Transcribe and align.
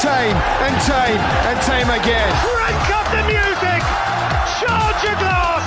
tame 0.00 0.36
and 0.64 0.80
tame 0.88 1.20
and 1.44 1.60
tame 1.60 1.90
again. 1.90 2.32
Crank 2.40 2.90
up 2.96 3.06
the 3.12 3.22
music! 3.28 3.82
Charge 4.56 5.04
your 5.04 5.16
glass! 5.20 5.64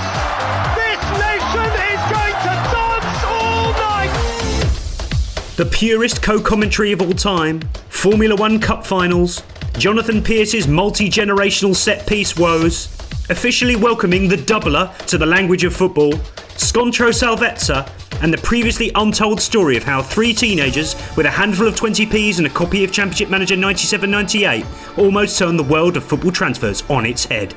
This 0.74 0.98
nation 1.22 1.70
is 1.92 2.02
going 2.10 2.38
to 2.42 2.54
dance 2.74 3.22
all 3.30 3.70
night! 3.78 5.54
The 5.56 5.66
purest 5.66 6.20
co 6.20 6.40
commentary 6.40 6.90
of 6.90 7.00
all 7.00 7.12
time, 7.12 7.60
Formula 7.90 8.34
One 8.34 8.58
Cup 8.58 8.84
finals, 8.84 9.44
Jonathan 9.78 10.20
Pearce's 10.20 10.66
multi 10.66 11.08
generational 11.08 11.76
set 11.76 12.04
piece 12.04 12.36
woes, 12.36 12.86
officially 13.30 13.76
welcoming 13.76 14.26
the 14.26 14.36
doubler 14.36 14.92
to 15.06 15.16
the 15.16 15.26
language 15.26 15.62
of 15.62 15.76
football, 15.76 16.12
Scontro 16.56 17.10
Salvezza, 17.12 17.88
and 18.24 18.32
the 18.32 18.38
previously 18.38 18.90
untold 18.94 19.38
story 19.38 19.76
of 19.76 19.84
how 19.84 20.00
three 20.00 20.32
teenagers 20.32 20.96
with 21.14 21.26
a 21.26 21.30
handful 21.30 21.68
of 21.68 21.74
20p's 21.74 22.38
and 22.38 22.46
a 22.46 22.50
copy 22.50 22.82
of 22.82 22.90
Championship 22.90 23.28
Manager 23.28 23.54
97 23.54 24.10
98 24.10 24.64
almost 24.96 25.38
turned 25.38 25.58
the 25.58 25.62
world 25.62 25.98
of 25.98 26.04
football 26.04 26.32
transfers 26.32 26.82
on 26.88 27.04
its 27.04 27.26
head. 27.26 27.54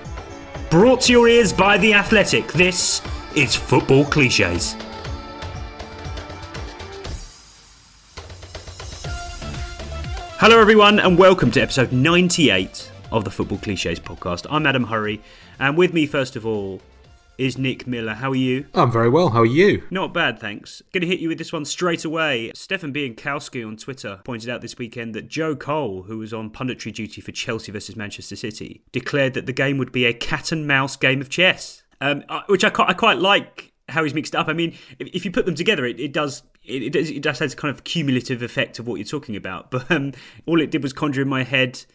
Brought 0.70 1.00
to 1.04 1.14
your 1.14 1.30
ears 1.30 1.54
by 1.54 1.78
The 1.78 1.94
Athletic, 1.94 2.52
this 2.52 3.02
is 3.34 3.56
Football 3.56 4.04
Cliches. 4.04 4.76
Hello, 10.40 10.60
everyone, 10.60 11.00
and 11.00 11.18
welcome 11.18 11.50
to 11.52 11.62
episode 11.62 11.94
98 11.94 12.92
of 13.10 13.24
the 13.24 13.32
Football 13.32 13.60
Cliches 13.60 14.02
podcast. 14.02 14.46
I'm 14.50 14.68
Adam 14.68 14.88
Hurrey, 14.88 15.22
and 15.60 15.78
with 15.78 15.94
me, 15.94 16.06
first 16.06 16.36
of 16.36 16.46
all, 16.46 16.82
is 17.38 17.58
Nick 17.58 17.86
Miller. 17.86 18.16
How 18.16 18.32
are 18.32 18.36
you? 18.36 18.66
I'm 18.74 18.92
very 18.92 19.10
well. 19.10 19.30
How 19.30 19.42
are 19.42 19.46
you? 19.46 19.84
Not 19.90 20.14
bad, 20.14 20.40
thanks. 20.40 20.82
Going 20.92 21.02
to 21.02 21.08
hit 21.08 21.20
you 21.20 21.30
with 21.30 21.38
this 21.38 21.54
one 21.54 21.66
straight 21.66 22.04
away. 22.04 22.52
Stefan 22.56 22.94
Biankowski 22.94 23.66
on 23.66 23.78
Twitter 23.78 24.22
pointed 24.24 24.50
out 24.50 24.62
this 24.62 24.78
weekend 24.78 25.14
that 25.14 25.28
Joe 25.28 25.56
Cole, 25.56 26.04
who 26.04 26.18
was 26.18 26.34
on 26.34 26.50
punditry 26.50 26.94
duty 26.94 27.22
for 27.22 27.32
Chelsea 27.32 27.72
versus 27.72 27.96
Manchester 27.96 28.36
City, 28.36 28.84
declared 28.92 29.34
that 29.36 29.46
the 29.46 29.54
game 29.54 29.78
would 29.78 29.92
be 29.92 30.06
a 30.06 30.14
cat 30.14 30.52
and 30.52 30.68
mouse 30.68 30.96
game 30.96 31.22
of 31.22 31.30
chess, 31.30 31.84
um, 32.02 32.24
which 32.48 32.64
I 32.64 32.70
quite, 32.70 32.90
I 32.90 32.94
quite 32.94 33.20
like 33.20 33.74
how 33.90 34.04
he's 34.04 34.14
mixed 34.14 34.36
up. 34.36 34.48
I 34.48 34.54
mean, 34.54 34.76
if, 35.00 35.08
if 35.14 35.26
you 35.26 35.32
put 35.32 35.46
them 35.46 35.56
together, 35.56 35.86
it, 35.86 36.00
it 36.00 36.12
does. 36.12 36.44
It, 36.64 36.84
it, 36.84 36.92
does, 36.92 37.10
it 37.10 37.22
does 37.22 37.40
have 37.40 37.56
kind 37.56 37.74
of 37.74 37.86
cumulative 37.86 38.42
effect 38.42 38.78
of 38.78 38.88
what 38.88 38.96
you're 38.96 39.06
talking 39.06 39.38
about, 39.38 39.72
but 39.72 39.90
um, 39.90 40.14
all 40.46 40.62
it 40.62 40.72
did 40.72 40.84
was 40.84 40.94
conjure 40.94 41.22
in 41.22 41.30
my 41.30 41.44
head 41.44 41.86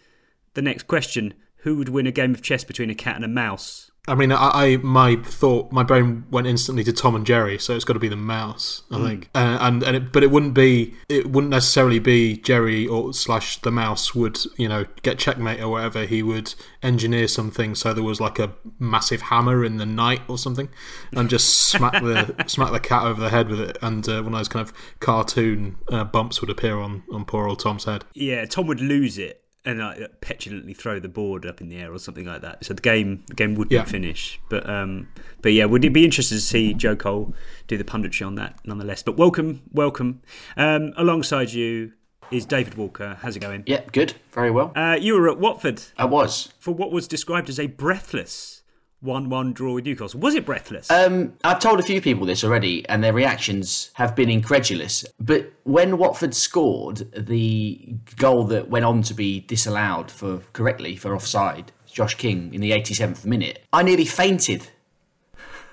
the 0.55 0.63
next 0.63 0.87
question: 0.87 1.35
Who 1.59 1.77
would 1.77 1.89
win 1.89 2.07
a 2.07 2.13
game 2.13 2.33
of 2.33 2.43
chess 2.43 2.65
between 2.65 2.91
a 2.91 2.95
cat 2.95 3.17
and 3.17 3.25
a 3.25 3.29
mouse? 3.29 3.91
I 4.09 4.17
mean, 4.17 4.33
I, 4.33 4.51
I 4.53 4.77
my 4.79 5.15
thought, 5.15 5.71
my 5.71 5.85
brain 5.85 6.25
went 6.29 6.49
instantly 6.49 6.83
to 6.85 6.93
Tom 6.93 7.15
and 7.15 7.25
Jerry, 7.25 7.57
so 7.59 7.77
it's 7.77 7.85
got 7.85 7.93
to 7.93 8.01
be 8.01 8.09
the 8.09 8.17
mouse, 8.17 8.83
I 8.91 8.99
think. 9.07 9.31
Uh, 9.33 9.59
and 9.61 9.83
and 9.85 9.97
it, 9.97 10.13
but 10.13 10.25
it 10.25 10.33
wouldn't 10.33 10.55
be, 10.55 10.95
it 11.09 11.31
wouldn't 11.31 11.53
necessarily 11.53 12.01
be 12.01 12.37
Jerry 12.37 12.85
or 12.85 13.15
slash 13.15 13.59
the 13.59 13.71
mouse 13.71 14.13
would 14.13 14.41
you 14.57 14.69
know 14.69 14.87
get 15.03 15.21
checkmate 15.21 15.61
or 15.61 15.69
whatever. 15.69 16.05
He 16.05 16.21
would 16.21 16.53
engineer 16.83 17.29
something 17.29 17.77
so 17.77 17.95
there 17.95 18.03
was 18.03 18.21
like 18.21 18.41
a 18.41 18.53
massive 18.81 19.23
hammer 19.23 19.65
in 19.65 19.77
the 19.77 19.87
night 19.87 20.23
or 20.27 20.37
something, 20.37 20.69
and 21.13 21.31
just 21.31 21.69
smack 21.69 21.93
the 21.93 22.35
smack 22.49 22.73
the 22.73 22.81
cat 22.81 23.05
over 23.05 23.21
the 23.21 23.31
head 23.31 23.49
with 23.49 23.61
it. 23.61 23.79
And 23.83 24.09
uh, 24.09 24.23
one 24.23 24.35
of 24.35 24.41
those 24.41 24.49
kind 24.49 24.67
of 24.67 24.75
cartoon 24.99 25.77
uh, 25.93 26.03
bumps 26.03 26.41
would 26.41 26.51
appear 26.51 26.77
on 26.81 27.05
on 27.13 27.25
poor 27.25 27.47
old 27.47 27.61
Tom's 27.61 27.85
head. 27.85 28.05
Yeah, 28.15 28.47
Tom 28.47 28.67
would 28.67 28.81
lose 28.81 29.17
it 29.17 29.42
and 29.65 29.79
like 29.79 30.21
petulantly 30.21 30.75
throw 30.75 30.99
the 30.99 31.09
board 31.09 31.47
up 31.47 31.61
in 31.61 31.69
the 31.69 31.77
air 31.79 31.93
or 31.93 31.99
something 31.99 32.27
like 32.27 32.41
that. 32.43 32.65
So 32.65 32.75
the 32.75 32.83
game 32.83 33.23
the 33.29 33.35
game 33.35 33.55
wouldn't 33.55 33.73
Yeah. 33.73 33.85
finish. 33.85 34.41
But 34.49 34.69
um, 34.69 35.09
but 35.41 35.53
yeah, 35.53 35.65
would 35.67 35.85
it 35.85 35.91
be 35.93 36.05
interesting 36.05 36.39
to 36.39 36.43
see 36.43 36.75
Joe 36.75 36.97
Cole 36.97 37.35
do 37.69 37.77
the 37.77 37.85
punditry 37.85 38.27
on 38.27 38.35
that 38.37 38.59
nonetheless? 38.65 39.03
But 39.03 39.17
welcome, 39.17 39.63
welcome. 39.73 40.21
Um, 40.57 40.93
alongside 40.97 41.53
you 41.53 41.93
is 42.31 42.47
David 42.47 42.75
Walker. 42.77 43.19
How's 43.21 43.37
it 43.37 43.41
going? 43.41 43.63
Yeah, 43.67 43.83
good. 43.93 44.15
Very 44.33 44.51
well. 44.51 44.73
Uh, 44.75 44.97
you 45.01 45.15
were 45.15 45.29
at 45.29 45.39
Watford 45.39 45.83
I 45.99 46.07
was. 46.07 46.53
for 46.59 46.73
what 46.75 46.91
was 46.91 47.07
described 47.07 47.49
as 47.49 47.61
a 47.61 47.67
breathless 47.67 48.62
one-one 49.03 49.53
draw 49.53 49.75
with 49.75 49.85
Newcastle. 49.85 50.21
Was 50.21 50.35
it 50.35 50.47
breathless? 50.47 50.91
Um, 50.91 51.35
I've 51.45 51.59
told 51.59 51.81
a 51.81 51.83
few 51.83 52.01
people 52.01 52.25
this 52.27 52.43
already, 52.45 52.89
and 52.89 53.03
their 53.05 53.13
reactions 53.13 53.91
have 53.95 54.15
been 54.17 54.31
incredulous. 54.31 55.05
But 55.21 55.53
when 55.65 55.99
Watford 55.99 56.35
scored 56.35 57.11
the 57.15 57.95
goal 58.17 58.45
that 58.45 58.69
went 58.71 58.85
on 58.85 59.03
to 59.03 59.15
be 59.15 59.41
disallowed 59.41 60.11
for 60.11 60.39
correctly 60.53 60.97
for 60.97 61.15
offside, 61.15 61.73
Josh 61.87 62.15
King 62.15 62.55
in 62.55 62.61
the 62.61 62.71
87th 62.71 63.25
minute, 63.27 63.65
I 63.73 63.83
nearly 63.83 64.07
fainted. 64.07 64.69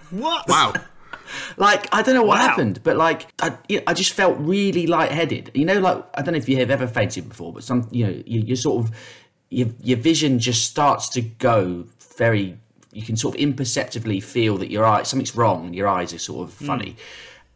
what? 0.09 0.47
Wow. 0.47 0.73
Like 1.57 1.87
I 1.93 2.01
don't 2.01 2.15
know 2.15 2.23
what 2.23 2.39
Wow. 2.39 2.47
happened, 2.47 2.81
but 2.83 2.97
like 2.97 3.27
I, 3.39 3.55
you 3.67 3.77
know, 3.77 3.83
I 3.85 3.93
just 3.93 4.13
felt 4.13 4.35
really 4.39 4.87
lightheaded. 4.87 5.51
You 5.53 5.63
know, 5.63 5.79
like 5.79 6.03
I 6.15 6.23
don't 6.23 6.33
know 6.33 6.39
if 6.39 6.49
you 6.49 6.57
have 6.57 6.71
ever 6.71 6.87
fainted 6.87 7.29
before, 7.29 7.53
but 7.53 7.63
some 7.63 7.87
you 7.91 8.07
know 8.07 8.23
you, 8.25 8.39
you 8.41 8.55
sort 8.55 8.83
of 8.83 8.91
your 9.51 9.67
your 9.83 9.97
vision 9.99 10.39
just 10.39 10.65
starts 10.67 11.07
to 11.09 11.21
go 11.21 11.85
very. 12.17 12.57
You 12.91 13.03
can 13.03 13.17
sort 13.17 13.35
of 13.35 13.41
imperceptibly 13.41 14.19
feel 14.19 14.57
that 14.57 14.71
your 14.71 14.85
eye 14.85 15.03
something's 15.03 15.35
wrong 15.35 15.65
and 15.65 15.75
your 15.75 15.87
eyes 15.87 16.13
are 16.13 16.19
sort 16.19 16.47
of 16.47 16.57
hmm. 16.57 16.65
funny. 16.65 16.95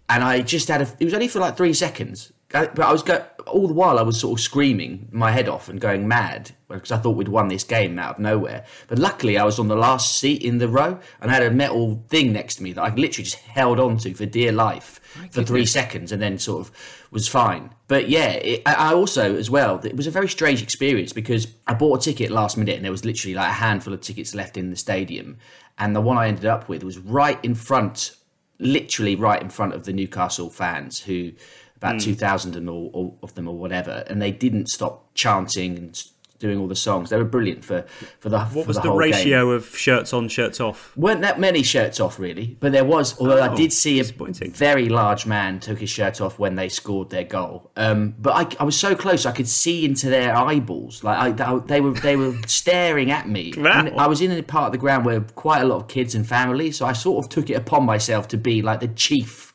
And 0.09 0.23
I 0.23 0.41
just 0.41 0.67
had 0.67 0.81
a. 0.81 0.87
It 0.99 1.05
was 1.05 1.13
only 1.13 1.27
for 1.27 1.39
like 1.39 1.55
three 1.55 1.73
seconds, 1.73 2.32
I- 2.53 2.67
but 2.67 2.85
I 2.85 2.91
was 2.91 3.01
go, 3.03 3.25
all 3.47 3.67
the 3.67 3.73
while 3.73 3.97
I 3.97 4.03
was 4.03 4.19
sort 4.19 4.39
of 4.39 4.43
screaming 4.43 5.07
my 5.11 5.31
head 5.31 5.49
off 5.49 5.69
and 5.69 5.81
going 5.81 6.07
mad 6.07 6.51
because 6.69 6.91
I 6.91 6.97
thought 6.97 7.15
we'd 7.15 7.27
won 7.27 7.47
this 7.47 7.63
game 7.63 7.97
out 7.99 8.15
of 8.15 8.19
nowhere. 8.19 8.63
But 8.87 8.99
luckily, 8.99 9.37
I 9.37 9.43
was 9.43 9.59
on 9.59 9.67
the 9.67 9.75
last 9.75 10.17
seat 10.19 10.41
in 10.43 10.57
the 10.59 10.67
row 10.67 10.99
and 11.21 11.31
I 11.31 11.33
had 11.33 11.43
a 11.43 11.51
metal 11.51 12.03
thing 12.09 12.31
next 12.33 12.55
to 12.55 12.63
me 12.63 12.73
that 12.73 12.81
I 12.81 12.87
literally 12.89 13.25
just 13.25 13.35
held 13.35 13.79
on 13.79 13.97
to 13.97 14.13
for 14.13 14.25
dear 14.25 14.51
life 14.51 14.99
for 15.31 15.43
three 15.43 15.65
seconds 15.65 16.11
and 16.11 16.21
then 16.21 16.39
sort 16.39 16.61
of 16.67 16.71
was 17.11 17.27
fine. 17.27 17.69
But 17.87 18.09
yeah, 18.09 18.31
it, 18.31 18.61
I 18.65 18.93
also 18.93 19.35
as 19.35 19.49
well. 19.49 19.79
It 19.83 19.95
was 19.95 20.07
a 20.07 20.11
very 20.11 20.27
strange 20.29 20.61
experience 20.63 21.13
because 21.13 21.47
I 21.67 21.73
bought 21.75 21.99
a 21.99 22.03
ticket 22.03 22.31
last 22.31 22.57
minute 22.57 22.75
and 22.75 22.83
there 22.83 22.91
was 22.91 23.05
literally 23.05 23.35
like 23.35 23.49
a 23.49 23.53
handful 23.53 23.93
of 23.93 24.01
tickets 24.01 24.33
left 24.33 24.57
in 24.57 24.69
the 24.71 24.75
stadium, 24.75 25.37
and 25.77 25.95
the 25.95 26.01
one 26.01 26.17
I 26.17 26.27
ended 26.27 26.45
up 26.45 26.69
with 26.69 26.83
was 26.83 26.97
right 26.97 27.39
in 27.43 27.53
front 27.55 28.15
literally 28.59 29.15
right 29.15 29.41
in 29.41 29.49
front 29.49 29.73
of 29.73 29.83
the 29.85 29.91
Newcastle 29.93 30.49
fans 30.49 30.99
who 31.01 31.31
about 31.83 31.95
Mm. 31.95 32.03
2,000 32.03 32.55
and 32.55 32.69
all, 32.69 32.89
all 32.93 33.17
of 33.21 33.35
them 33.35 33.47
or 33.47 33.55
whatever, 33.57 34.03
and 34.07 34.21
they 34.21 34.31
didn't 34.31 34.67
stop 34.69 35.13
chanting 35.13 35.77
and 35.77 36.01
doing 36.39 36.59
all 36.59 36.67
the 36.67 36.75
songs. 36.75 37.09
They 37.09 37.15
were 37.15 37.23
brilliant 37.23 37.63
for, 37.63 37.85
for 38.19 38.27
the 38.27 38.37
What 38.39 38.51
for 38.51 38.67
was 38.67 38.75
the, 38.75 38.81
the, 38.83 38.89
whole 38.89 38.99
game. 38.99 39.11
ratio 39.11 39.51
of 39.51 39.77
shirts 39.77 40.11
on, 40.11 40.27
shirts 40.27 40.59
off? 40.59 40.91
Weren't 40.97 41.21
that 41.21 41.39
many 41.39 41.63
shirts 41.63 42.01
off 42.01 42.19
really, 42.19 42.57
but 42.59 42.73
there 42.73 42.83
was. 42.83 43.17
Although 43.17 43.37
I 43.41 43.47
Oh, 43.49 43.55
did 43.55 43.71
see 43.71 44.01
a 44.01 44.03
very 44.03 44.89
large 44.89 45.25
man 45.25 45.61
took 45.61 45.79
his 45.79 45.89
shirt 45.89 46.19
off 46.19 46.39
when 46.39 46.55
they 46.55 46.67
scored 46.67 47.11
their 47.11 47.23
goal. 47.23 47.71
Um, 47.77 48.15
but 48.19 48.33
I, 48.33 48.61
I 48.61 48.65
was 48.65 48.77
so 48.77 48.93
close, 48.93 49.25
I 49.25 49.31
could 49.31 49.47
see 49.47 49.85
into 49.85 50.09
their 50.09 50.35
eyeballs. 50.35 51.01
Like 51.01 51.39
I, 51.39 51.59
they 51.59 51.79
were, 51.79 51.91
they 51.93 52.17
were 52.17 52.35
staring 52.47 53.09
at 53.09 53.29
me. 53.29 53.53
And 53.55 53.97
I 53.97 54.07
was 54.07 54.19
in 54.19 54.29
a 54.31 54.43
part 54.43 54.65
of 54.67 54.71
the 54.73 54.79
ground 54.79 55.05
where 55.05 55.21
quite 55.21 55.61
a 55.61 55.65
lot 55.65 55.77
of 55.77 55.87
kids 55.87 56.13
and 56.13 56.27
families, 56.27 56.75
so 56.77 56.85
I 56.85 56.91
sort 56.93 57.23
of 57.23 57.29
took 57.29 57.49
it 57.49 57.53
upon 57.53 57.85
myself 57.85 58.27
to 58.29 58.37
be 58.37 58.61
like 58.61 58.81
the 58.81 58.89
chief 58.89 59.52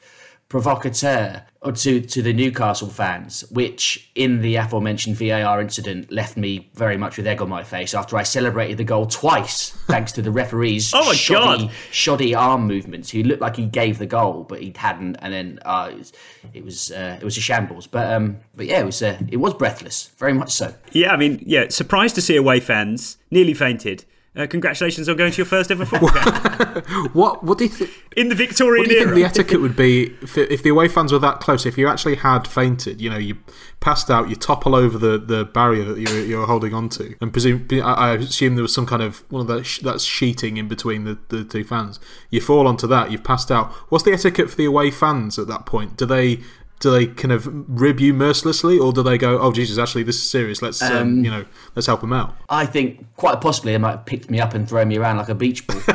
provocateur 0.48 1.42
to 1.74 2.00
to 2.00 2.22
the 2.22 2.32
Newcastle 2.32 2.88
fans, 2.88 3.44
which 3.50 4.10
in 4.14 4.40
the 4.40 4.56
aforementioned 4.56 5.16
VAR 5.16 5.60
incident 5.60 6.10
left 6.10 6.36
me 6.36 6.70
very 6.74 6.96
much 6.96 7.16
with 7.16 7.26
egg 7.26 7.42
on 7.42 7.48
my 7.48 7.62
face 7.62 7.94
after 7.94 8.16
I 8.16 8.22
celebrated 8.22 8.78
the 8.78 8.84
goal 8.84 9.06
twice 9.06 9.70
thanks 9.88 10.12
to 10.12 10.22
the 10.22 10.30
referee's 10.30 10.92
Oh 10.94 11.04
my 11.06 11.14
shoddy, 11.14 11.64
God. 11.66 11.72
shoddy 11.90 12.34
arm 12.34 12.66
movements. 12.66 13.10
He 13.10 13.22
looked 13.22 13.42
like 13.42 13.56
he 13.56 13.66
gave 13.66 13.98
the 13.98 14.06
goal, 14.06 14.44
but 14.48 14.60
he 14.62 14.72
hadn't, 14.74 15.16
and 15.16 15.32
then 15.32 15.58
uh, 15.64 15.90
it 15.92 15.98
was 15.98 16.12
it 16.54 16.64
was, 16.64 16.90
uh, 16.92 17.18
it 17.20 17.24
was 17.24 17.36
a 17.36 17.40
shambles. 17.40 17.86
But 17.86 18.10
um, 18.12 18.38
but 18.56 18.66
yeah, 18.66 18.80
it 18.80 18.86
was 18.86 19.02
uh, 19.02 19.18
it 19.28 19.36
was 19.38 19.54
breathless, 19.54 20.10
very 20.18 20.32
much 20.32 20.52
so. 20.52 20.74
Yeah, 20.92 21.12
I 21.12 21.16
mean, 21.16 21.42
yeah, 21.44 21.66
surprised 21.68 22.14
to 22.14 22.22
see 22.22 22.36
away 22.36 22.60
fans. 22.60 23.18
Nearly 23.30 23.52
fainted. 23.52 24.04
Uh, 24.38 24.46
congratulations 24.46 25.08
on 25.08 25.16
going 25.16 25.32
to 25.32 25.36
your 25.38 25.44
first 25.46 25.70
ever 25.70 25.84
football 25.90 26.10
game 26.10 26.82
What 27.12 27.42
what 27.42 27.58
do 27.58 27.64
you 27.64 27.70
think? 27.70 27.90
in 28.16 28.28
the 28.28 28.34
Victorian 28.36 28.82
What 28.82 28.88
do 28.88 28.94
you 28.94 29.00
era. 29.00 29.08
think 29.08 29.16
the 29.16 29.24
etiquette 29.24 29.60
would 29.60 29.74
be 29.76 30.14
if, 30.22 30.38
if 30.38 30.62
the 30.62 30.70
away 30.70 30.86
fans 30.88 31.12
were 31.12 31.18
that 31.18 31.40
close? 31.40 31.66
If 31.66 31.76
you 31.76 31.88
actually 31.88 32.14
had 32.16 32.46
fainted, 32.46 33.00
you 33.00 33.10
know, 33.10 33.18
you 33.18 33.36
passed 33.80 34.10
out, 34.10 34.28
you 34.28 34.36
topple 34.36 34.74
over 34.74 34.96
the, 34.98 35.18
the 35.18 35.44
barrier 35.44 35.84
that 35.84 35.98
you're, 36.00 36.24
you're 36.24 36.46
holding 36.46 36.72
onto, 36.74 37.14
and 37.20 37.32
presume 37.32 37.66
I, 37.72 37.78
I 37.78 38.14
assume 38.14 38.54
there 38.54 38.62
was 38.62 38.74
some 38.74 38.86
kind 38.86 39.02
of 39.02 39.24
one 39.30 39.40
of 39.42 39.46
that 39.48 39.64
sh- 39.64 39.80
that's 39.80 40.04
sheeting 40.04 40.56
in 40.56 40.68
between 40.68 41.04
the, 41.04 41.18
the 41.28 41.44
two 41.44 41.64
fans. 41.64 41.98
You 42.30 42.40
fall 42.40 42.66
onto 42.66 42.86
that, 42.86 43.10
you've 43.10 43.24
passed 43.24 43.50
out. 43.50 43.72
What's 43.90 44.04
the 44.04 44.12
etiquette 44.12 44.50
for 44.50 44.56
the 44.56 44.64
away 44.66 44.90
fans 44.90 45.38
at 45.38 45.48
that 45.48 45.66
point? 45.66 45.96
Do 45.96 46.06
they 46.06 46.40
do 46.80 46.90
they 46.90 47.06
kind 47.06 47.32
of 47.32 47.48
rib 47.68 47.98
you 48.00 48.14
mercilessly, 48.14 48.78
or 48.78 48.92
do 48.92 49.02
they 49.02 49.18
go, 49.18 49.38
"Oh 49.38 49.52
Jesus, 49.52 49.78
actually, 49.78 50.02
this 50.04 50.16
is 50.16 50.30
serious. 50.30 50.62
Let's 50.62 50.80
um, 50.82 50.96
Um, 50.96 51.24
you 51.24 51.30
know, 51.30 51.44
let's 51.74 51.86
help 51.86 52.02
him 52.02 52.12
out." 52.12 52.36
I 52.48 52.66
think 52.66 53.06
quite 53.16 53.40
possibly 53.40 53.72
they 53.72 53.78
might 53.78 53.90
have 53.92 54.06
picked 54.06 54.30
me 54.30 54.40
up 54.40 54.54
and 54.54 54.68
thrown 54.68 54.88
me 54.88 54.96
around 54.98 55.16
like 55.16 55.28
a 55.28 55.34
beach 55.34 55.66
ball. 55.66 55.80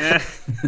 Yeah. 0.00 0.22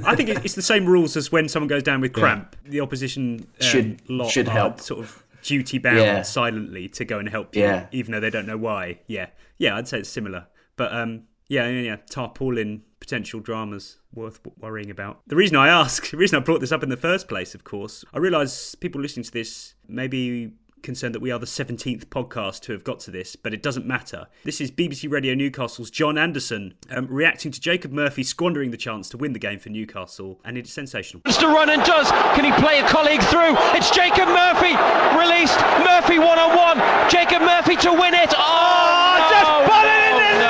I 0.05 0.15
think 0.15 0.29
it's 0.29 0.55
the 0.55 0.63
same 0.63 0.85
rules 0.85 1.17
as 1.17 1.33
when 1.33 1.49
someone 1.49 1.67
goes 1.69 1.83
down 1.83 2.01
with 2.03 2.13
cramp. 2.13 2.55
The 2.67 2.81
opposition 2.81 3.47
um, 3.61 3.67
Should- 3.67 4.01
lot 4.11 4.31
should 4.31 4.47
help. 4.49 4.79
sort 4.81 5.01
of 5.01 5.23
duty 5.43 5.79
bound 5.79 5.99
Yeah. 5.99 6.23
silently 6.23 6.87
to 6.91 7.05
go 7.05 7.19
and 7.19 7.29
help 7.31 7.57
you, 7.57 7.63
Yeah. 7.63 7.87
even 7.93 8.13
though 8.13 8.21
they 8.21 8.29
don't 8.31 8.47
know 8.47 8.59
why. 8.59 8.99
Yeah, 9.07 9.27
yeah, 9.59 9.77
I'd 9.77 9.89
say 9.89 10.01
it's 10.01 10.09
similar. 10.11 10.47
But 10.77 10.93
um, 10.93 11.23
yeah, 11.53 11.69
yeah, 11.69 11.97
tarpaulin 12.09 12.83
potential 12.99 13.39
dramas 13.39 13.99
worth 14.15 14.41
worrying 14.59 14.91
about. 14.91 15.21
The 15.27 15.37
reason 15.37 15.57
I 15.57 15.69
ask, 15.69 16.11
the 16.11 16.17
reason 16.17 16.39
I 16.39 16.41
brought 16.41 16.61
this 16.61 16.73
up 16.73 16.83
in 16.83 16.89
the 16.89 16.97
first 16.97 17.29
place, 17.29 17.55
of 17.55 17.63
course, 17.63 18.07
I 18.15 18.19
realise 18.19 18.75
people 18.75 19.03
listening 19.03 19.25
to 19.25 19.31
this 19.31 19.75
may 19.87 20.09
be 20.09 20.53
concerned 20.83 21.15
that 21.15 21.21
we 21.21 21.31
are 21.31 21.39
the 21.39 21.47
17th 21.47 22.07
podcast 22.07 22.61
to 22.63 22.73
have 22.73 22.85
got 22.85 23.01
to 23.01 23.11
this, 23.11 23.37
but 23.37 23.55
it 23.55 23.63
doesn't 23.63 23.87
matter. 23.87 24.27
This 24.45 24.61
is 24.61 24.71
BBC 24.71 25.11
Radio 25.11 25.35
Newcastle's 25.35 25.91
John 25.91 26.19
Anderson 26.19 26.75
um, 26.91 27.07
reacting 27.07 27.53
to 27.53 27.61
Jacob 27.61 27.93
Murphy 27.93 28.23
squandering 28.23 28.71
the 28.71 28.77
chance 28.77 29.09
to 29.11 29.17
win 29.17 29.33
the 29.33 29.39
game 29.39 29.59
for 29.59 29.69
Newcastle, 29.69 30.41
and 30.45 30.59
it's 30.59 30.73
sensational. 30.73 31.23
wants 31.25 31.39
to 31.39 31.47
run 31.47 31.71
and 31.71 31.83
does. 31.85 32.11
Can 32.11 32.45
he 32.45 32.53
play 32.61 32.81
a 32.81 32.89
colleague 32.89 33.23
through? 33.23 33.57
It's 33.77 33.91
Jacob 33.91 34.29
Murphy 34.29 34.75
released. 35.19 35.59
Murphy 35.85 36.19
one 36.19 36.39
on 36.39 36.57
one. 36.57 36.79
Jacob 37.09 37.43
Murphy 37.43 37.77
to 37.77 37.93
win 37.93 38.15
it. 38.15 38.33
Oh, 38.37 39.29
just 39.31 39.51
put 39.71 39.85
it 39.87 39.99
in 40.09 40.17
the 40.19 40.49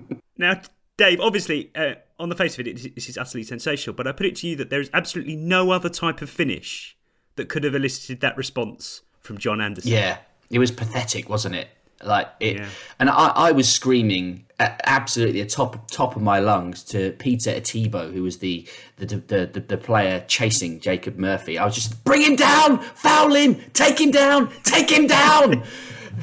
net. 0.00 0.20
Now, 0.38 0.60
Dave, 0.96 1.20
obviously, 1.20 1.70
uh, 1.74 1.94
on 2.20 2.28
the 2.28 2.36
face 2.36 2.58
of 2.58 2.66
it, 2.66 2.94
this 2.94 3.08
is 3.08 3.16
utterly 3.18 3.42
sensational, 3.44 3.94
but 3.96 4.06
I 4.06 4.12
put 4.12 4.26
it 4.26 4.36
to 4.36 4.46
you 4.46 4.54
that 4.56 4.70
there 4.70 4.80
is 4.80 4.90
absolutely 4.92 5.36
no 5.36 5.70
other 5.72 5.88
type 5.88 6.22
of 6.22 6.30
finish 6.30 6.96
that 7.36 7.48
could 7.48 7.64
have 7.64 7.74
elicited 7.74 8.20
that 8.20 8.36
response 8.36 9.02
from 9.20 9.38
John 9.38 9.60
Anderson. 9.60 9.90
Yeah, 9.90 10.18
it 10.50 10.58
was 10.58 10.70
pathetic, 10.70 11.28
wasn't 11.28 11.54
it? 11.54 11.68
Like 12.02 12.28
it, 12.40 12.56
Yeah. 12.56 12.68
and 12.98 13.10
I, 13.10 13.26
I 13.34 13.52
was 13.52 13.68
screaming 13.70 14.46
at 14.58 14.80
absolutely 14.84 15.42
the 15.42 15.48
top 15.48 15.90
top 15.90 16.16
of 16.16 16.22
my 16.22 16.38
lungs 16.38 16.82
to 16.84 17.12
Peter 17.12 17.50
Etebo, 17.50 18.10
who 18.12 18.22
was 18.22 18.38
the 18.38 18.66
the, 18.96 19.06
the 19.06 19.46
the 19.52 19.60
the 19.60 19.76
player 19.76 20.24
chasing 20.26 20.80
Jacob 20.80 21.18
Murphy. 21.18 21.58
I 21.58 21.64
was 21.66 21.74
just 21.74 22.02
bring 22.04 22.22
him 22.22 22.36
down, 22.36 22.78
foul 22.80 23.34
him, 23.34 23.56
take 23.74 24.00
him 24.00 24.10
down, 24.12 24.50
take 24.62 24.90
him 24.90 25.06
down. 25.08 25.62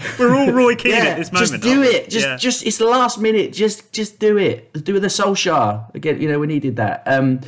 We're 0.19 0.35
all 0.35 0.51
Roy 0.51 0.75
Keane 0.75 0.91
yeah, 0.91 1.05
at 1.05 1.17
this 1.17 1.31
moment. 1.31 1.51
just 1.51 1.63
do 1.63 1.83
it. 1.83 2.09
Just 2.09 2.25
Yeah. 2.25 2.37
just 2.37 2.65
it's 2.65 2.77
the 2.77 2.85
last 2.85 3.19
minute. 3.19 3.53
Just 3.53 3.91
just 3.93 4.19
do 4.19 4.37
it. 4.37 4.73
Do 4.83 4.95
it 4.95 4.99
the 4.99 5.07
Solskjaer 5.07 5.93
again. 5.95 6.21
You 6.21 6.29
know 6.29 6.39
we 6.39 6.47
needed 6.47 6.75
that. 6.77 7.03
Um, 7.05 7.41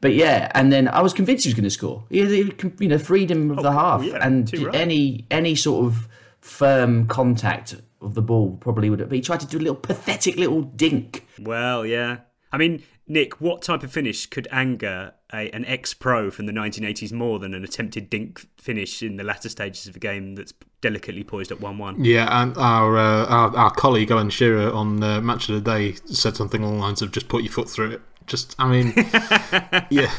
but 0.00 0.14
yeah, 0.14 0.50
and 0.54 0.72
then 0.72 0.88
I 0.88 1.00
was 1.00 1.12
convinced 1.12 1.44
he 1.44 1.50
was 1.50 1.54
going 1.54 1.64
to 1.64 1.70
score. 1.70 2.04
He 2.10 2.18
had 2.20 2.28
the, 2.28 2.72
you 2.78 2.88
know 2.88 2.98
freedom 2.98 3.50
of 3.50 3.62
the 3.62 3.72
half 3.72 4.02
yeah, 4.02 4.18
and 4.24 4.52
right. 4.58 4.74
any 4.74 5.26
any 5.30 5.54
sort 5.54 5.86
of 5.86 6.08
firm 6.40 7.06
contact 7.06 7.74
of 8.00 8.14
the 8.14 8.22
ball 8.22 8.56
probably 8.60 8.90
would 8.90 9.00
have. 9.00 9.08
But 9.08 9.16
he 9.16 9.22
tried 9.22 9.40
to 9.40 9.46
do 9.46 9.58
a 9.58 9.60
little 9.60 9.74
pathetic 9.74 10.36
little 10.36 10.62
dink. 10.62 11.26
Well, 11.40 11.84
yeah. 11.84 12.18
I 12.52 12.58
mean, 12.58 12.82
Nick, 13.08 13.40
what 13.40 13.62
type 13.62 13.82
of 13.82 13.92
finish 13.92 14.26
could 14.26 14.46
anger 14.50 15.14
a, 15.32 15.50
an 15.50 15.64
ex-pro 15.64 16.30
from 16.30 16.46
the 16.46 16.52
1980s 16.52 17.12
more 17.12 17.38
than 17.38 17.54
an 17.54 17.64
attempted 17.64 18.08
dink 18.08 18.46
finish 18.60 19.02
in 19.02 19.16
the 19.16 19.24
latter 19.24 19.48
stages 19.48 19.86
of 19.86 19.96
a 19.96 19.98
game 19.98 20.34
that's 20.36 20.52
delicately 20.86 21.24
poised 21.24 21.50
at 21.50 21.58
1-1? 21.58 21.96
Yeah, 21.98 22.28
and 22.42 22.56
our 22.56 22.96
uh, 22.96 23.26
our, 23.26 23.56
our 23.56 23.70
colleague 23.72 24.10
Alan 24.10 24.30
Shearer 24.30 24.72
on 24.72 25.02
uh, 25.02 25.20
Match 25.20 25.48
of 25.48 25.56
the 25.56 25.60
Day 25.60 25.96
said 26.06 26.36
something 26.36 26.62
along 26.62 26.76
the 26.76 26.82
lines 26.82 27.02
of 27.02 27.10
"just 27.10 27.28
put 27.28 27.42
your 27.42 27.52
foot 27.52 27.68
through 27.68 27.90
it." 27.92 28.02
Just, 28.26 28.54
I 28.58 28.68
mean, 28.68 28.92
yeah, 29.90 30.12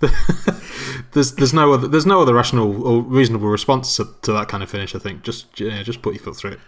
there's 1.12 1.32
there's 1.32 1.54
no 1.54 1.72
other 1.72 1.86
there's 1.86 2.06
no 2.06 2.22
other 2.22 2.34
rational 2.34 2.86
or 2.86 3.02
reasonable 3.02 3.48
response 3.48 3.96
to, 3.96 4.08
to 4.22 4.32
that 4.32 4.48
kind 4.48 4.62
of 4.62 4.70
finish. 4.70 4.94
I 4.94 4.98
think 4.98 5.22
just 5.22 5.60
yeah, 5.60 5.82
just 5.82 6.00
put 6.02 6.14
your 6.14 6.22
foot 6.22 6.36
through 6.36 6.52
it. 6.52 6.60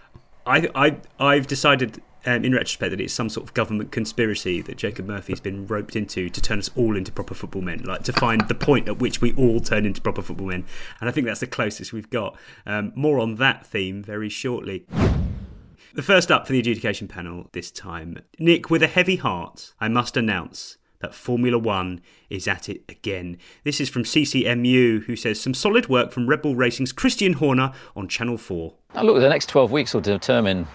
I, 0.45 0.69
I, 0.75 0.97
I've 1.19 1.47
decided 1.47 2.01
um, 2.25 2.43
in 2.45 2.53
retrospect 2.53 2.91
that 2.91 3.01
it's 3.01 3.13
some 3.13 3.29
sort 3.29 3.47
of 3.47 3.53
government 3.53 3.91
conspiracy 3.91 4.61
that 4.61 4.77
Jacob 4.77 5.07
Murphy's 5.07 5.39
been 5.39 5.67
roped 5.67 5.95
into 5.95 6.29
to 6.29 6.41
turn 6.41 6.59
us 6.59 6.69
all 6.75 6.95
into 6.95 7.11
proper 7.11 7.33
football 7.33 7.61
men, 7.61 7.83
like 7.83 8.03
to 8.03 8.13
find 8.13 8.47
the 8.47 8.55
point 8.55 8.87
at 8.87 8.99
which 8.99 9.21
we 9.21 9.33
all 9.33 9.59
turn 9.59 9.85
into 9.85 10.01
proper 10.01 10.21
football 10.21 10.47
men. 10.47 10.65
And 10.99 11.09
I 11.09 11.11
think 11.11 11.25
that's 11.25 11.41
the 11.41 11.47
closest 11.47 11.93
we've 11.93 12.09
got. 12.09 12.37
Um, 12.65 12.93
more 12.95 13.19
on 13.19 13.35
that 13.35 13.65
theme 13.65 14.03
very 14.03 14.29
shortly. 14.29 14.85
The 15.93 16.01
first 16.01 16.31
up 16.31 16.47
for 16.47 16.53
the 16.53 16.59
adjudication 16.59 17.07
panel 17.07 17.49
this 17.51 17.69
time. 17.69 18.19
Nick, 18.39 18.69
with 18.69 18.81
a 18.81 18.87
heavy 18.87 19.17
heart, 19.17 19.73
I 19.79 19.89
must 19.89 20.17
announce 20.17 20.77
that 21.01 21.13
Formula 21.13 21.59
One 21.59 22.01
is 22.29 22.47
at 22.47 22.67
it 22.67 22.81
again. 22.89 23.37
This 23.63 23.79
is 23.79 23.89
from 23.89 24.03
CCMU, 24.03 25.03
who 25.03 25.15
says 25.15 25.39
some 25.39 25.53
solid 25.53 25.89
work 25.89 26.11
from 26.11 26.27
Red 26.27 26.41
Bull 26.41 26.55
Racing's 26.55 26.93
Christian 26.93 27.33
Horner 27.33 27.73
on 27.95 28.07
Channel 28.07 28.37
4. 28.37 28.73
Now, 28.95 29.03
look, 29.03 29.19
the 29.19 29.29
next 29.29 29.49
12 29.49 29.71
weeks 29.71 29.93
will 29.93 30.01
determine 30.01 30.65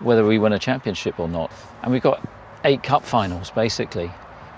whether 0.00 0.24
we 0.24 0.38
win 0.38 0.52
a 0.52 0.58
championship 0.58 1.18
or 1.18 1.28
not. 1.28 1.52
And 1.82 1.92
we've 1.92 2.02
got 2.02 2.26
eight 2.64 2.82
cup 2.82 3.04
finals, 3.04 3.50
basically, 3.50 4.10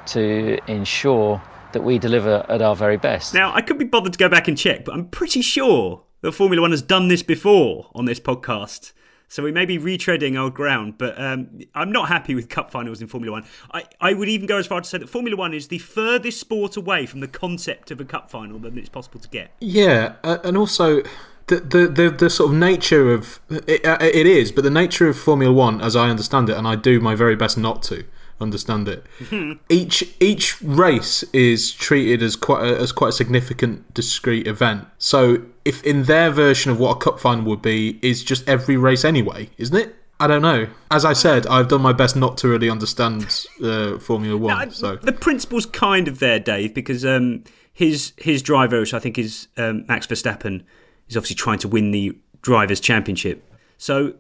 to 0.07 0.59
ensure 0.67 1.43
that 1.73 1.83
we 1.83 1.99
deliver 1.99 2.47
at 2.49 2.63
our 2.63 2.77
very 2.77 2.97
best. 2.97 3.35
Now, 3.35 3.55
I 3.55 3.61
could 3.61 3.79
be 3.79 3.85
bothered 3.85 4.13
to 4.13 4.19
go 4.19 4.29
back 4.29 4.49
and 4.49 4.57
check, 4.57 4.85
but 4.85 4.95
I'm 4.95 5.09
pretty 5.09 5.43
sure 5.43 6.05
that 6.23 6.33
Formula 6.33 6.63
One 6.63 6.71
has 6.71 6.83
done 6.83 7.09
this 7.09 7.23
before 7.23 7.91
on 7.95 8.05
this 8.05 8.21
podcast. 8.21 8.93
So 9.29 9.43
we 9.43 9.51
may 9.51 9.67
be 9.67 9.77
retreading 9.77 10.39
old 10.39 10.55
ground, 10.55 10.99
but 10.99 11.21
um, 11.21 11.61
I'm 11.75 11.91
not 11.91 12.09
happy 12.09 12.35
with 12.35 12.49
cup 12.49 12.71
finals 12.71 13.03
in 13.03 13.09
Formula 13.09 13.33
One. 13.33 13.45
I, 13.73 13.85
I 14.01 14.15
would 14.15 14.29
even 14.29 14.47
go 14.47 14.59
as 14.59 14.69
far 14.69 14.81
to 14.81 14.89
say 14.89 14.99
that 14.99 15.09
Formula 15.09 15.37
One 15.37 15.53
is 15.53 15.67
the 15.69 15.79
furthest 15.79 16.39
sport 16.39 16.77
away 16.77 17.07
from 17.07 17.21
the 17.21 17.29
concept 17.29 17.91
of 17.91 18.01
a 18.01 18.05
cup 18.05 18.31
final 18.31 18.61
than 18.61 18.79
it's 18.79 18.89
possible 18.89 19.19
to 19.19 19.29
get. 19.29 19.51
Yeah, 19.61 20.15
uh, 20.23 20.39
and 20.45 20.57
also 20.57 21.03
the, 21.47 21.57
the 21.57 21.87
the 21.87 22.11
the 22.11 22.31
sort 22.31 22.51
of 22.51 22.57
nature 22.57 23.13
of 23.13 23.41
it, 23.51 23.85
uh, 23.85 23.99
it 24.01 24.27
is, 24.27 24.51
but 24.51 24.65
the 24.65 24.71
nature 24.71 25.09
of 25.09 25.19
Formula 25.19 25.53
One, 25.53 25.81
as 25.81 25.95
I 25.95 26.09
understand 26.11 26.51
it, 26.51 26.57
and 26.57 26.67
I 26.67 26.77
do 26.77 27.01
my 27.01 27.15
very 27.15 27.37
best 27.37 27.57
not 27.57 27.83
to 27.85 28.05
understand 28.41 28.89
it. 28.89 29.07
each 29.69 30.15
each 30.21 30.61
race 30.61 31.23
is 31.33 31.73
treated 31.73 32.23
as 32.23 32.37
quite 32.37 32.65
a, 32.65 32.79
as 32.79 32.93
quite 32.93 33.09
a 33.09 33.13
significant 33.13 33.95
discrete 33.95 34.47
event. 34.47 34.87
So 34.99 35.43
if 35.65 35.83
in 35.85 36.05
their 36.05 36.31
version 36.31 36.71
of 36.71 36.81
what 36.81 36.97
a 36.97 36.99
cup 36.99 37.21
final 37.21 37.45
would 37.45 37.63
be 37.63 37.99
is 38.03 38.25
just 38.25 38.49
every 38.49 38.77
race 38.77 39.05
anyway, 39.05 39.51
isn't 39.57 39.77
it? 39.77 39.95
I 40.19 40.27
don't 40.27 40.43
know. 40.43 40.69
As 40.91 41.05
I 41.05 41.13
said, 41.13 41.47
I've 41.47 41.69
done 41.69 41.83
my 41.83 41.93
best 41.93 42.17
not 42.17 42.39
to 42.39 42.49
really 42.49 42.71
understand 42.71 43.47
uh, 43.63 43.99
Formula 43.99 44.37
One. 44.37 44.59
Now, 44.59 44.71
so 44.71 44.97
the 44.97 45.13
principle's 45.13 45.67
kind 45.67 46.09
of 46.09 46.19
there, 46.19 46.41
Dave, 46.41 46.75
because 46.75 47.05
um, 47.05 47.45
his 47.73 48.15
his 48.17 48.43
driver, 48.43 48.81
which 48.81 48.95
I 48.95 48.99
think 48.99 49.19
is 49.19 49.49
um, 49.57 49.85
Max 49.87 50.07
Verstappen, 50.07 50.65
is 51.09 51.17
obviously 51.17 51.37
trying 51.37 51.59
to 51.61 51.69
win 51.69 51.91
the 51.91 52.17
drivers' 52.43 52.81
championship. 52.81 53.43
So 53.79 54.15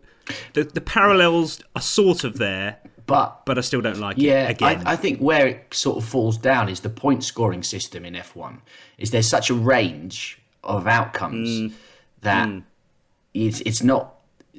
the 0.54 0.64
the 0.64 0.80
parallels 0.80 1.60
are 1.74 1.82
sort 1.82 2.24
of 2.24 2.38
there, 2.38 2.78
But 3.06 3.44
but 3.46 3.56
I 3.58 3.60
still 3.60 3.80
don't 3.80 3.98
like 4.00 4.16
yeah, 4.18 4.48
it. 4.48 4.50
Again, 4.52 4.82
I, 4.86 4.92
I 4.92 4.96
think 4.96 5.20
where 5.20 5.46
it 5.46 5.74
sort 5.74 5.98
of 5.98 6.04
falls 6.04 6.36
down 6.38 6.68
is 6.68 6.80
the 6.80 6.90
point 6.90 7.22
scoring 7.24 7.62
system 7.62 8.04
in 8.04 8.14
F1. 8.14 8.60
Is 8.98 9.10
there's 9.10 9.28
such 9.28 9.50
a 9.50 9.54
range 9.54 10.40
of 10.64 10.86
outcomes 10.86 11.48
Mm. 11.48 11.72
that 12.22 12.48
it's 13.34 13.60
it's 13.60 13.82
not, 13.82 14.14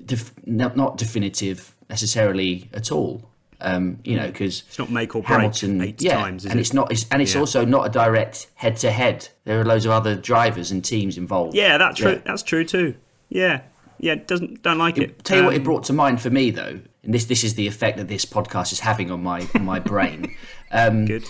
def, 0.06 0.32
not 0.46 0.78
not 0.78 0.98
definitive 0.98 1.76
necessarily 1.90 2.70
at 2.74 2.92
all. 2.92 3.30
Um, 3.60 4.00
you 4.04 4.16
know, 4.16 4.28
because 4.28 4.64
it's 4.68 4.78
not 4.78 4.92
make 4.92 5.16
or 5.16 5.24
break 5.24 5.30
Hamilton, 5.40 5.82
eight 5.82 6.00
yeah, 6.02 6.16
times, 6.22 6.46
and 6.46 6.56
it? 6.56 6.60
it's 6.60 6.74
not, 6.74 6.92
it's, 6.92 7.08
and 7.10 7.24
it's 7.24 7.34
Yeah. 7.34 7.40
also 7.40 7.66
not 7.66 7.88
a 7.88 7.90
direct 7.90 8.48
head 8.54 8.76
to 8.78 8.92
head. 8.92 9.30
There 9.46 9.60
are 9.60 9.66
loads 9.66 9.86
of 9.86 9.92
other 9.92 10.16
drivers 10.16 10.70
and 10.72 10.86
teams 10.86 11.18
involved. 11.18 11.56
yeah, 11.56 11.80
that's 11.80 11.98
true. 11.98 12.12
Yeah. 12.12 12.22
That's 12.24 12.44
true 12.44 12.64
too. 12.64 12.94
Yeah, 13.30 13.62
yeah. 14.00 14.14
Doesn't 14.16 14.62
don't 14.62 14.78
like 14.78 15.00
it. 15.00 15.24
Tell 15.24 15.38
you 15.40 15.44
what, 15.46 15.56
Um, 15.56 15.62
it 15.62 15.64
brought 15.64 15.84
to 15.86 15.94
mind 15.94 16.22
for 16.22 16.30
me 16.30 16.52
though, 16.52 16.80
and 17.04 17.14
this 17.16 17.26
this 17.26 17.44
is 17.44 17.56
the 17.56 17.66
effect 17.68 17.98
that 17.98 18.08
this 18.08 18.26
podcast 18.26 18.72
is 18.72 18.82
having 18.82 19.10
on 19.10 19.24
my 19.24 19.48
on 19.56 19.66
my 19.66 19.80
brain. 19.80 20.36
Um, 20.72 21.06
Good. 21.06 21.24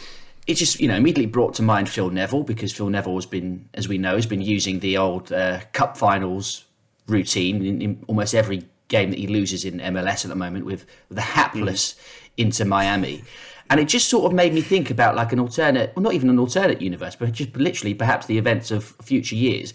It 0.47 0.55
just 0.55 0.79
you 0.81 0.87
know 0.89 0.95
immediately 0.95 1.27
brought 1.27 1.53
to 1.55 1.61
mind 1.63 1.87
Phil 1.89 2.09
Neville 2.09 2.43
because 2.43 2.73
Phil 2.73 2.89
Neville 2.89 3.15
has 3.15 3.25
been, 3.25 3.69
as 3.73 3.87
we 3.87 3.97
know, 3.97 4.15
has 4.15 4.25
been 4.25 4.41
using 4.41 4.79
the 4.79 4.97
old 4.97 5.31
uh, 5.31 5.59
Cup 5.73 5.95
Finals 5.95 6.65
routine 7.07 7.63
in, 7.65 7.81
in 7.81 8.03
almost 8.07 8.33
every 8.35 8.63
game 8.87 9.09
that 9.11 9.19
he 9.19 9.27
loses 9.27 9.65
in 9.65 9.79
MLS 9.79 10.23
at 10.23 10.29
the 10.29 10.35
moment 10.35 10.65
with, 10.65 10.85
with 11.09 11.15
the 11.17 11.21
hapless 11.21 11.95
Inter 12.37 12.65
Miami. 12.65 13.23
And 13.69 13.79
it 13.79 13.85
just 13.89 14.07
sort 14.07 14.25
of 14.25 14.33
made 14.33 14.53
me 14.53 14.61
think 14.61 14.89
about 14.89 15.15
like 15.15 15.33
an 15.33 15.39
alternate, 15.39 15.93
well, 15.95 16.03
not 16.03 16.13
even 16.13 16.29
an 16.29 16.39
alternate 16.39 16.81
universe, 16.81 17.15
but 17.15 17.31
just 17.33 17.55
literally 17.55 17.93
perhaps 17.93 18.25
the 18.25 18.37
events 18.37 18.71
of 18.71 18.95
future 19.01 19.35
years. 19.35 19.73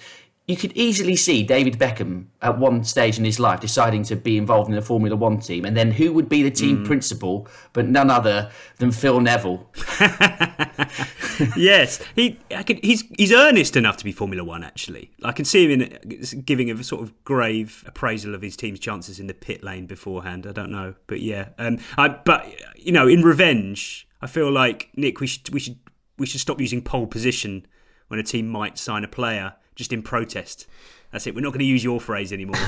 You 0.53 0.59
could 0.59 0.77
easily 0.77 1.17
see 1.17 1.43
David 1.43 1.79
Beckham 1.79 2.27
at 2.43 2.59
one 2.59 2.85
stage 2.85 3.19
in 3.19 3.25
his 3.25 3.41
life 3.41 3.61
deciding 3.61 4.03
to 4.03 4.17
be 4.17 4.37
involved 4.37 4.71
in 4.71 4.77
a 4.77 4.83
Formula 4.83 5.17
One 5.17 5.39
team, 5.39 5.65
and 5.65 5.75
then 5.75 5.93
who 5.93 6.13
would 6.13 6.29
be 6.29 6.43
the 6.43 6.51
team 6.51 6.85
principal 6.85 7.49
but 7.73 7.89
none 7.89 8.11
other 8.11 8.51
than 8.77 8.93
Phil 8.93 9.19
Neville? 9.23 9.67
yes, 11.57 12.05
he 12.15 12.39
I 12.55 12.65
can, 12.65 12.77
he's 12.83 13.05
he's 13.17 13.33
earnest 13.33 13.77
enough 13.77 13.97
to 13.97 14.05
be 14.05 14.13
Formula 14.13 14.45
One. 14.45 14.63
Actually, 14.63 15.13
I 15.25 15.33
can 15.33 15.47
see 15.47 15.65
him 15.65 15.81
in 15.81 16.43
giving 16.45 16.71
a 16.71 16.85
sort 16.85 17.01
of 17.01 17.25
grave 17.25 17.83
appraisal 17.87 18.35
of 18.35 18.43
his 18.43 18.55
team's 18.55 18.79
chances 18.79 19.19
in 19.19 19.29
the 19.29 19.35
pit 19.35 19.65
lane 19.65 19.87
beforehand. 19.87 20.47
I 20.47 20.53
don't 20.53 20.71
know, 20.71 20.97
but 21.07 21.21
yeah, 21.21 21.49
um, 21.57 21.79
I, 21.97 22.09
but 22.09 22.47
you 22.77 22.93
know, 22.93 23.09
in 23.09 23.23
revenge, 23.23 24.07
I 24.21 24.27
feel 24.27 24.53
like 24.53 24.91
Nick, 24.97 25.19
we 25.19 25.27
should 25.27 25.49
we 25.49 25.61
should 25.61 25.79
we 26.19 26.27
should 26.27 26.43
stop 26.43 26.61
using 26.61 26.83
pole 26.83 27.07
position 27.07 27.67
when 28.09 28.21
a 28.21 28.23
team 28.23 28.49
might 28.49 28.77
sign 28.77 29.03
a 29.03 29.09
player 29.09 29.55
just 29.75 29.93
in 29.93 30.03
protest. 30.03 30.67
That's 31.11 31.27
it. 31.27 31.35
We're 31.35 31.43
not 31.43 31.51
going 31.51 31.61
to 31.61 31.67
use 31.67 31.85
your 31.85 32.01
phrase 32.01 32.33
anymore. 32.33 32.57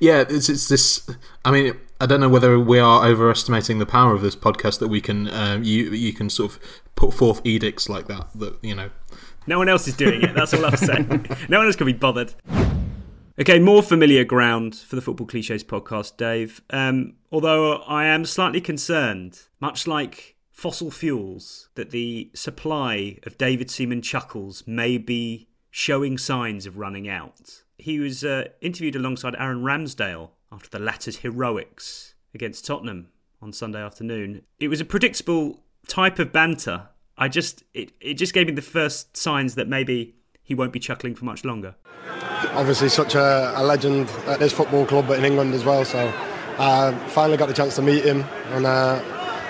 Yeah, 0.00 0.24
it's, 0.28 0.48
it's 0.48 0.68
this. 0.68 1.08
I 1.44 1.50
mean, 1.50 1.74
I 2.00 2.06
don't 2.06 2.20
know 2.20 2.28
whether 2.28 2.58
we 2.58 2.78
are 2.78 3.06
overestimating 3.06 3.78
the 3.78 3.86
power 3.86 4.14
of 4.14 4.22
this 4.22 4.36
podcast 4.36 4.78
that 4.80 4.88
we 4.88 5.00
can 5.00 5.28
um, 5.32 5.62
you 5.64 5.90
you 5.90 6.12
can 6.12 6.30
sort 6.30 6.52
of 6.52 6.60
put 6.94 7.14
forth 7.14 7.40
edicts 7.44 7.88
like 7.88 8.06
that. 8.08 8.28
That 8.34 8.58
you 8.62 8.74
know, 8.74 8.90
No 9.46 9.58
one 9.58 9.68
else 9.68 9.88
is 9.88 9.96
doing 9.96 10.22
it. 10.22 10.34
That's 10.34 10.54
all 10.54 10.64
I'm 10.64 10.76
saying. 10.76 11.26
no 11.48 11.58
one 11.58 11.66
else 11.66 11.76
can 11.76 11.86
be 11.86 11.92
bothered. 11.92 12.34
Okay, 13.40 13.58
more 13.58 13.82
familiar 13.82 14.24
ground 14.24 14.74
for 14.74 14.96
the 14.96 15.02
Football 15.02 15.26
Cliches 15.26 15.64
podcast, 15.64 16.16
Dave. 16.16 16.60
Um, 16.70 17.14
although 17.30 17.78
I 17.82 18.04
am 18.06 18.24
slightly 18.24 18.60
concerned, 18.60 19.42
much 19.60 19.86
like 19.86 20.36
fossil 20.50 20.90
fuels, 20.90 21.68
that 21.76 21.90
the 21.90 22.30
supply 22.34 23.18
of 23.24 23.38
David 23.38 23.70
Seaman 23.70 24.02
chuckles 24.02 24.64
may 24.66 24.98
be 24.98 25.47
showing 25.70 26.18
signs 26.18 26.66
of 26.66 26.78
running 26.78 27.08
out. 27.08 27.62
He 27.76 27.98
was 28.00 28.24
uh, 28.24 28.44
interviewed 28.60 28.96
alongside 28.96 29.34
Aaron 29.38 29.62
Ramsdale 29.62 30.30
after 30.50 30.68
the 30.68 30.78
latter's 30.78 31.18
heroics 31.18 32.14
against 32.34 32.66
Tottenham 32.66 33.08
on 33.40 33.52
Sunday 33.52 33.82
afternoon. 33.82 34.42
It 34.58 34.68
was 34.68 34.80
a 34.80 34.84
predictable 34.84 35.60
type 35.86 36.18
of 36.18 36.32
banter. 36.32 36.88
I 37.16 37.28
just 37.28 37.64
it, 37.74 37.92
it 38.00 38.14
just 38.14 38.34
gave 38.34 38.46
me 38.46 38.52
the 38.52 38.62
first 38.62 39.16
signs 39.16 39.54
that 39.54 39.68
maybe 39.68 40.14
he 40.42 40.54
won't 40.54 40.72
be 40.72 40.80
chuckling 40.80 41.14
for 41.14 41.24
much 41.24 41.44
longer. 41.44 41.74
obviously 42.54 42.88
such 42.88 43.14
a, 43.14 43.52
a 43.56 43.62
legend 43.62 44.08
at 44.26 44.38
this 44.38 44.52
football 44.52 44.86
club, 44.86 45.06
but 45.06 45.18
in 45.18 45.24
England 45.24 45.54
as 45.54 45.64
well. 45.64 45.84
So 45.84 46.12
uh, 46.58 46.92
finally 47.08 47.36
got 47.36 47.48
the 47.48 47.54
chance 47.54 47.76
to 47.76 47.82
meet 47.82 48.04
him, 48.04 48.24
and 48.52 48.66
uh, 48.66 49.00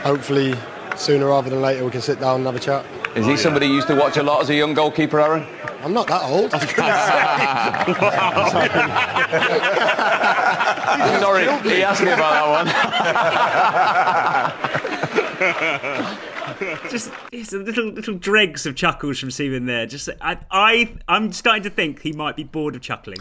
hopefully 0.03 0.55
sooner 0.97 1.27
rather 1.27 1.49
than 1.51 1.63
later 1.63 1.85
we 1.85 1.91
can 1.91 2.01
sit 2.01 2.21
down 2.21 2.37
and 2.37 2.47
have 2.47 2.57
a 2.57 2.61
chat. 2.61 2.85
Is 3.15 3.27
he 3.27 3.37
somebody 3.37 3.67
you 3.67 3.75
used 3.75 3.89
to 3.89 3.95
watch 3.95 4.17
a 4.17 4.23
lot 4.23 4.41
as 4.43 4.51
a 4.51 4.55
young 4.55 4.75
goalkeeper, 4.75 5.21
Aaron? 5.21 5.47
I'm 5.83 5.93
not 5.93 6.07
that 6.09 6.23
old. 6.23 6.51
Sorry, 11.21 11.45
he 11.71 11.83
asked 11.83 12.03
me 12.03 12.11
about 12.11 12.33
that 12.35 12.49
one. 12.49 12.67
just 16.91 17.13
it's 17.33 17.53
a 17.53 17.59
little 17.59 17.87
little 17.87 18.15
dregs 18.15 18.67
of 18.67 18.75
chuckles 18.75 19.19
from 19.19 19.31
Seaman 19.31 19.67
there. 19.67 19.87
Just 19.87 20.09
I, 20.21 20.39
I 20.51 20.95
I'm 21.07 21.33
starting 21.33 21.63
to 21.65 21.71
think 21.71 22.03
he 22.03 22.13
might 22.13 22.37
be 22.37 22.45
bored 22.45 22.75
of 22.75 22.83
chuckling. 22.83 23.19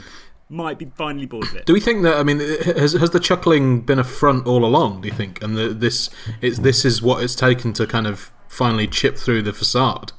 Might 0.49 0.79
be 0.79 0.89
finally 0.95 1.25
bored 1.25 1.45
of 1.45 1.55
it. 1.57 1.65
do 1.65 1.73
we 1.73 1.81
think 1.81 2.03
that? 2.03 2.17
I 2.17 2.23
mean, 2.23 2.39
has 2.39 2.93
has 2.93 3.09
the 3.09 3.19
chuckling 3.19 3.81
been 3.81 3.99
a 3.99 4.03
front 4.03 4.47
all 4.47 4.63
along? 4.63 5.01
Do 5.01 5.09
you 5.09 5.13
think? 5.13 5.43
And 5.43 5.57
the, 5.57 5.69
this 5.69 6.09
it's 6.41 6.59
this 6.59 6.85
is 6.85 7.01
what 7.01 7.21
it's 7.21 7.35
taken 7.35 7.73
to 7.73 7.85
kind 7.85 8.07
of 8.07 8.31
finally 8.47 8.87
chip 8.87 9.17
through 9.17 9.43
the 9.43 9.53
facade 9.53 10.13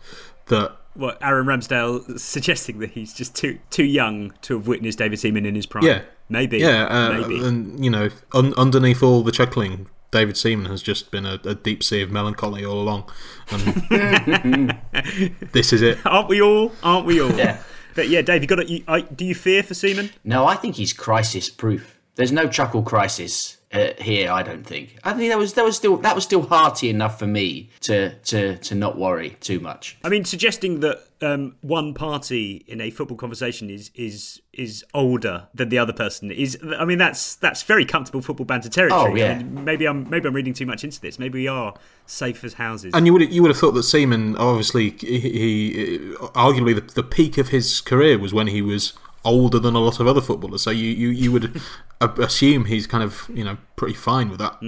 that 0.46 0.76
What 0.94 1.18
Aaron 1.22 1.46
Ramsdale 1.46 2.18
suggesting 2.18 2.80
that 2.80 2.90
he's 2.90 3.12
just 3.12 3.36
too 3.36 3.58
too 3.70 3.84
young 3.84 4.32
to 4.42 4.56
have 4.56 4.66
witnessed 4.66 4.98
David 4.98 5.18
Seaman 5.18 5.46
in 5.46 5.54
his 5.54 5.66
prime. 5.66 5.84
Yeah, 5.84 6.02
maybe. 6.28 6.58
Yeah, 6.58 6.86
uh, 6.86 7.20
maybe. 7.20 7.44
and 7.44 7.84
you 7.84 7.90
know, 7.90 8.08
un- 8.32 8.54
underneath 8.56 9.02
all 9.02 9.22
the 9.22 9.30
chuckling, 9.30 9.88
David 10.10 10.36
Seaman 10.36 10.66
has 10.66 10.82
just 10.82 11.10
been 11.10 11.26
a, 11.26 11.40
a 11.44 11.54
deep 11.54 11.82
sea 11.82 12.02
of 12.02 12.10
melancholy 12.10 12.64
all 12.64 12.80
along. 12.80 13.10
And 13.50 14.78
this 15.52 15.72
is 15.72 15.82
it. 15.82 15.98
Aren't 16.04 16.28
we 16.28 16.40
all? 16.40 16.72
Aren't 16.82 17.06
we 17.06 17.20
all? 17.20 17.32
Yeah. 17.32 17.62
But 17.94 18.08
yeah, 18.08 18.22
Dave, 18.22 18.42
you 18.42 18.48
got 18.48 18.56
to. 18.56 18.66
You, 18.66 18.84
I, 18.88 19.02
do 19.02 19.24
you 19.24 19.34
fear 19.34 19.62
for 19.62 19.74
Seaman? 19.74 20.10
No, 20.24 20.46
I 20.46 20.54
think 20.54 20.76
he's 20.76 20.92
crisis 20.92 21.50
proof. 21.50 21.98
There's 22.14 22.32
no 22.32 22.48
chuckle 22.48 22.82
crisis 22.82 23.57
uh, 23.72 23.88
here. 23.98 24.30
I 24.30 24.42
don't 24.42 24.66
think. 24.66 24.98
I 25.04 25.12
think 25.12 25.30
that 25.30 25.38
was 25.38 25.54
that 25.54 25.64
was 25.64 25.76
still 25.76 25.96
that 25.98 26.14
was 26.14 26.24
still 26.24 26.42
hearty 26.42 26.88
enough 26.88 27.18
for 27.18 27.26
me 27.26 27.70
to 27.80 28.14
to 28.14 28.56
to 28.56 28.74
not 28.74 28.98
worry 28.98 29.36
too 29.40 29.60
much. 29.60 29.98
I 30.02 30.08
mean, 30.08 30.24
suggesting 30.24 30.80
that 30.80 31.04
um, 31.20 31.56
one 31.60 31.94
party 31.94 32.64
in 32.66 32.80
a 32.80 32.90
football 32.90 33.16
conversation 33.16 33.68
is 33.68 33.90
is 33.94 34.40
is 34.52 34.84
older 34.94 35.48
than 35.54 35.68
the 35.68 35.78
other 35.78 35.92
person 35.92 36.30
is. 36.30 36.58
I 36.78 36.84
mean, 36.84 36.98
that's 36.98 37.34
that's 37.36 37.62
very 37.62 37.84
comfortable 37.84 38.22
football 38.22 38.46
banter 38.46 38.68
territory. 38.68 39.12
Oh, 39.12 39.14
yeah. 39.14 39.32
I 39.32 39.42
mean, 39.42 39.64
maybe 39.64 39.86
I'm 39.86 40.08
maybe 40.08 40.28
I'm 40.28 40.34
reading 40.34 40.54
too 40.54 40.66
much 40.66 40.84
into 40.84 41.00
this. 41.00 41.18
Maybe 41.18 41.40
we 41.40 41.48
are 41.48 41.74
safe 42.06 42.44
as 42.44 42.54
houses. 42.54 42.92
And 42.94 43.06
you 43.06 43.12
would 43.12 43.32
you 43.32 43.42
would 43.42 43.50
have 43.50 43.58
thought 43.58 43.72
that 43.72 43.82
Seaman, 43.82 44.36
obviously, 44.36 44.90
he, 44.90 45.20
he 45.20 45.98
arguably 46.34 46.74
the, 46.74 46.80
the 46.80 47.02
peak 47.02 47.36
of 47.38 47.48
his 47.48 47.80
career 47.80 48.18
was 48.18 48.32
when 48.32 48.46
he 48.46 48.62
was 48.62 48.94
older 49.24 49.58
than 49.58 49.74
a 49.74 49.80
lot 49.80 50.00
of 50.00 50.06
other 50.06 50.20
footballers. 50.20 50.62
So 50.62 50.70
you 50.70 50.88
you, 50.88 51.08
you 51.08 51.32
would 51.32 51.60
assume 52.00 52.66
he's 52.66 52.86
kind 52.86 53.02
of 53.04 53.30
you 53.32 53.44
know 53.44 53.58
pretty 53.76 53.94
fine 53.94 54.28
with 54.30 54.38
that. 54.38 54.58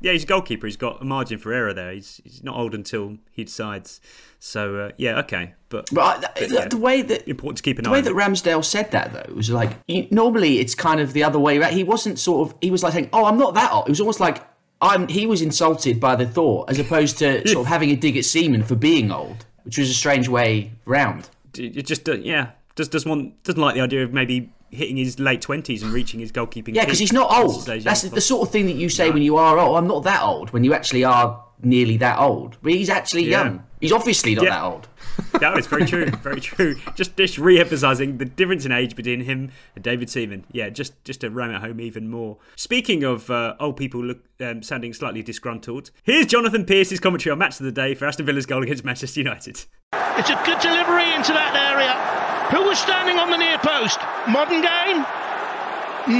yeah, 0.00 0.12
he's 0.12 0.24
a 0.24 0.26
goalkeeper. 0.26 0.66
He's 0.66 0.76
got 0.76 1.00
a 1.02 1.04
margin 1.04 1.38
for 1.38 1.52
error 1.52 1.72
there. 1.72 1.92
He's 1.92 2.20
he's 2.24 2.42
not 2.42 2.56
old 2.56 2.74
until 2.74 3.18
he 3.30 3.44
decides. 3.44 4.00
So 4.38 4.76
uh, 4.76 4.90
yeah, 4.98 5.18
okay, 5.20 5.54
but, 5.70 5.88
But, 5.92 6.02
I, 6.02 6.20
but, 6.20 6.34
the, 6.36 6.54
yeah, 6.54 6.68
the 6.68 6.76
way 6.76 7.00
that 7.02 7.26
important 7.28 7.56
to 7.58 7.62
keep 7.62 7.78
an 7.78 7.86
eye 7.86 7.88
the 7.88 7.90
eye 7.90 7.92
way 7.92 7.98
on. 7.98 8.04
that. 8.04 8.14
Ramsdale 8.14 8.64
said 8.64 8.90
that 8.90 9.12
though 9.12 9.34
was 9.34 9.50
like 9.50 9.70
you, 9.86 10.06
normally 10.10 10.58
it's 10.58 10.74
kind 10.74 11.00
of 11.00 11.12
the 11.12 11.24
other 11.24 11.38
way 11.38 11.58
around. 11.58 11.72
He 11.72 11.84
wasn't 11.84 12.18
sort 12.18 12.48
of 12.48 12.56
he 12.60 12.70
was 12.70 12.82
like 12.82 12.92
saying, 12.92 13.08
"Oh, 13.12 13.24
I'm 13.24 13.38
not 13.38 13.54
that 13.54 13.72
old." 13.72 13.86
It 13.86 13.90
was 13.90 14.00
almost 14.00 14.20
like 14.20 14.42
I'm. 14.80 15.08
He 15.08 15.26
was 15.26 15.40
insulted 15.40 15.98
by 16.00 16.16
the 16.16 16.26
thought 16.26 16.70
as 16.70 16.78
opposed 16.78 17.18
to 17.18 17.46
sort 17.48 17.64
of 17.64 17.66
having 17.72 17.90
a 17.90 17.96
dig 17.96 18.16
at 18.16 18.24
Seaman 18.24 18.64
for 18.64 18.74
being 18.74 19.10
old, 19.10 19.46
which 19.64 19.78
was 19.78 19.88
a 19.88 19.94
strange 19.94 20.28
way 20.28 20.72
round. 20.84 21.30
it 21.56 21.86
just 21.86 22.08
uh, 22.08 22.14
yeah 22.16 22.50
just 22.76 22.90
doesn't 22.90 23.08
want 23.08 23.42
doesn't 23.44 23.60
like 23.60 23.74
the 23.74 23.80
idea 23.80 24.02
of 24.04 24.12
maybe 24.12 24.52
hitting 24.70 24.96
his 24.96 25.20
late 25.20 25.40
twenties 25.40 25.82
and 25.82 25.92
reaching 25.92 26.20
his 26.20 26.32
goalkeeping. 26.32 26.74
Yeah, 26.74 26.84
because 26.84 26.98
he's 26.98 27.12
not 27.12 27.30
old. 27.32 27.66
his 27.68 27.84
That's 27.84 28.02
young 28.04 28.14
the 28.14 28.20
sort 28.20 28.48
of 28.48 28.52
thing 28.52 28.66
that 28.66 28.76
you 28.76 28.88
say 28.88 29.10
when 29.10 29.22
you 29.22 29.36
are 29.36 29.58
old. 29.58 29.76
I'm 29.76 29.86
not 29.86 30.02
that 30.04 30.22
old 30.22 30.50
when 30.50 30.64
you 30.64 30.74
actually 30.74 31.04
are 31.04 31.42
nearly 31.62 31.96
that 31.98 32.18
old. 32.18 32.56
But 32.62 32.72
he's 32.72 32.90
actually 32.90 33.24
Yeah. 33.24 33.44
young. 33.44 33.62
He's 33.80 33.92
obviously 33.92 34.34
not 34.34 34.44
Yeah. 34.44 34.50
that 34.50 34.62
old. 34.64 34.88
that 35.40 35.54
was 35.54 35.66
very 35.68 35.84
true, 35.84 36.06
very 36.06 36.40
true. 36.40 36.74
Just 36.96 37.16
just 37.16 37.38
re-emphasising 37.38 38.18
the 38.18 38.24
difference 38.24 38.64
in 38.66 38.72
age 38.72 38.96
between 38.96 39.20
him 39.20 39.52
and 39.76 39.84
David 39.84 40.10
Seaman. 40.10 40.44
Yeah, 40.50 40.70
just 40.70 40.92
just 41.04 41.20
to 41.20 41.30
ram 41.30 41.52
it 41.52 41.60
home 41.60 41.80
even 41.80 42.08
more. 42.10 42.38
Speaking 42.56 43.04
of 43.04 43.30
uh, 43.30 43.54
old 43.60 43.76
people 43.76 44.02
look 44.02 44.18
um, 44.40 44.62
sounding 44.62 44.92
slightly 44.92 45.22
disgruntled, 45.22 45.90
here's 46.02 46.26
Jonathan 46.26 46.64
Pearce's 46.64 46.98
commentary 46.98 47.30
on 47.32 47.38
Match 47.38 47.60
of 47.60 47.66
the 47.66 47.72
Day 47.72 47.94
for 47.94 48.06
Aston 48.06 48.26
Villa's 48.26 48.46
goal 48.46 48.62
against 48.64 48.84
Manchester 48.84 49.20
United. 49.20 49.64
It's 49.92 50.30
a 50.30 50.40
good 50.44 50.58
delivery 50.60 51.12
into 51.14 51.32
that 51.32 51.54
area. 51.54 52.33
Who 52.50 52.62
was 52.62 52.78
standing 52.78 53.18
on 53.18 53.30
the 53.30 53.36
near 53.36 53.58
post? 53.58 53.98
Modern 54.28 54.60
game? 54.60 55.04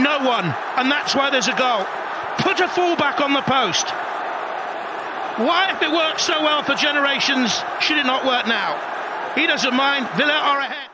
No 0.02 0.18
one. 0.24 0.46
And 0.76 0.90
that's 0.90 1.14
why 1.14 1.30
there's 1.30 1.48
a 1.48 1.56
goal. 1.56 1.84
Put 2.38 2.60
a 2.60 2.68
fullback 2.68 3.20
on 3.20 3.32
the 3.32 3.42
post. 3.42 3.88
Why, 5.36 5.72
if 5.72 5.82
it 5.82 5.90
worked 5.90 6.20
so 6.20 6.42
well 6.42 6.62
for 6.62 6.74
generations, 6.74 7.52
should 7.80 7.98
it 7.98 8.06
not 8.06 8.24
work 8.24 8.46
now? 8.46 8.80
He 9.34 9.46
doesn't 9.46 9.74
mind. 9.74 10.08
Villa 10.16 10.32
are 10.32 10.60
ahead. 10.60 10.90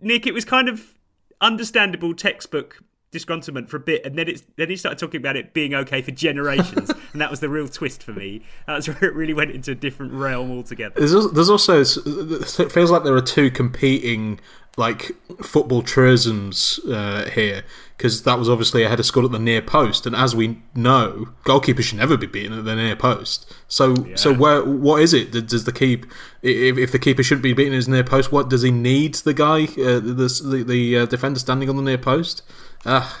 Nick, 0.00 0.26
it 0.26 0.32
was 0.34 0.44
kind 0.44 0.68
of 0.68 0.94
understandable 1.40 2.14
textbook 2.14 2.82
disgruntlement 3.12 3.68
for 3.68 3.76
a 3.76 3.80
bit, 3.80 4.04
and 4.04 4.16
then 4.16 4.28
it's 4.28 4.42
then 4.56 4.68
he 4.68 4.76
started 4.76 4.98
talking 4.98 5.20
about 5.20 5.36
it 5.36 5.54
being 5.54 5.74
okay 5.74 6.02
for 6.02 6.10
generations, 6.10 6.90
and 7.12 7.20
that 7.20 7.30
was 7.30 7.40
the 7.40 7.48
real 7.48 7.68
twist 7.68 8.02
for 8.02 8.12
me. 8.12 8.42
That's 8.66 8.88
where 8.88 9.10
it 9.10 9.14
really 9.14 9.34
went 9.34 9.50
into 9.50 9.72
a 9.72 9.74
different 9.74 10.12
realm 10.12 10.50
altogether. 10.50 10.94
There's 10.98 11.14
also, 11.14 11.28
there's 11.28 11.50
also 11.50 11.80
it 11.80 12.72
feels 12.72 12.90
like 12.90 13.04
there 13.04 13.14
are 13.14 13.22
two 13.22 13.50
competing 13.50 14.40
like 14.76 15.10
football 15.42 15.82
truisms 15.82 16.78
uh, 16.88 17.28
here 17.34 17.64
because 17.96 18.22
that 18.22 18.38
was 18.38 18.48
obviously 18.48 18.84
a 18.84 18.88
header 18.88 19.02
scored 19.02 19.26
at 19.26 19.32
the 19.32 19.38
near 19.38 19.60
post, 19.60 20.06
and 20.06 20.14
as 20.14 20.36
we 20.36 20.62
know, 20.74 21.30
goalkeepers 21.44 21.82
should 21.82 21.98
never 21.98 22.16
be 22.16 22.28
beaten 22.28 22.56
at 22.56 22.64
the 22.64 22.76
near 22.76 22.94
post. 22.94 23.52
So, 23.66 23.96
yeah. 23.96 24.14
so 24.14 24.32
where 24.32 24.64
what 24.64 25.02
is 25.02 25.12
it? 25.12 25.32
Does 25.32 25.64
the 25.64 25.72
keep 25.72 26.06
if, 26.42 26.78
if 26.78 26.92
the 26.92 26.98
keeper 26.98 27.24
shouldn't 27.24 27.42
be 27.42 27.54
beaten 27.54 27.72
at 27.72 27.76
his 27.76 27.88
near 27.88 28.04
post? 28.04 28.30
What 28.30 28.48
does 28.48 28.62
he 28.62 28.70
need 28.70 29.14
the 29.14 29.34
guy, 29.34 29.64
uh, 29.64 29.98
the 29.98 30.40
the, 30.44 30.64
the 30.64 30.98
uh, 30.98 31.06
defender 31.06 31.40
standing 31.40 31.68
on 31.68 31.76
the 31.76 31.82
near 31.82 31.98
post? 31.98 32.42
Ah, 32.86 33.20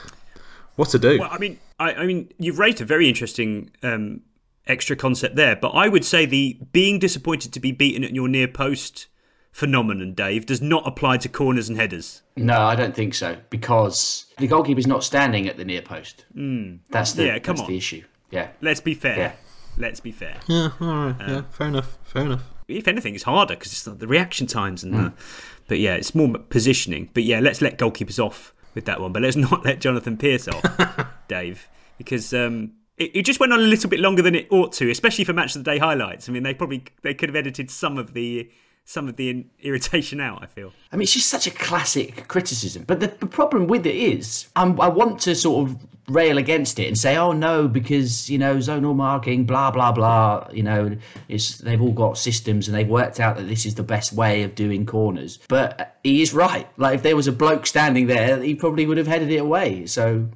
what 0.76 0.88
to 0.90 0.98
do? 0.98 1.18
Well, 1.18 1.28
I 1.30 1.38
mean, 1.38 1.58
I, 1.78 1.94
I 1.94 2.06
mean, 2.06 2.32
you've 2.38 2.58
raised 2.58 2.80
a 2.80 2.84
very 2.84 3.08
interesting 3.08 3.70
um, 3.82 4.22
extra 4.66 4.96
concept 4.96 5.36
there, 5.36 5.56
but 5.56 5.70
I 5.70 5.88
would 5.88 6.04
say 6.04 6.26
the 6.26 6.58
being 6.72 6.98
disappointed 6.98 7.52
to 7.52 7.60
be 7.60 7.72
beaten 7.72 8.04
at 8.04 8.14
your 8.14 8.28
near 8.28 8.48
post 8.48 9.06
phenomenon, 9.50 10.14
Dave, 10.14 10.46
does 10.46 10.62
not 10.62 10.86
apply 10.86 11.16
to 11.18 11.28
corners 11.28 11.68
and 11.68 11.78
headers. 11.78 12.22
No, 12.36 12.60
I 12.60 12.76
don't 12.76 12.94
think 12.94 13.14
so 13.14 13.36
because 13.50 14.26
the 14.38 14.46
goalkeeper's 14.46 14.86
not 14.86 15.02
standing 15.02 15.48
at 15.48 15.56
the 15.56 15.64
near 15.64 15.82
post. 15.82 16.24
Mm. 16.36 16.80
That's 16.90 17.12
the 17.12 17.26
yeah, 17.26 17.38
come 17.38 17.56
that's 17.56 17.64
on. 17.64 17.70
the 17.72 17.76
issue. 17.76 18.04
Yeah. 18.30 18.48
Let's 18.60 18.80
be 18.80 18.94
fair. 18.94 19.18
Yeah. 19.18 19.32
Let's 19.76 20.00
be 20.00 20.12
fair. 20.12 20.38
Yeah, 20.46 20.70
all 20.80 20.86
right. 20.88 21.16
Uh, 21.20 21.30
yeah, 21.32 21.42
fair 21.50 21.68
enough. 21.68 21.98
Fair 22.02 22.22
enough. 22.22 22.44
If 22.66 22.88
anything, 22.88 23.14
it's 23.14 23.24
harder 23.24 23.54
because 23.54 23.72
it's 23.72 23.82
the 23.82 24.06
reaction 24.06 24.46
times 24.46 24.84
and 24.84 24.94
mm. 24.94 25.04
the, 25.04 25.22
but 25.68 25.78
yeah, 25.78 25.94
it's 25.94 26.14
more 26.14 26.36
positioning. 26.36 27.10
But 27.14 27.22
yeah, 27.22 27.40
let's 27.40 27.62
let 27.62 27.78
goalkeepers 27.78 28.22
off 28.22 28.54
with 28.78 28.84
that 28.84 29.00
one, 29.00 29.12
but 29.12 29.22
let's 29.22 29.36
not 29.50 29.64
let 29.64 29.80
Jonathan 29.80 30.16
Pearce 30.16 30.46
off, 30.46 31.08
Dave, 31.28 31.68
because 31.98 32.32
um, 32.32 32.72
it, 32.96 33.10
it, 33.16 33.22
just 33.24 33.40
went 33.40 33.52
on 33.52 33.58
a 33.58 33.62
little 33.62 33.90
bit 33.90 33.98
longer 33.98 34.22
than 34.22 34.36
it 34.36 34.46
ought 34.50 34.72
to, 34.74 34.88
especially 34.88 35.24
for 35.24 35.32
match 35.32 35.56
of 35.56 35.64
the 35.64 35.70
day 35.70 35.78
highlights. 35.78 36.28
I 36.28 36.32
mean, 36.32 36.44
they 36.44 36.54
probably 36.54 36.84
they 37.02 37.12
could 37.12 37.28
have 37.28 37.36
edited 37.36 37.72
some 37.72 37.98
of 37.98 38.14
the 38.14 38.48
some 38.88 39.06
of 39.06 39.16
the 39.16 39.44
irritation 39.60 40.20
out. 40.20 40.42
I 40.42 40.46
feel. 40.46 40.72
I 40.90 40.96
mean, 40.96 41.02
it's 41.02 41.12
just 41.12 41.28
such 41.28 41.46
a 41.46 41.50
classic 41.50 42.26
criticism. 42.26 42.84
But 42.86 43.00
the, 43.00 43.08
the 43.08 43.26
problem 43.26 43.66
with 43.66 43.86
it 43.86 43.94
is, 43.94 44.48
I'm, 44.56 44.80
I 44.80 44.88
want 44.88 45.20
to 45.20 45.34
sort 45.34 45.68
of 45.68 45.86
rail 46.08 46.38
against 46.38 46.78
it 46.78 46.86
and 46.86 46.96
say, 46.96 47.18
oh 47.18 47.32
no, 47.32 47.68
because 47.68 48.30
you 48.30 48.38
know 48.38 48.56
zonal 48.56 48.96
marking, 48.96 49.44
blah 49.44 49.70
blah 49.70 49.92
blah. 49.92 50.48
You 50.52 50.62
know, 50.62 50.96
it's 51.28 51.58
they've 51.58 51.80
all 51.80 51.92
got 51.92 52.16
systems 52.16 52.66
and 52.66 52.76
they've 52.76 52.88
worked 52.88 53.20
out 53.20 53.36
that 53.36 53.46
this 53.46 53.66
is 53.66 53.74
the 53.74 53.82
best 53.82 54.14
way 54.14 54.42
of 54.42 54.54
doing 54.54 54.86
corners. 54.86 55.38
But 55.48 55.98
he 56.02 56.22
is 56.22 56.32
right. 56.32 56.66
Like 56.78 56.96
if 56.96 57.02
there 57.02 57.16
was 57.16 57.26
a 57.26 57.32
bloke 57.32 57.66
standing 57.66 58.06
there, 58.06 58.42
he 58.42 58.54
probably 58.54 58.86
would 58.86 58.96
have 58.96 59.06
headed 59.06 59.30
it 59.30 59.36
away. 59.36 59.84
So, 59.84 60.28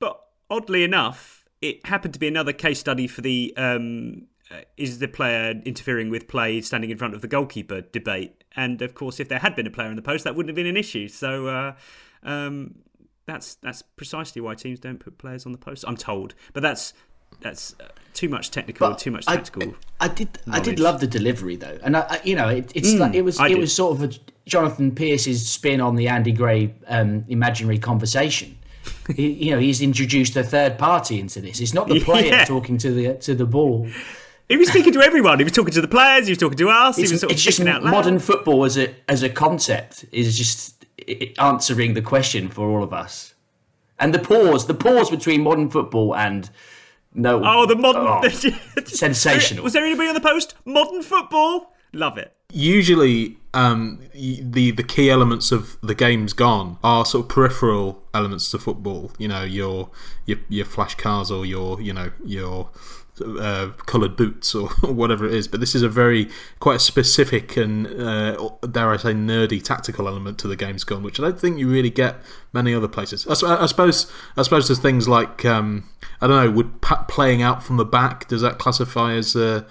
but 0.00 0.20
oddly 0.50 0.82
enough, 0.82 1.44
it 1.62 1.86
happened 1.86 2.14
to 2.14 2.20
be 2.20 2.26
another 2.26 2.52
case 2.52 2.80
study 2.80 3.06
for 3.06 3.20
the 3.20 3.54
um, 3.56 4.26
is 4.76 4.98
the 4.98 5.08
player 5.08 5.60
interfering 5.64 6.10
with 6.10 6.28
play 6.28 6.60
standing 6.60 6.90
in 6.90 6.98
front 6.98 7.14
of 7.14 7.20
the 7.20 7.28
goalkeeper 7.28 7.82
debate. 7.82 8.44
And 8.56 8.82
of 8.82 8.94
course, 8.94 9.20
if 9.20 9.28
there 9.28 9.38
had 9.38 9.54
been 9.54 9.66
a 9.66 9.70
player 9.70 9.88
in 9.88 9.96
the 9.96 10.02
post, 10.02 10.24
that 10.24 10.34
wouldn't 10.34 10.50
have 10.50 10.56
been 10.56 10.66
an 10.66 10.76
issue. 10.76 11.08
So 11.08 11.46
uh, 11.46 11.74
um, 12.22 12.76
that's 13.26 13.54
that's 13.56 13.82
precisely 13.82 14.42
why 14.42 14.54
teams 14.54 14.80
don't 14.80 14.98
put 14.98 15.18
players 15.18 15.46
on 15.46 15.52
the 15.52 15.58
post. 15.58 15.84
I'm 15.86 15.96
told, 15.96 16.34
but 16.52 16.62
that's 16.62 16.92
that's 17.40 17.74
uh, 17.80 17.88
too 18.12 18.28
much 18.28 18.50
technical, 18.50 18.88
but 18.88 18.98
too 18.98 19.10
much 19.10 19.26
tactical. 19.26 19.74
I, 20.00 20.06
I 20.06 20.08
did 20.08 20.38
knowledge. 20.46 20.60
I 20.60 20.64
did 20.64 20.80
love 20.80 21.00
the 21.00 21.06
delivery 21.06 21.56
though, 21.56 21.78
and 21.82 21.96
I, 21.96 22.00
I 22.00 22.20
you 22.24 22.34
know 22.34 22.48
it, 22.48 22.72
it's 22.74 22.90
mm, 22.90 22.98
like 22.98 23.14
it 23.14 23.22
was 23.22 23.38
I 23.38 23.46
it 23.46 23.50
did. 23.50 23.58
was 23.58 23.74
sort 23.74 23.96
of 23.96 24.02
a 24.02 24.14
Jonathan 24.46 24.94
Pearce's 24.94 25.48
spin 25.48 25.80
on 25.80 25.94
the 25.94 26.08
Andy 26.08 26.32
Gray 26.32 26.74
um, 26.88 27.24
imaginary 27.28 27.78
conversation. 27.78 28.58
he, 29.14 29.30
you 29.30 29.50
know, 29.52 29.58
he's 29.58 29.80
introduced 29.80 30.36
a 30.36 30.42
third 30.42 30.78
party 30.78 31.20
into 31.20 31.40
this. 31.40 31.60
It's 31.60 31.74
not 31.74 31.88
the 31.88 32.00
player 32.00 32.26
yeah. 32.26 32.44
talking 32.44 32.78
to 32.78 32.90
the 32.90 33.14
to 33.14 33.34
the 33.34 33.46
ball. 33.46 33.88
He 34.50 34.56
was 34.56 34.68
speaking 34.68 34.92
to 34.94 35.00
everyone. 35.00 35.38
He 35.38 35.44
was 35.44 35.52
talking 35.52 35.72
to 35.74 35.80
the 35.80 35.86
players. 35.86 36.26
He 36.26 36.32
was 36.32 36.38
talking 36.38 36.58
to 36.58 36.68
us. 36.68 36.98
It's, 36.98 37.08
he 37.08 37.14
was 37.14 37.20
sort 37.20 37.32
of 37.32 37.38
just 37.38 37.60
out 37.60 37.84
loud. 37.84 37.92
modern 37.92 38.18
football 38.18 38.64
as 38.64 38.76
a 38.76 38.92
as 39.08 39.22
a 39.22 39.30
concept 39.30 40.04
is 40.10 40.36
just 40.36 40.86
answering 41.38 41.94
the 41.94 42.02
question 42.02 42.48
for 42.48 42.68
all 42.68 42.82
of 42.82 42.92
us. 42.92 43.34
And 44.00 44.12
the 44.12 44.18
pause, 44.18 44.66
the 44.66 44.74
pause 44.74 45.08
between 45.08 45.42
modern 45.42 45.70
football 45.70 46.16
and 46.16 46.50
no. 47.14 47.40
Oh, 47.44 47.64
the 47.64 47.76
modern 47.76 48.06
oh, 48.08 48.28
sensational. 48.84 49.62
Was 49.62 49.72
there 49.72 49.84
anybody 49.84 50.08
on 50.08 50.14
the 50.14 50.20
post? 50.20 50.56
Modern 50.64 51.02
football. 51.02 51.72
Love 51.92 52.18
it. 52.18 52.34
Usually, 52.52 53.36
um, 53.54 54.00
the 54.12 54.72
the 54.72 54.82
key 54.82 55.10
elements 55.10 55.52
of 55.52 55.76
the 55.80 55.94
game's 55.94 56.32
gone 56.32 56.78
are 56.82 57.04
sort 57.04 57.26
of 57.26 57.28
peripheral 57.28 58.02
elements 58.12 58.50
to 58.50 58.58
football. 58.58 59.12
You 59.16 59.28
know, 59.28 59.44
your 59.44 59.90
your 60.26 60.38
your 60.48 60.64
flash 60.64 60.96
cars 60.96 61.30
or 61.30 61.46
your 61.46 61.80
you 61.80 61.92
know 61.92 62.10
your 62.24 62.70
uh, 63.20 63.70
coloured 63.86 64.16
boots 64.16 64.54
or 64.54 64.68
whatever 64.82 65.26
it 65.26 65.34
is. 65.34 65.48
But 65.48 65.60
this 65.60 65.74
is 65.74 65.82
a 65.82 65.88
very 65.88 66.28
quite 66.58 66.76
a 66.76 66.80
specific 66.80 67.56
and 67.56 67.86
uh, 67.86 68.50
dare 68.70 68.90
I 68.90 68.96
say 68.96 69.12
nerdy 69.12 69.62
tactical 69.62 70.08
element 70.08 70.38
to 70.38 70.48
the 70.48 70.56
game's 70.56 70.84
gone, 70.84 71.02
which 71.02 71.18
I 71.20 71.24
don't 71.24 71.40
think 71.40 71.58
you 71.58 71.68
really 71.68 71.90
get 71.90 72.16
many 72.52 72.74
other 72.74 72.88
places. 72.88 73.26
I, 73.26 73.62
I 73.62 73.66
suppose 73.66 74.10
I 74.36 74.42
suppose 74.42 74.68
there's 74.68 74.78
things 74.78 75.08
like 75.08 75.44
um, 75.44 75.88
I 76.20 76.26
don't 76.26 76.44
know, 76.44 76.50
would 76.50 76.80
playing 76.80 77.42
out 77.42 77.62
from 77.62 77.76
the 77.76 77.84
back 77.84 78.28
does 78.28 78.42
that 78.42 78.58
classify 78.58 79.14
as 79.14 79.36
uh, 79.36 79.64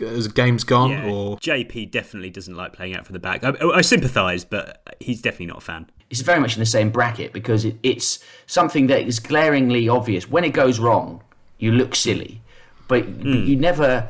as 0.00 0.28
game's 0.28 0.64
gone 0.64 0.90
yeah, 0.90 1.10
or 1.10 1.36
JP 1.38 1.90
definitely 1.90 2.30
doesn't 2.30 2.56
like 2.56 2.72
playing 2.72 2.94
out 2.94 3.06
from 3.06 3.14
the 3.14 3.20
back. 3.20 3.44
I, 3.44 3.54
I 3.74 3.80
sympathise, 3.80 4.44
but 4.44 4.96
he's 5.00 5.22
definitely 5.22 5.46
not 5.46 5.58
a 5.58 5.62
fan. 5.62 5.90
It's 6.10 6.20
very 6.20 6.40
much 6.40 6.56
in 6.56 6.60
the 6.60 6.66
same 6.66 6.90
bracket 6.90 7.32
because 7.32 7.64
it, 7.64 7.76
it's 7.82 8.18
something 8.46 8.88
that 8.88 9.02
is 9.02 9.18
glaringly 9.20 9.88
obvious. 9.88 10.28
When 10.28 10.44
it 10.44 10.52
goes 10.52 10.78
wrong, 10.78 11.22
you 11.58 11.72
look 11.72 11.94
silly 11.94 12.42
but 12.88 13.04
mm. 13.04 13.46
you 13.46 13.56
never 13.56 14.08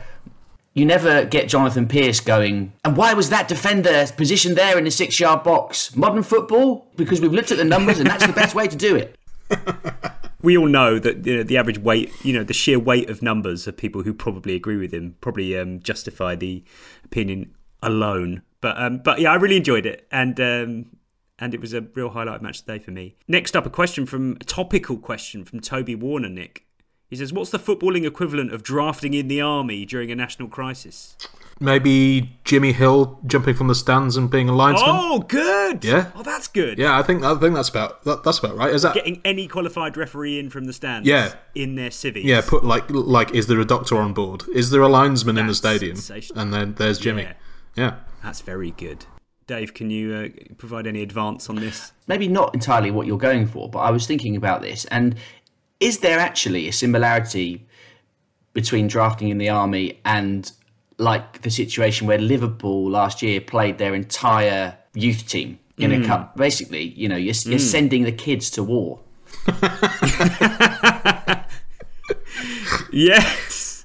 you 0.74 0.84
never 0.84 1.24
get 1.24 1.48
Jonathan 1.48 1.86
Pearce 1.86 2.18
going. 2.20 2.72
And 2.84 2.96
why 2.96 3.14
was 3.14 3.30
that 3.30 3.46
defender 3.46 4.06
positioned 4.16 4.56
there 4.56 4.76
in 4.76 4.84
the 4.84 4.90
six 4.90 5.20
yard 5.20 5.44
box? 5.44 5.94
Modern 5.94 6.24
football? 6.24 6.88
Because 6.96 7.20
we've 7.20 7.32
looked 7.32 7.52
at 7.52 7.58
the 7.58 7.64
numbers 7.64 8.00
and 8.00 8.08
that's 8.08 8.26
the 8.26 8.32
best 8.32 8.54
way 8.56 8.66
to 8.66 8.76
do 8.76 8.96
it. 8.96 9.16
we 10.42 10.58
all 10.58 10.66
know 10.66 10.98
that 10.98 11.24
you 11.24 11.36
know, 11.36 11.42
the 11.44 11.56
average 11.56 11.78
weight, 11.78 12.12
you 12.24 12.32
know, 12.32 12.42
the 12.42 12.52
sheer 12.52 12.78
weight 12.78 13.08
of 13.08 13.22
numbers 13.22 13.66
of 13.66 13.76
people 13.76 14.02
who 14.02 14.12
probably 14.12 14.54
agree 14.54 14.76
with 14.76 14.92
him 14.92 15.16
probably 15.20 15.56
um, 15.56 15.80
justify 15.80 16.34
the 16.34 16.64
opinion 17.04 17.54
alone. 17.82 18.42
But 18.60 18.78
um, 18.78 18.98
but 18.98 19.20
yeah, 19.20 19.30
I 19.30 19.36
really 19.36 19.56
enjoyed 19.56 19.86
it, 19.86 20.06
and 20.10 20.40
um, 20.40 20.96
and 21.38 21.54
it 21.54 21.60
was 21.60 21.72
a 21.74 21.82
real 21.82 22.10
highlight 22.10 22.42
match 22.42 22.60
today 22.60 22.78
for 22.78 22.90
me. 22.90 23.16
Next 23.28 23.56
up, 23.56 23.66
a 23.66 23.70
question 23.70 24.06
from 24.06 24.32
a 24.40 24.44
topical 24.44 24.96
question 24.98 25.44
from 25.44 25.60
Toby 25.60 25.94
Warner, 25.94 26.28
Nick. 26.28 26.63
He 27.14 27.18
says, 27.18 27.32
"What's 27.32 27.50
the 27.50 27.58
footballing 27.58 28.06
equivalent 28.06 28.52
of 28.52 28.62
drafting 28.62 29.14
in 29.14 29.28
the 29.28 29.40
army 29.40 29.84
during 29.84 30.10
a 30.10 30.16
national 30.16 30.48
crisis?" 30.48 31.16
Maybe 31.60 32.36
Jimmy 32.42 32.72
Hill 32.72 33.20
jumping 33.24 33.54
from 33.54 33.68
the 33.68 33.76
stands 33.76 34.16
and 34.16 34.28
being 34.28 34.48
a 34.48 34.52
linesman. 34.52 34.90
Oh, 34.90 35.20
good. 35.20 35.84
Yeah. 35.84 36.10
Oh, 36.16 36.24
that's 36.24 36.48
good. 36.48 36.78
Yeah, 36.78 36.98
I 36.98 37.02
think 37.02 37.22
I 37.22 37.36
think 37.36 37.54
that's 37.54 37.68
about 37.68 38.02
that, 38.04 38.24
that's 38.24 38.38
about 38.38 38.56
right. 38.56 38.74
Is 38.74 38.82
that 38.82 38.94
getting 38.94 39.20
any 39.24 39.46
qualified 39.46 39.96
referee 39.96 40.40
in 40.40 40.50
from 40.50 40.64
the 40.64 40.72
stands? 40.72 41.08
Yeah. 41.08 41.34
In 41.54 41.76
their 41.76 41.92
civvies. 41.92 42.24
Yeah. 42.24 42.42
Put 42.44 42.64
like 42.64 42.90
like, 42.90 43.30
is 43.30 43.46
there 43.46 43.60
a 43.60 43.64
doctor 43.64 43.96
on 43.98 44.12
board? 44.12 44.42
Is 44.52 44.70
there 44.70 44.82
a 44.82 44.88
linesman 44.88 45.36
that's 45.36 45.42
in 45.42 45.46
the 45.46 45.54
stadium? 45.54 45.96
And 46.34 46.52
then 46.52 46.74
there's 46.74 46.98
Jimmy. 46.98 47.22
Yeah. 47.22 47.34
yeah. 47.76 47.94
That's 48.24 48.40
very 48.40 48.72
good. 48.72 49.06
Dave, 49.46 49.74
can 49.74 49.90
you 49.90 50.14
uh, 50.14 50.54
provide 50.56 50.86
any 50.86 51.02
advance 51.02 51.50
on 51.50 51.56
this? 51.56 51.92
Maybe 52.06 52.28
not 52.28 52.54
entirely 52.54 52.90
what 52.90 53.06
you're 53.06 53.18
going 53.18 53.46
for, 53.46 53.68
but 53.68 53.80
I 53.80 53.90
was 53.90 54.06
thinking 54.06 54.36
about 54.36 54.62
this, 54.62 54.86
and 54.86 55.16
is 55.80 55.98
there 55.98 56.18
actually 56.18 56.68
a 56.68 56.72
similarity 56.72 57.66
between 58.52 58.86
drafting 58.86 59.28
in 59.28 59.38
the 59.38 59.48
army 59.48 60.00
and 60.04 60.52
like 60.98 61.42
the 61.42 61.50
situation 61.50 62.06
where 62.06 62.18
Liverpool 62.18 62.90
last 62.90 63.22
year 63.22 63.40
played 63.40 63.78
their 63.78 63.94
entire 63.94 64.76
youth 64.94 65.26
team 65.28 65.58
in 65.76 65.90
mm. 65.90 66.04
a 66.04 66.06
cup? 66.06 66.36
Basically, 66.36 66.82
you 66.82 67.08
know, 67.08 67.16
you're, 67.16 67.34
you're 67.44 67.58
mm. 67.58 67.60
sending 67.60 68.04
the 68.04 68.12
kids 68.12 68.50
to 68.50 68.62
war. 68.62 69.00
yes. 72.92 73.84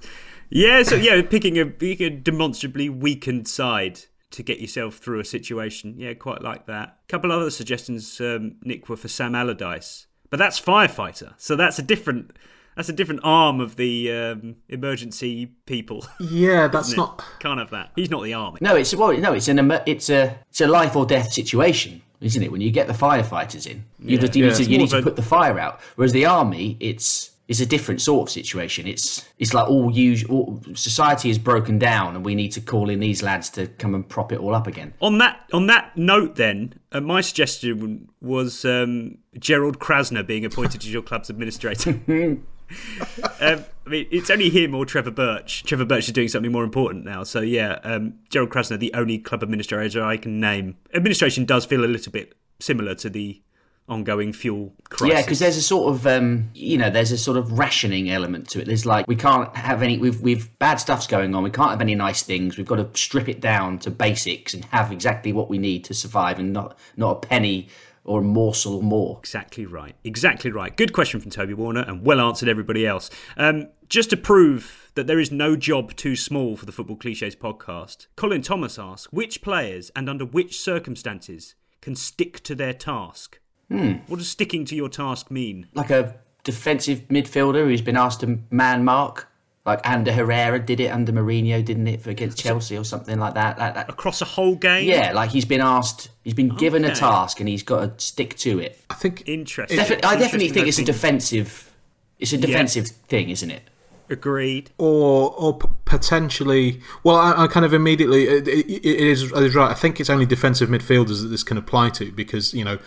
Yeah, 0.50 0.84
so 0.84 0.96
yeah, 0.96 1.22
picking 1.22 1.60
a, 1.60 1.66
picking 1.66 2.08
a 2.08 2.10
demonstrably 2.10 2.90
weakened 2.90 3.48
side 3.48 4.02
to 4.32 4.44
get 4.44 4.60
yourself 4.60 4.98
through 4.98 5.20
a 5.20 5.26
situation. 5.26 5.96
Yeah, 5.98 6.14
quite 6.14 6.42
like 6.42 6.66
that. 6.68 7.00
A 7.08 7.08
couple 7.08 7.32
other 7.32 7.52
suggestions, 7.52 8.20
um, 8.22 8.56
Nick, 8.64 8.90
were 8.90 8.98
for 8.98 9.08
Sam 9.08 9.36
Allardyce. 9.36 10.08
But 10.30 10.38
that's 10.38 10.60
firefighter, 10.60 11.34
so 11.38 11.56
that's 11.56 11.80
a 11.80 11.82
different 11.82 12.36
that's 12.76 12.88
a 12.88 12.94
different 12.94 13.20
arm 13.24 13.60
of 13.60 13.76
the 13.76 14.12
um, 14.12 14.56
emergency 14.70 15.48
people. 15.66 16.06
Yeah, 16.20 16.68
that's 16.72 16.96
not 16.96 17.24
can't 17.40 17.60
have 17.60 17.72
that. 17.72 17.92
He's 17.96 18.10
not 18.10 18.24
the 18.24 18.34
army. 18.34 18.60
No, 18.62 18.76
it's 18.76 18.96
well, 18.96 19.12
no, 19.18 19.34
it's 19.34 19.48
an 19.48 19.72
it's 19.86 20.10
a 20.10 20.38
it's 20.50 20.62
a 20.62 20.68
life 20.68 20.96
or 20.96 21.06
death 21.06 21.32
situation, 21.34 22.02
isn't 22.22 22.42
it? 22.42 22.52
When 22.52 22.62
you 22.62 22.72
get 22.72 22.88
the 22.88 22.94
firefighters 22.94 23.68
in, 23.68 23.86
you, 24.00 24.16
yeah. 24.16 24.22
just, 24.22 24.36
you 24.36 24.46
yeah. 24.46 24.52
need, 24.52 24.58
to, 24.58 24.72
you 24.72 24.78
need 24.78 24.90
to 24.92 25.02
put 25.02 25.16
the 25.16 25.22
fire 25.22 25.60
out. 25.60 25.82
Whereas 25.96 26.14
the 26.14 26.26
army, 26.26 26.78
it's 26.80 27.32
is 27.50 27.60
a 27.60 27.66
different 27.66 28.00
sort 28.00 28.30
of 28.30 28.32
situation. 28.32 28.88
It's 28.88 29.28
it's 29.40 29.54
like 29.54 29.68
all 29.68 29.92
usual 29.92 30.62
society 30.76 31.30
is 31.30 31.38
broken 31.38 31.78
down, 31.78 32.16
and 32.16 32.24
we 32.24 32.36
need 32.36 32.52
to 32.54 32.62
call 32.62 32.90
in 32.90 33.00
these 33.00 33.22
lads 33.22 33.50
to 33.52 33.68
come 33.68 33.94
and 33.96 34.08
prop 34.08 34.32
it 34.32 34.40
all 34.40 34.56
up 34.56 34.68
again. 34.68 34.94
On 35.02 35.18
that 35.18 35.42
on 35.52 35.68
that 35.68 35.98
note, 35.98 36.36
then 36.36 36.76
uh, 36.94 37.02
my 37.02 37.20
suggestion 37.20 38.08
was 38.22 38.64
um, 38.64 39.18
Gerald 39.38 39.80
Krasner 39.80 40.26
being 40.26 40.46
appointed 40.46 40.82
as 40.84 40.94
your 40.94 41.02
club's 41.02 41.30
administrator. 41.30 42.00
um, 43.42 43.66
I 43.86 43.90
mean, 43.90 44.08
it's 44.12 44.30
only 44.30 44.52
him 44.52 44.76
or 44.76 44.86
Trevor 44.86 45.10
Birch. 45.10 45.64
Trevor 45.64 45.86
Birch 45.86 46.08
is 46.08 46.14
doing 46.14 46.28
something 46.28 46.52
more 46.52 46.64
important 46.64 47.04
now. 47.04 47.24
So 47.24 47.42
yeah, 47.42 47.80
um, 47.84 48.20
Gerald 48.30 48.52
Krasner, 48.52 48.78
the 48.78 48.94
only 48.94 49.18
club 49.18 49.42
administrator 49.42 50.04
I 50.04 50.18
can 50.18 50.40
name. 50.40 50.78
Administration 50.94 51.46
does 51.46 51.66
feel 51.66 51.84
a 51.84 51.88
little 51.88 52.12
bit 52.12 52.36
similar 52.60 52.94
to 52.94 53.10
the 53.10 53.42
ongoing 53.90 54.34
fuel 54.34 54.74
crisis. 54.90 55.16
Yeah, 55.16 55.22
because 55.22 55.40
there's 55.40 55.58
a 55.58 55.62
sort 55.62 55.94
of 55.94 56.08
um, 56.08 56.50
you 56.54 56.78
know 56.78 56.90
there's 56.90 57.12
a 57.12 57.18
sort 57.18 57.38
of 57.38 57.58
rationing 57.58 58.10
element 58.10 58.50
to 58.50 58.62
it. 58.62 58.66
There's 58.66 58.86
like 58.86 59.08
we 59.08 59.16
can't 59.16 59.56
have 59.56 59.82
any 59.84 59.98
we've 59.98 60.22
we've 60.22 60.58
bad 60.60 60.76
stuff's 60.76 61.08
going 61.08 61.36
on. 61.36 61.44
We 61.44 61.52
can't 61.52 61.72
have 61.72 61.82
any 61.82 61.96
nice 61.96 62.24
things. 62.24 62.58
We've 62.58 62.68
got 62.68 62.78
to 62.78 62.90
strip 63.00 63.28
it 63.28 63.42
down 63.42 63.80
to 63.80 63.92
basics 63.92 64.54
and 64.54 64.64
have 64.66 64.92
exactly 64.92 65.34
what 65.34 65.50
we 65.50 65.58
need 65.58 65.84
to 65.86 65.94
survive, 65.94 66.40
and 66.40 66.54
not 66.54 66.78
not 66.96 67.18
a 67.18 67.28
penny 67.28 67.68
or 68.06 68.22
a 68.22 68.24
morsel 68.24 68.82
more. 68.82 69.18
Exactly 69.20 69.66
right. 69.66 69.96
Exactly 70.04 70.52
right. 70.52 70.76
Good 70.76 70.94
question 70.94 71.20
from 71.20 71.32
Toby 71.32 71.54
Warner, 71.54 71.82
and 71.82 72.06
well 72.06 72.20
answered 72.20 72.50
everybody 72.50 72.86
else. 72.86 73.10
Um, 73.38 73.68
just 73.88 74.10
to 74.12 74.18
prove 74.18 74.92
that 74.96 75.08
there 75.08 75.20
is 75.20 75.32
no 75.32 75.56
job 75.56 75.96
too 75.96 76.16
small 76.16 76.56
for 76.56 76.66
the 76.66 76.72
Football 76.72 76.96
Cliches 76.96 77.36
podcast, 77.36 78.08
Colin 78.16 78.42
Thomas 78.42 78.78
asks 78.78 79.12
which 79.12 79.42
players 79.42 79.92
and 79.96 80.10
under 80.10 80.26
which 80.26 80.60
circumstances 80.60 81.56
can 81.82 81.96
stick 81.96 82.42
to 82.42 82.56
their 82.56 82.74
task. 82.74 83.40
Hmm. 83.70 83.94
What 84.08 84.18
does 84.18 84.30
sticking 84.30 84.66
to 84.66 84.76
your 84.76 84.90
task 84.90 85.30
mean? 85.32 85.68
Like 85.74 85.90
a 85.92 86.16
defensive 86.44 87.02
midfielder 87.10 87.66
who's 87.66 87.82
been 87.82 87.98
asked 87.98 88.22
to 88.22 88.40
man 88.50 88.84
mark. 88.84 89.28
Like 89.66 89.82
Ander 89.88 90.12
Herrera 90.12 90.58
did 90.60 90.80
it 90.80 90.88
under 90.88 91.12
Mourinho, 91.12 91.64
didn't 91.64 91.86
it, 91.88 92.02
for 92.02 92.10
against 92.10 92.40
Chelsea 92.40 92.76
or 92.76 92.84
something 92.84 93.20
like 93.20 93.36
that? 93.36 93.60
Like 93.60 93.76
that. 93.76 93.90
Across 93.90 94.22
a 94.24 94.26
whole 94.26 94.56
game? 94.56 94.88
Yeah, 94.88 95.12
like 95.14 95.30
he's 95.30 95.46
been 95.46 95.62
asked, 95.62 96.10
he's 96.24 96.34
been 96.34 96.50
given 96.50 96.84
a 96.86 96.96
task 96.96 97.40
and 97.40 97.48
he's 97.48 97.62
got 97.62 98.00
to 98.00 98.04
stick 98.04 98.36
to 98.38 98.58
it. 98.60 98.80
I 98.90 98.96
think 98.96 99.24
Interesting. 99.28 99.78
Defi- 99.78 99.96
I 99.96 100.16
definitely 100.16 100.48
Interesting 100.48 100.54
think 100.54 100.68
it's 100.70 100.80
a 100.80 100.86
defensive. 100.86 101.72
It's 102.18 102.34
a 102.34 102.38
defensive 102.38 102.88
thing, 102.88 103.30
isn't 103.30 103.52
it? 103.52 103.62
Agreed. 104.10 104.72
or 104.80 105.36
or 105.38 105.60
p- 105.60 105.68
potentially. 105.86 106.82
Well, 107.04 107.16
I, 107.18 107.44
I 107.44 107.48
kind 107.48 107.66
of 107.66 107.74
immediately 107.74 108.24
it, 108.28 108.48
it, 108.48 108.66
it 108.68 108.84
is 108.86 109.24
it 109.32 109.44
is 109.44 109.56
right. 109.56 109.70
I 109.70 109.76
think 109.76 110.00
it's 110.00 110.10
only 110.10 110.26
defensive 110.26 110.68
midfielders 110.70 111.22
that 111.22 111.28
this 111.28 111.44
can 111.44 111.58
apply 111.58 111.90
to 111.92 112.12
because 112.12 112.54
you 112.54 112.66
know 112.66 112.80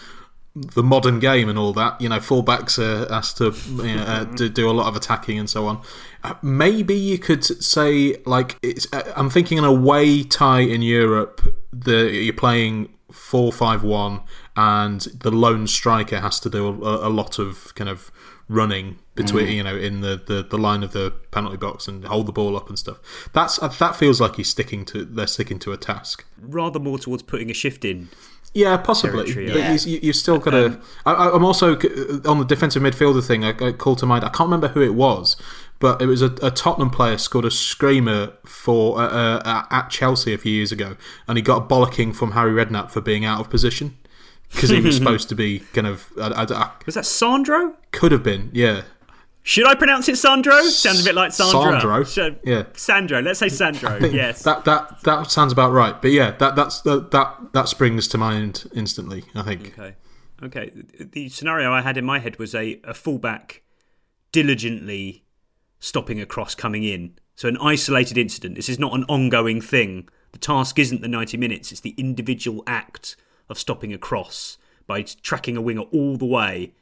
the 0.55 0.83
modern 0.83 1.19
game 1.19 1.49
and 1.49 1.59
all 1.59 1.73
that. 1.73 2.01
You 2.01 2.09
know, 2.09 2.19
fullbacks 2.19 2.79
are 2.79 3.11
asked 3.13 3.39
to 3.39 3.53
you 3.85 3.97
know, 3.97 4.03
uh, 4.03 4.25
to 4.37 4.49
do 4.49 4.71
a 4.71 4.73
lot 4.73 4.87
of 4.87 4.97
attacking 4.97 5.39
and 5.39 5.49
so 5.49 5.67
on. 5.67 5.81
Uh, 6.23 6.35
maybe 6.43 6.95
you 6.95 7.19
could 7.19 7.45
say 7.45 8.17
like 8.27 8.59
it's. 8.63 8.87
Uh, 8.93 9.13
I'm 9.17 9.31
thinking 9.31 9.59
an 9.59 9.65
away 9.65 10.23
tie 10.23 10.61
in 10.61 10.83
Europe. 10.83 11.41
The 11.73 12.11
you're 12.11 12.35
playing 12.35 12.95
four 13.11 13.53
five 13.53 13.83
one, 13.83 14.21
and 14.57 15.01
the 15.01 15.31
lone 15.31 15.67
striker 15.67 16.21
has 16.21 16.39
to 16.41 16.51
do 16.51 16.67
a, 16.67 17.09
a 17.09 17.11
lot 17.11 17.39
of 17.39 17.75
kind 17.75 17.89
of 17.91 18.11
running 18.49 18.99
between 19.15 19.47
Mm. 19.47 19.55
you 19.55 19.63
know 19.63 19.77
in 19.77 20.01
the, 20.01 20.21
the, 20.27 20.43
the 20.43 20.59
line 20.59 20.83
of 20.83 20.93
the 20.93 21.11
penalty 21.31 21.57
box 21.57 21.87
and 21.89 22.05
hold 22.05 22.27
the 22.27 22.33
ball 22.33 22.57
up 22.57 22.69
and 22.69 22.79
stuff. 22.79 22.99
That's 23.33 23.63
uh, 23.63 23.69
that 23.69 23.97
feels 23.97 24.21
like 24.21 24.37
he's 24.37 24.49
sticking 24.49 24.85
to 24.87 25.05
they're 25.05 25.27
sticking 25.27 25.59
to 25.61 25.73
a 25.73 25.77
task. 25.77 26.25
Rather 26.39 26.79
more 26.79 26.99
towards 26.99 27.23
putting 27.23 27.51
a 27.51 27.55
shift 27.55 27.85
in. 27.85 28.09
Yeah, 28.55 28.77
possibly. 28.77 29.25
Territory, 29.25 29.47
But 29.47 29.57
yeah. 29.57 29.73
you, 29.93 30.01
you've 30.03 30.17
still 30.17 30.39
got 30.39 30.51
to. 30.51 30.79
I, 31.07 31.13
I- 31.15 31.35
I'm 31.35 31.45
also 31.45 31.73
on 32.27 32.39
the 32.39 32.45
defensive 32.47 32.83
midfielder 32.83 33.27
thing. 33.27 33.45
I, 33.45 33.51
I 33.69 33.73
called 33.73 33.99
to 33.99 34.07
mind. 34.07 34.25
I 34.25 34.29
can't 34.29 34.49
remember 34.49 34.69
who 34.69 34.83
it 34.83 34.95
was, 34.95 35.37
but 35.79 36.03
it 36.03 36.07
was 36.07 36.21
a, 36.21 36.33
a 36.43 36.51
Tottenham 36.51 36.91
player 36.91 37.17
scored 37.17 37.47
a 37.47 37.51
screamer 37.51 38.33
for 38.45 39.01
uh, 39.01 39.39
uh, 39.39 39.65
at 39.71 39.89
Chelsea 39.89 40.35
a 40.35 40.39
few 40.39 40.53
years 40.53 40.71
ago, 40.71 40.97
and 41.27 41.39
he 41.39 41.43
got 41.43 41.63
a 41.63 41.67
bollocking 41.67 42.15
from 42.15 42.33
Harry 42.33 42.53
Redknapp 42.53 42.91
for 42.91 43.01
being 43.01 43.25
out 43.25 43.41
of 43.41 43.49
position 43.49 43.97
because 44.53 44.69
he 44.69 44.81
was 44.81 44.97
supposed 44.99 45.31
to 45.31 45.35
be 45.35 45.61
kind 45.73 45.87
of. 45.87 46.13
I, 46.21 46.27
I- 46.29 46.43
I- 46.55 46.71
Was 46.85 46.95
that 46.97 47.07
Sandro? 47.07 47.75
could 47.91 48.13
have 48.13 48.23
been, 48.23 48.51
yeah. 48.53 48.83
Should 49.45 49.67
I 49.67 49.75
pronounce 49.75 50.09
it 50.09 50.17
Sandro? 50.17 50.63
Sounds 50.63 51.01
a 51.01 51.05
bit 51.05 51.15
like 51.17 51.33
Sandra. 51.33 51.81
Sandro, 51.81 52.05
Should- 52.05 52.35
uh, 52.35 52.39
yeah. 52.45 52.65
Sandro. 52.75 53.21
Let's 53.21 53.41
say 53.41 53.49
Sandro. 53.51 53.99
Yes. 53.99 54.43
that 54.45 54.65
that 54.65 55.03
that 55.03 55.31
sounds 55.31 55.53
about 55.53 55.73
right. 55.73 56.01
But 56.01 56.13
yeah, 56.13 56.31
that 56.39 56.55
that's 56.55 56.81
that 56.83 57.11
that 57.11 57.53
that 57.53 57.69
springs 57.69 58.07
to 58.09 58.19
mind 58.19 58.71
instantly. 58.75 59.25
I 59.35 59.43
think. 59.43 59.77
Okay. 59.79 59.95
Okay. 60.43 60.71
The 61.01 61.29
scenario 61.29 61.73
I 61.73 61.83
had 61.83 61.97
in 61.97 62.05
my 62.05 62.19
head 62.19 62.39
was 62.39 62.55
a, 62.55 62.81
a 62.85 62.95
fullback 62.95 63.63
diligently 64.33 65.25
stopping 65.79 66.21
a 66.21 66.27
cross 66.27 66.55
coming 66.55 66.83
in. 66.85 67.15
So 67.35 67.49
an 67.49 67.57
isolated 67.59 68.19
incident. 68.19 68.55
This 68.57 68.69
is 68.69 68.79
not 68.79 68.95
an 68.95 69.05
ongoing 69.09 69.61
thing. 69.61 70.09
The 70.33 70.39
task 70.39 70.79
isn't 70.79 71.03
the 71.03 71.09
90 71.09 71.37
minutes, 71.37 71.73
it's 71.73 71.81
the 71.83 71.95
individual 71.99 72.63
act 72.67 73.17
of 73.51 73.59
stopping 73.59 73.93
a 73.93 73.99
cross 73.99 74.57
by 74.87 75.03
tracking 75.03 75.57
a 75.57 75.61
winger 75.61 75.83
all 75.93 76.17
the 76.17 76.25
way 76.25 76.73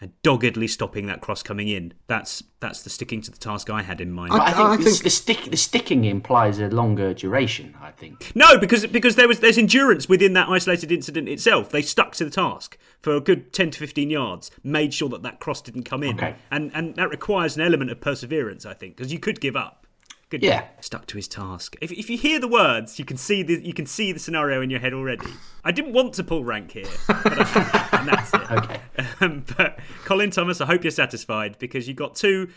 and 0.00 0.12
doggedly 0.22 0.66
stopping 0.66 1.06
that 1.06 1.20
cross 1.20 1.42
coming 1.42 1.68
in. 1.68 1.92
That's 2.06 2.42
that's 2.60 2.82
the 2.82 2.90
sticking 2.90 3.22
to 3.22 3.30
the 3.30 3.38
task 3.38 3.70
I 3.70 3.82
had 3.82 4.00
in 4.00 4.12
mind. 4.12 4.30
But 4.30 4.42
I 4.42 4.52
think, 4.52 4.84
the, 4.84 5.00
the, 5.04 5.10
stick, 5.10 5.50
the 5.50 5.56
sticking 5.56 6.04
implies 6.04 6.58
a 6.58 6.68
longer 6.68 7.14
duration. 7.14 7.74
I 7.80 7.90
think. 7.90 8.32
No, 8.34 8.58
because 8.58 8.86
because 8.86 9.16
there 9.16 9.28
was 9.28 9.40
there's 9.40 9.58
endurance 9.58 10.08
within 10.08 10.32
that 10.34 10.48
isolated 10.48 10.90
incident 10.90 11.28
itself. 11.28 11.70
They 11.70 11.82
stuck 11.82 12.14
to 12.16 12.24
the 12.24 12.30
task 12.30 12.78
for 13.00 13.14
a 13.14 13.20
good 13.20 13.52
ten 13.52 13.70
to 13.70 13.78
fifteen 13.78 14.10
yards, 14.10 14.50
made 14.62 14.94
sure 14.94 15.08
that 15.10 15.22
that 15.22 15.40
cross 15.40 15.60
didn't 15.60 15.84
come 15.84 16.02
in, 16.02 16.16
Okay. 16.16 16.36
and 16.50 16.70
and 16.74 16.94
that 16.96 17.10
requires 17.10 17.56
an 17.56 17.62
element 17.62 17.90
of 17.90 18.00
perseverance, 18.00 18.64
I 18.64 18.74
think, 18.74 18.96
because 18.96 19.12
you 19.12 19.18
could 19.18 19.40
give 19.40 19.56
up. 19.56 19.79
Good 20.30 20.42
Yeah. 20.42 20.68
stuck 20.80 21.06
to 21.06 21.16
his 21.16 21.26
task. 21.28 21.76
If, 21.82 21.90
if 21.92 22.08
you 22.08 22.16
hear 22.16 22.38
the 22.40 22.48
words, 22.48 22.98
you 22.98 23.04
can 23.04 23.16
see 23.16 23.42
the 23.42 23.60
you 23.64 23.74
can 23.74 23.84
see 23.86 24.12
the 24.12 24.18
scenario 24.20 24.62
in 24.62 24.70
your 24.70 24.80
head 24.80 24.94
already. 24.94 25.26
I 25.64 25.72
didn't 25.72 25.92
want 25.92 26.14
to 26.14 26.24
pull 26.24 26.44
rank 26.44 26.70
here, 26.72 26.86
but 27.08 27.16
I, 27.26 27.88
and 27.98 28.08
that's 28.08 28.32
it. 28.32 28.40
Okay. 28.50 28.80
Um, 29.20 29.44
but 29.56 29.78
Colin 30.04 30.30
Thomas, 30.30 30.60
I 30.60 30.66
hope 30.66 30.82
you're 30.84 30.90
satisfied 30.92 31.56
because 31.58 31.86
you 31.88 31.94
got 31.94 32.14
two 32.14 32.48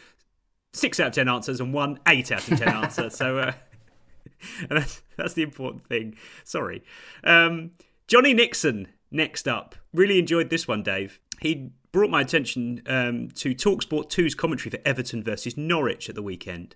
six 0.72 1.00
out 1.00 1.08
of 1.08 1.14
ten 1.14 1.28
answers 1.28 1.60
and 1.60 1.74
one 1.74 2.00
eight 2.08 2.32
out 2.32 2.48
of 2.50 2.58
ten 2.60 2.68
answer. 2.84 3.10
So. 3.10 3.38
Uh, 3.40 3.52
and 4.70 4.80
that's, 4.80 5.02
that's 5.18 5.34
the 5.34 5.42
important 5.42 5.88
thing. 5.88 6.16
Sorry. 6.44 6.84
Um, 7.24 7.72
Johnny 8.08 8.34
Nixon, 8.34 8.88
next 9.10 9.48
up. 9.48 9.76
Really 9.94 10.20
enjoyed 10.20 10.50
this 10.50 10.68
one, 10.68 10.84
Dave. 10.84 11.20
He 11.40 11.70
brought 11.94 12.10
my 12.10 12.22
attention 12.22 12.82
um, 12.86 13.30
to 13.36 13.56
Talksport 13.56 14.10
2's 14.10 14.36
commentary 14.36 14.70
for 14.72 14.80
Everton 14.86 15.24
versus 15.24 15.56
Norwich 15.56 16.10
at 16.10 16.16
the 16.16 16.22
weekend. 16.24 16.76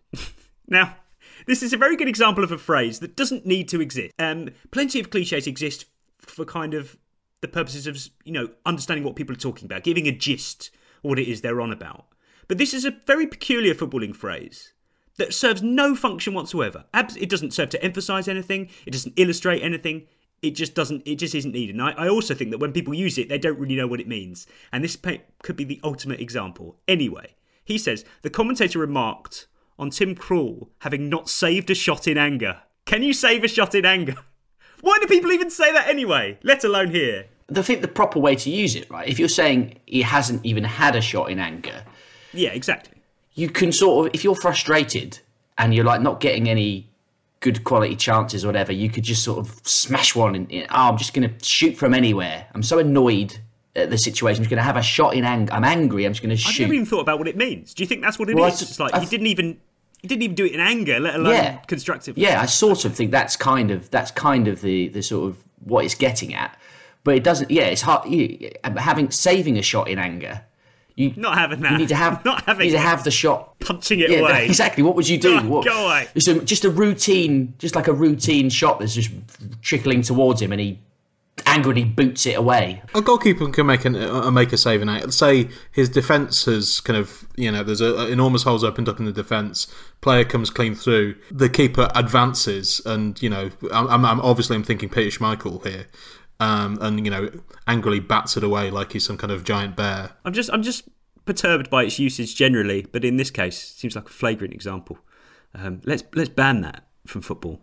Now, 0.67 0.97
this 1.45 1.63
is 1.63 1.73
a 1.73 1.77
very 1.77 1.95
good 1.95 2.07
example 2.07 2.43
of 2.43 2.51
a 2.51 2.57
phrase 2.57 2.99
that 2.99 3.15
doesn't 3.15 3.45
need 3.45 3.67
to 3.69 3.81
exist. 3.81 4.13
Um, 4.19 4.49
plenty 4.71 4.99
of 4.99 5.09
cliches 5.09 5.47
exist 5.47 5.85
for 6.19 6.45
kind 6.45 6.73
of 6.73 6.97
the 7.41 7.47
purposes 7.47 7.87
of, 7.87 7.97
you 8.25 8.31
know, 8.31 8.49
understanding 8.65 9.03
what 9.03 9.15
people 9.15 9.33
are 9.33 9.39
talking 9.39 9.65
about, 9.65 9.83
giving 9.83 10.07
a 10.07 10.11
gist 10.11 10.71
what 11.01 11.19
it 11.19 11.27
is 11.27 11.41
they're 11.41 11.61
on 11.61 11.71
about. 11.71 12.05
But 12.47 12.57
this 12.57 12.73
is 12.73 12.85
a 12.85 12.91
very 13.05 13.27
peculiar 13.27 13.73
footballing 13.73 14.15
phrase 14.15 14.73
that 15.17 15.33
serves 15.33 15.61
no 15.61 15.95
function 15.95 16.33
whatsoever. 16.33 16.85
It 16.93 17.29
doesn't 17.29 17.53
serve 17.53 17.69
to 17.71 17.83
emphasize 17.83 18.27
anything. 18.27 18.69
It 18.85 18.91
doesn't 18.91 19.13
illustrate 19.17 19.61
anything. 19.61 20.07
It 20.41 20.51
just 20.51 20.75
doesn't. 20.75 21.07
It 21.07 21.15
just 21.15 21.33
isn't 21.33 21.51
needed. 21.51 21.75
And 21.75 21.83
I, 21.83 21.91
I 21.91 22.09
also 22.09 22.35
think 22.35 22.51
that 22.51 22.59
when 22.59 22.71
people 22.71 22.93
use 22.93 23.17
it, 23.17 23.27
they 23.27 23.39
don't 23.39 23.59
really 23.59 23.75
know 23.75 23.87
what 23.87 23.99
it 23.99 24.07
means. 24.07 24.45
And 24.71 24.83
this 24.83 24.97
could 25.41 25.55
be 25.55 25.63
the 25.63 25.79
ultimate 25.83 26.19
example. 26.19 26.77
Anyway, 26.87 27.35
he 27.65 27.77
says 27.77 28.05
the 28.21 28.29
commentator 28.29 28.79
remarked 28.79 29.47
on 29.79 29.89
Tim 29.89 30.15
Krul 30.15 30.67
having 30.79 31.09
not 31.09 31.29
saved 31.29 31.69
a 31.69 31.75
shot 31.75 32.07
in 32.07 32.17
anger. 32.17 32.61
Can 32.85 33.03
you 33.03 33.13
save 33.13 33.43
a 33.43 33.47
shot 33.47 33.75
in 33.75 33.85
anger? 33.85 34.15
Why 34.81 34.97
do 35.01 35.07
people 35.07 35.31
even 35.31 35.49
say 35.49 35.71
that 35.71 35.87
anyway? 35.87 36.37
Let 36.43 36.63
alone 36.63 36.91
here. 36.91 37.25
I 37.55 37.61
think 37.61 37.81
the 37.81 37.87
proper 37.87 38.19
way 38.19 38.35
to 38.35 38.49
use 38.49 38.75
it, 38.75 38.89
right? 38.89 39.07
If 39.07 39.19
you're 39.19 39.29
saying 39.29 39.79
he 39.85 40.01
hasn't 40.01 40.45
even 40.45 40.63
had 40.63 40.95
a 40.95 41.01
shot 41.01 41.29
in 41.29 41.39
anger, 41.39 41.83
Yeah, 42.33 42.49
exactly. 42.49 43.01
you 43.33 43.49
can 43.49 43.71
sort 43.71 44.07
of, 44.07 44.15
if 44.15 44.23
you're 44.23 44.35
frustrated 44.35 45.19
and 45.57 45.73
you're 45.73 45.85
like 45.85 46.01
not 46.01 46.19
getting 46.19 46.49
any 46.49 46.89
good 47.39 47.63
quality 47.63 47.95
chances 47.95 48.43
or 48.43 48.47
whatever, 48.49 48.71
you 48.73 48.89
could 48.89 49.03
just 49.03 49.23
sort 49.23 49.39
of 49.39 49.61
smash 49.67 50.15
one 50.15 50.35
and, 50.35 50.51
oh, 50.51 50.65
I'm 50.69 50.97
just 50.97 51.13
going 51.13 51.29
to 51.29 51.45
shoot 51.45 51.75
from 51.77 51.93
anywhere. 51.93 52.47
I'm 52.53 52.63
so 52.63 52.79
annoyed 52.79 53.37
at 53.75 53.89
the 53.89 53.97
situation. 53.97 54.39
I'm 54.41 54.43
just 54.43 54.49
going 54.49 54.57
to 54.57 54.63
have 54.63 54.77
a 54.77 54.81
shot 54.81 55.13
in 55.13 55.23
anger. 55.23 55.53
I'm 55.53 55.63
angry. 55.63 56.05
I'm 56.05 56.11
just 56.13 56.21
going 56.23 56.35
to 56.35 56.41
shoot. 56.41 56.63
I've 56.63 56.67
never 56.67 56.73
even 56.73 56.85
thought 56.85 57.01
about 57.01 57.17
what 57.19 57.27
it 57.27 57.37
means. 57.37 57.73
Do 57.73 57.83
you 57.83 57.87
think 57.87 58.01
that's 58.01 58.19
what 58.19 58.27
it 58.29 58.33
is? 58.33 58.35
Well, 58.35 58.45
I 58.45 58.47
It's 58.49 58.59
just 58.59 58.79
like 58.79 58.93
I 58.93 58.99
he 58.99 59.05
didn't 59.05 59.27
even 59.27 59.59
he 60.01 60.07
didn't 60.07 60.23
even 60.23 60.35
do 60.35 60.45
it 60.45 60.51
in 60.53 60.59
anger, 60.59 60.99
let 60.99 61.15
alone 61.15 61.33
Yeah. 61.33 61.57
constructively. 61.67 62.23
Yeah, 62.23 62.41
I 62.41 62.45
sort 62.45 62.85
of 62.85 62.93
think 62.95 63.11
that's 63.11 63.35
kind 63.35 63.71
of 63.71 63.89
that's 63.89 64.11
kind 64.11 64.47
of 64.47 64.61
the 64.61 64.89
the 64.89 65.01
sort 65.01 65.29
of 65.29 65.37
what 65.63 65.85
it's 65.85 65.95
getting 65.95 66.33
at. 66.33 66.57
But 67.03 67.15
it 67.15 67.23
doesn't. 67.23 67.49
Yeah, 67.49 67.63
it's 67.63 67.81
hard. 67.81 68.09
You, 68.09 68.51
uh, 68.63 68.77
having 68.77 69.11
saving 69.11 69.57
a 69.57 69.61
shot 69.61 69.87
in 69.87 69.97
anger. 69.97 70.41
You 70.95 71.13
not 71.15 71.37
having 71.37 71.61
that. 71.61 71.71
You 71.73 71.77
need 71.77 71.89
to 71.89 71.95
have 71.95 72.25
not 72.25 72.43
having 72.45 72.65
you 72.65 72.71
need 72.71 72.77
to 72.77 72.83
have 72.83 73.03
the 73.03 73.11
shot 73.11 73.57
punching 73.59 73.99
it 73.99 74.09
yeah, 74.09 74.17
away. 74.19 74.45
Exactly. 74.49 74.83
What 74.83 74.95
would 74.95 75.07
you 75.07 75.17
do? 75.17 75.39
Go- 75.41 75.47
what, 75.47 75.65
go 75.65 75.85
away. 75.85 76.07
So 76.19 76.39
just 76.41 76.65
a 76.65 76.69
routine, 76.69 77.53
just 77.59 77.75
like 77.75 77.87
a 77.87 77.93
routine 77.93 78.49
shot 78.49 78.79
that's 78.79 78.93
just 78.95 79.11
trickling 79.61 80.01
towards 80.01 80.41
him, 80.41 80.51
and 80.51 80.59
he 80.59 80.79
angrily 81.47 81.83
boots 81.83 82.25
it 82.25 82.37
away. 82.37 82.81
A 82.93 83.01
goalkeeper 83.01 83.49
can 83.49 83.65
make 83.65 83.85
an, 83.85 83.95
uh, 83.95 84.29
make 84.31 84.53
a 84.53 84.57
save 84.57 84.81
and 84.81 84.89
out. 84.89 85.13
Say 85.13 85.49
his 85.71 85.89
defence 85.89 86.45
has 86.45 86.79
kind 86.81 86.97
of 86.97 87.27
you 87.35 87.51
know 87.51 87.63
there's 87.63 87.81
a, 87.81 87.93
a 87.93 88.07
enormous 88.07 88.43
holes 88.43 88.63
opened 88.63 88.89
up 88.89 88.99
in 88.99 89.05
the 89.05 89.11
defence. 89.11 89.67
Player 90.01 90.23
comes 90.25 90.49
clean 90.49 90.75
through. 90.75 91.15
The 91.31 91.49
keeper 91.49 91.89
advances, 91.95 92.81
and 92.85 93.21
you 93.21 93.29
know 93.29 93.49
I'm, 93.71 94.05
I'm 94.05 94.21
obviously 94.21 94.55
I'm 94.55 94.63
thinking 94.63 94.89
Peter 94.89 95.17
Schmeichel 95.17 95.65
here. 95.65 95.87
Um, 96.39 96.77
and 96.81 97.03
you 97.03 97.09
know, 97.11 97.31
angrily 97.65 97.99
bats 97.99 98.37
it 98.37 98.43
away 98.43 98.69
like 98.69 98.93
he's 98.93 99.05
some 99.05 99.17
kind 99.17 99.31
of 99.31 99.43
giant 99.43 99.75
bear. 99.75 100.11
I'm 100.23 100.33
just, 100.33 100.51
I'm 100.53 100.61
just 100.61 100.87
perturbed 101.25 101.69
by 101.69 101.83
its 101.85 101.97
usage 101.97 102.35
generally, 102.35 102.85
but 102.91 103.03
in 103.03 103.17
this 103.17 103.31
case, 103.31 103.71
it 103.71 103.79
seems 103.79 103.95
like 103.95 104.05
a 104.05 104.13
flagrant 104.13 104.53
example. 104.53 104.99
Um, 105.55 105.81
let's 105.85 106.03
let's 106.13 106.29
ban 106.29 106.61
that 106.61 106.87
from 107.07 107.21
football. 107.21 107.61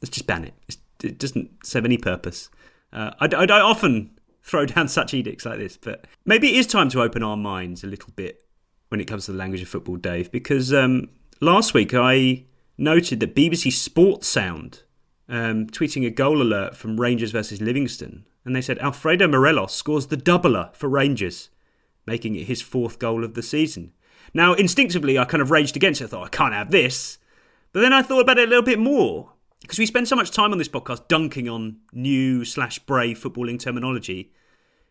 Let's 0.00 0.10
just 0.10 0.26
ban 0.26 0.44
it. 0.44 0.54
It's, 0.68 0.78
it 1.02 1.18
doesn't 1.18 1.66
serve 1.66 1.84
any 1.84 1.98
purpose. 1.98 2.48
Uh, 2.92 3.12
I, 3.20 3.26
I, 3.26 3.44
I 3.44 3.60
often 3.60 4.10
throw 4.42 4.66
down 4.66 4.88
such 4.88 5.14
edicts 5.14 5.44
like 5.44 5.58
this, 5.58 5.76
but 5.76 6.06
maybe 6.24 6.48
it 6.48 6.56
is 6.56 6.66
time 6.66 6.88
to 6.90 7.02
open 7.02 7.22
our 7.22 7.36
minds 7.36 7.82
a 7.82 7.86
little 7.86 8.12
bit 8.14 8.44
when 8.88 9.00
it 9.00 9.06
comes 9.06 9.26
to 9.26 9.32
the 9.32 9.38
language 9.38 9.62
of 9.62 9.68
football, 9.68 9.96
Dave. 9.96 10.30
Because 10.30 10.72
um, 10.72 11.08
last 11.40 11.74
week 11.74 11.94
I 11.94 12.44
noted 12.76 13.20
that 13.20 13.34
BBC 13.34 13.72
Sports 13.72 14.28
Sound 14.28 14.82
um, 15.28 15.66
tweeting 15.66 16.06
a 16.06 16.10
goal 16.10 16.42
alert 16.42 16.76
from 16.76 17.00
Rangers 17.00 17.30
versus 17.30 17.60
Livingston, 17.60 18.26
and 18.44 18.54
they 18.54 18.60
said 18.60 18.78
Alfredo 18.80 19.28
Morelos 19.28 19.74
scores 19.74 20.08
the 20.08 20.16
doubler 20.16 20.74
for 20.74 20.88
Rangers, 20.88 21.48
making 22.06 22.34
it 22.34 22.46
his 22.46 22.60
fourth 22.60 22.98
goal 22.98 23.24
of 23.24 23.34
the 23.34 23.42
season. 23.42 23.92
Now, 24.34 24.54
instinctively, 24.54 25.18
I 25.18 25.24
kind 25.24 25.42
of 25.42 25.50
raged 25.50 25.76
against 25.76 26.00
it. 26.00 26.04
I 26.04 26.08
thought, 26.08 26.26
I 26.26 26.28
can't 26.28 26.54
have 26.54 26.70
this. 26.70 27.18
But 27.72 27.80
then 27.80 27.92
I 27.92 28.02
thought 28.02 28.20
about 28.20 28.38
it 28.38 28.46
a 28.46 28.48
little 28.48 28.64
bit 28.64 28.78
more 28.78 29.32
because 29.62 29.78
we 29.78 29.86
spend 29.86 30.08
so 30.08 30.16
much 30.16 30.30
time 30.30 30.52
on 30.52 30.58
this 30.58 30.68
podcast 30.68 31.08
dunking 31.08 31.48
on 31.48 31.78
new 31.92 32.44
slash 32.44 32.78
brave 32.80 33.18
footballing 33.18 33.58
terminology. 33.58 34.32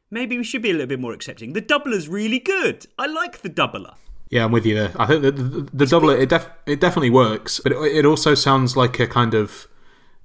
Maybe 0.09 0.37
we 0.37 0.43
should 0.43 0.61
be 0.61 0.71
a 0.71 0.73
little 0.73 0.87
bit 0.87 0.99
more 0.99 1.13
accepting. 1.13 1.53
The 1.53 1.61
doubler's 1.61 2.09
really 2.09 2.39
good. 2.39 2.87
I 2.97 3.05
like 3.07 3.41
the 3.41 3.49
doubler. 3.49 3.95
Yeah, 4.29 4.45
I'm 4.45 4.51
with 4.51 4.65
you 4.65 4.75
there. 4.75 4.91
I 4.95 5.05
think 5.07 5.21
the, 5.23 5.31
the, 5.31 5.69
the 5.73 5.85
doubler 5.85 6.19
it, 6.19 6.29
def, 6.29 6.49
it 6.65 6.79
definitely 6.79 7.09
works, 7.09 7.59
but 7.59 7.73
it, 7.73 7.77
it 7.77 8.05
also 8.05 8.33
sounds 8.33 8.75
like 8.75 8.99
a 8.99 9.07
kind 9.07 9.33
of 9.33 9.67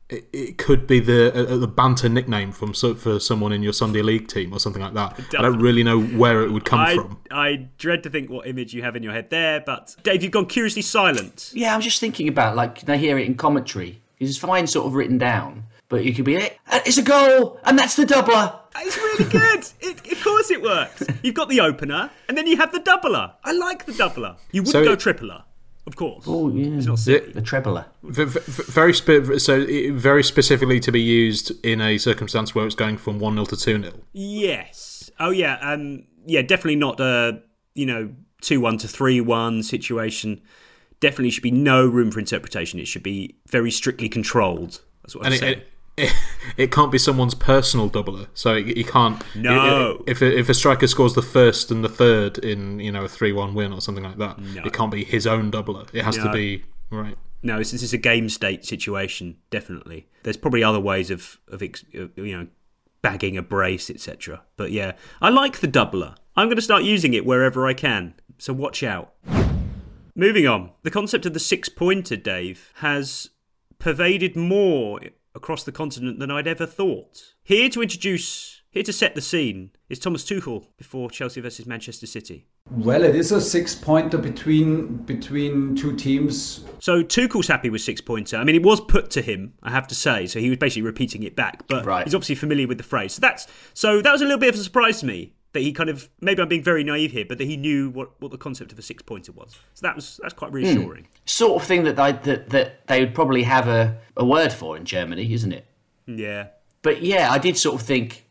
it, 0.08 0.28
it 0.32 0.58
could 0.58 0.86
be 0.86 1.00
the 1.00 1.34
uh, 1.34 1.56
the 1.56 1.66
banter 1.66 2.08
nickname 2.08 2.52
from 2.52 2.72
for 2.72 3.18
someone 3.18 3.52
in 3.52 3.62
your 3.62 3.72
Sunday 3.72 4.02
league 4.02 4.28
team 4.28 4.52
or 4.52 4.60
something 4.60 4.82
like 4.82 4.94
that. 4.94 5.20
I 5.36 5.42
don't 5.42 5.58
really 5.58 5.82
know 5.82 6.00
where 6.00 6.42
it 6.42 6.52
would 6.52 6.64
come 6.64 6.80
I, 6.80 6.94
from. 6.94 7.18
I 7.30 7.68
dread 7.78 8.04
to 8.04 8.10
think 8.10 8.30
what 8.30 8.46
image 8.46 8.72
you 8.72 8.82
have 8.82 8.94
in 8.94 9.02
your 9.02 9.12
head 9.12 9.30
there, 9.30 9.60
but 9.60 9.96
Dave, 10.04 10.22
you've 10.22 10.32
gone 10.32 10.46
curiously 10.46 10.82
silent. 10.82 11.50
Yeah, 11.52 11.74
I'm 11.74 11.80
just 11.80 11.98
thinking 11.98 12.28
about 12.28 12.54
like 12.54 12.82
they 12.82 12.98
hear 12.98 13.18
it 13.18 13.26
in 13.26 13.34
commentary. 13.34 14.02
It's 14.18 14.38
fine, 14.38 14.66
sort 14.66 14.86
of 14.86 14.94
written 14.94 15.18
down, 15.18 15.64
but 15.88 16.04
you 16.04 16.14
could 16.14 16.24
be 16.24 16.36
it. 16.36 16.58
it's 16.72 16.98
a 16.98 17.02
goal, 17.02 17.60
and 17.64 17.78
that's 17.78 17.96
the 17.96 18.04
doubler. 18.04 18.58
It's 18.78 18.96
really 18.96 19.30
good. 19.30 19.66
it, 19.80 20.12
of 20.12 20.24
course, 20.24 20.50
it 20.50 20.62
works. 20.62 21.02
You've 21.22 21.34
got 21.34 21.48
the 21.48 21.60
opener, 21.60 22.10
and 22.28 22.36
then 22.36 22.46
you 22.46 22.56
have 22.56 22.72
the 22.72 22.80
doubler. 22.80 23.32
I 23.44 23.52
like 23.52 23.84
the 23.86 23.92
doubler. 23.92 24.36
You 24.52 24.62
would 24.62 24.70
so 24.70 24.84
go 24.84 24.92
it, 24.92 25.00
tripler. 25.00 25.44
Of 25.86 25.94
course. 25.94 26.24
Oh 26.26 26.48
yeah, 26.48 26.76
it's 26.76 26.86
not 26.86 26.98
silly. 26.98 27.30
the 27.32 27.40
trebler. 27.40 27.84
Very 28.02 28.92
spe- 28.92 29.38
so 29.38 29.64
very 29.92 30.24
specifically 30.24 30.80
to 30.80 30.90
be 30.90 31.00
used 31.00 31.52
in 31.64 31.80
a 31.80 31.96
circumstance 31.98 32.54
where 32.54 32.66
it's 32.66 32.74
going 32.74 32.96
from 32.96 33.20
one 33.20 33.34
0 33.34 33.44
to 33.46 33.56
two 33.56 33.80
0 33.80 33.92
Yes. 34.12 35.10
Oh 35.20 35.30
yeah. 35.30 35.58
Um. 35.60 36.04
Yeah. 36.24 36.42
Definitely 36.42 36.76
not 36.76 36.98
a 36.98 37.40
you 37.74 37.86
know 37.86 38.10
two 38.40 38.60
one 38.60 38.78
to 38.78 38.88
three 38.88 39.20
one 39.20 39.62
situation. 39.62 40.40
Definitely 41.00 41.30
should 41.30 41.42
be 41.42 41.50
no 41.50 41.86
room 41.86 42.10
for 42.10 42.18
interpretation. 42.18 42.80
It 42.80 42.88
should 42.88 43.02
be 43.02 43.36
very 43.48 43.70
strictly 43.70 44.08
controlled. 44.08 44.80
That's 45.02 45.14
what 45.14 45.26
I'm 45.26 45.32
saying. 45.32 45.58
It, 45.58 45.68
it, 45.96 46.12
it 46.56 46.72
can't 46.72 46.92
be 46.92 46.98
someone's 46.98 47.34
personal 47.34 47.88
doubler. 47.88 48.28
So 48.34 48.54
you 48.54 48.84
can't. 48.84 49.22
No. 49.34 50.02
If 50.06 50.22
a, 50.22 50.38
if 50.38 50.48
a 50.48 50.54
striker 50.54 50.86
scores 50.86 51.14
the 51.14 51.22
first 51.22 51.70
and 51.70 51.84
the 51.84 51.88
third 51.88 52.38
in 52.38 52.80
you 52.80 52.92
know 52.92 53.04
a 53.04 53.08
three-one 53.08 53.54
win 53.54 53.72
or 53.72 53.80
something 53.80 54.04
like 54.04 54.18
that, 54.18 54.38
no. 54.38 54.62
it 54.64 54.72
can't 54.72 54.90
be 54.90 55.04
his 55.04 55.26
own 55.26 55.50
doubler. 55.50 55.88
It 55.92 56.04
has 56.04 56.16
no. 56.18 56.24
to 56.24 56.32
be 56.32 56.64
right. 56.90 57.16
No, 57.42 57.58
this 57.58 57.72
is 57.72 57.92
a 57.92 57.98
game 57.98 58.28
state 58.28 58.64
situation. 58.64 59.36
Definitely, 59.50 60.08
there's 60.22 60.36
probably 60.36 60.62
other 60.62 60.80
ways 60.80 61.10
of 61.10 61.38
of 61.48 61.62
you 61.62 62.10
know 62.16 62.46
bagging 63.02 63.36
a 63.36 63.42
brace, 63.42 63.88
etc. 63.90 64.42
But 64.56 64.72
yeah, 64.72 64.92
I 65.20 65.30
like 65.30 65.60
the 65.60 65.68
doubler. 65.68 66.16
I'm 66.34 66.48
going 66.48 66.56
to 66.56 66.62
start 66.62 66.82
using 66.82 67.14
it 67.14 67.24
wherever 67.24 67.66
I 67.66 67.72
can. 67.72 68.14
So 68.38 68.52
watch 68.52 68.82
out. 68.82 69.14
Moving 70.18 70.46
on, 70.46 70.70
the 70.82 70.90
concept 70.90 71.26
of 71.26 71.34
the 71.34 71.38
six 71.38 71.68
pointer, 71.68 72.16
Dave, 72.16 72.72
has 72.76 73.28
pervaded 73.78 74.34
more 74.34 74.98
across 75.34 75.62
the 75.62 75.72
continent 75.72 76.20
than 76.20 76.30
I'd 76.30 76.46
ever 76.46 76.64
thought. 76.64 77.34
Here 77.44 77.68
to 77.68 77.82
introduce, 77.82 78.62
here 78.70 78.82
to 78.84 78.94
set 78.94 79.14
the 79.14 79.20
scene, 79.20 79.72
is 79.90 79.98
Thomas 79.98 80.24
Tuchel 80.24 80.68
before 80.78 81.10
Chelsea 81.10 81.42
versus 81.42 81.66
Manchester 81.66 82.06
City. 82.06 82.46
Well, 82.70 83.04
it 83.04 83.14
is 83.14 83.30
a 83.30 83.42
six-pointer 83.42 84.16
between 84.16 84.96
between 85.04 85.76
two 85.76 85.94
teams. 85.94 86.64
So 86.78 87.02
Tuchel's 87.02 87.48
happy 87.48 87.68
with 87.68 87.82
six-pointer. 87.82 88.38
I 88.38 88.44
mean, 88.44 88.56
it 88.56 88.62
was 88.62 88.80
put 88.80 89.10
to 89.10 89.20
him, 89.20 89.52
I 89.62 89.70
have 89.70 89.86
to 89.88 89.94
say. 89.94 90.26
So 90.26 90.40
he 90.40 90.48
was 90.48 90.58
basically 90.58 90.80
repeating 90.80 91.24
it 91.24 91.36
back, 91.36 91.68
but 91.68 91.84
right. 91.84 92.04
he's 92.04 92.14
obviously 92.14 92.36
familiar 92.36 92.66
with 92.66 92.78
the 92.78 92.84
phrase. 92.84 93.12
So 93.12 93.20
that's 93.20 93.46
so 93.74 94.00
that 94.00 94.12
was 94.12 94.22
a 94.22 94.24
little 94.24 94.40
bit 94.40 94.48
of 94.48 94.54
a 94.54 94.64
surprise 94.64 95.00
to 95.00 95.06
me 95.06 95.34
that 95.56 95.62
he 95.62 95.72
kind 95.72 95.88
of 95.88 96.10
maybe 96.20 96.42
I'm 96.42 96.48
being 96.48 96.62
very 96.62 96.84
naive 96.84 97.12
here, 97.12 97.24
but 97.26 97.38
that 97.38 97.46
he 97.46 97.56
knew 97.56 97.88
what, 97.88 98.10
what 98.20 98.30
the 98.30 98.36
concept 98.36 98.72
of 98.72 98.78
a 98.78 98.82
six 98.82 99.02
pointer 99.02 99.32
was. 99.32 99.52
So 99.72 99.86
that 99.86 99.96
was 99.96 100.20
that's 100.22 100.34
quite 100.34 100.52
reassuring. 100.52 101.04
Mm. 101.04 101.08
Sort 101.24 101.62
of 101.62 101.66
thing 101.66 101.84
that 101.84 101.96
they 101.96 102.12
that, 102.12 102.50
that 102.50 102.86
they 102.86 103.00
would 103.00 103.14
probably 103.14 103.42
have 103.44 103.66
a, 103.66 103.98
a 104.16 104.24
word 104.24 104.52
for 104.52 104.76
in 104.76 104.84
Germany, 104.84 105.32
isn't 105.32 105.52
it? 105.52 105.66
Yeah. 106.06 106.48
But 106.82 107.02
yeah, 107.02 107.30
I 107.30 107.38
did 107.38 107.56
sort 107.56 107.80
of 107.80 107.86
think, 107.86 108.26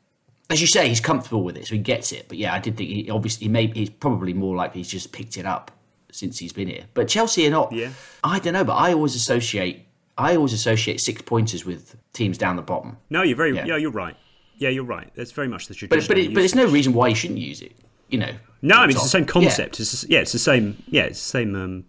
as 0.51 0.61
you 0.61 0.67
say, 0.67 0.87
he's 0.87 0.99
comfortable 0.99 1.43
with 1.43 1.57
it, 1.57 1.65
so 1.65 1.73
he 1.73 1.81
gets 1.81 2.11
it. 2.11 2.27
But 2.27 2.37
yeah, 2.37 2.53
I 2.53 2.59
did 2.59 2.77
think 2.77 2.89
he 2.91 3.09
obviously 3.09 3.45
he 3.45 3.49
may 3.49 3.67
he's 3.67 3.89
probably 3.89 4.33
more 4.33 4.55
likely 4.55 4.81
he's 4.81 4.91
just 4.91 5.11
picked 5.11 5.35
it 5.35 5.47
up 5.47 5.71
since 6.11 6.37
he's 6.37 6.53
been 6.53 6.67
here. 6.67 6.85
But 6.93 7.07
Chelsea 7.07 7.47
are 7.47 7.51
not. 7.51 7.71
Yeah. 7.71 7.89
I 8.23 8.37
don't 8.37 8.53
know, 8.53 8.63
but 8.63 8.75
I 8.75 8.93
always 8.93 9.15
associate 9.15 9.87
I 10.17 10.35
always 10.35 10.53
associate 10.53 11.01
six 11.01 11.23
pointers 11.23 11.65
with 11.65 11.97
teams 12.13 12.37
down 12.37 12.55
the 12.55 12.61
bottom. 12.61 12.97
No, 13.09 13.23
you're 13.23 13.35
very 13.35 13.55
yeah, 13.55 13.65
yeah 13.65 13.77
you're 13.77 13.91
right. 13.91 14.15
Yeah, 14.57 14.69
you're 14.69 14.83
right. 14.83 15.11
That's 15.15 15.31
very 15.31 15.47
much 15.47 15.67
the 15.67 15.73
tradition. 15.73 16.07
But 16.07 16.07
but, 16.07 16.17
it, 16.17 16.33
but 16.33 16.39
there's 16.39 16.55
no 16.55 16.67
reason 16.67 16.93
why 16.93 17.09
you 17.09 17.15
shouldn't 17.15 17.39
use 17.39 17.61
it. 17.61 17.73
You 18.09 18.19
know. 18.19 18.31
No, 18.61 18.77
I 18.77 18.81
mean 18.81 18.91
it's 18.91 19.03
the 19.03 19.09
same 19.09 19.25
concept. 19.25 19.79
Yeah. 19.79 19.83
It's 19.83 20.03
yeah, 20.05 20.19
it's 20.19 20.31
the 20.31 20.39
same. 20.39 20.83
Yeah, 20.87 21.03
it's 21.03 21.19
the 21.19 21.29
same. 21.29 21.55
Um, 21.55 21.85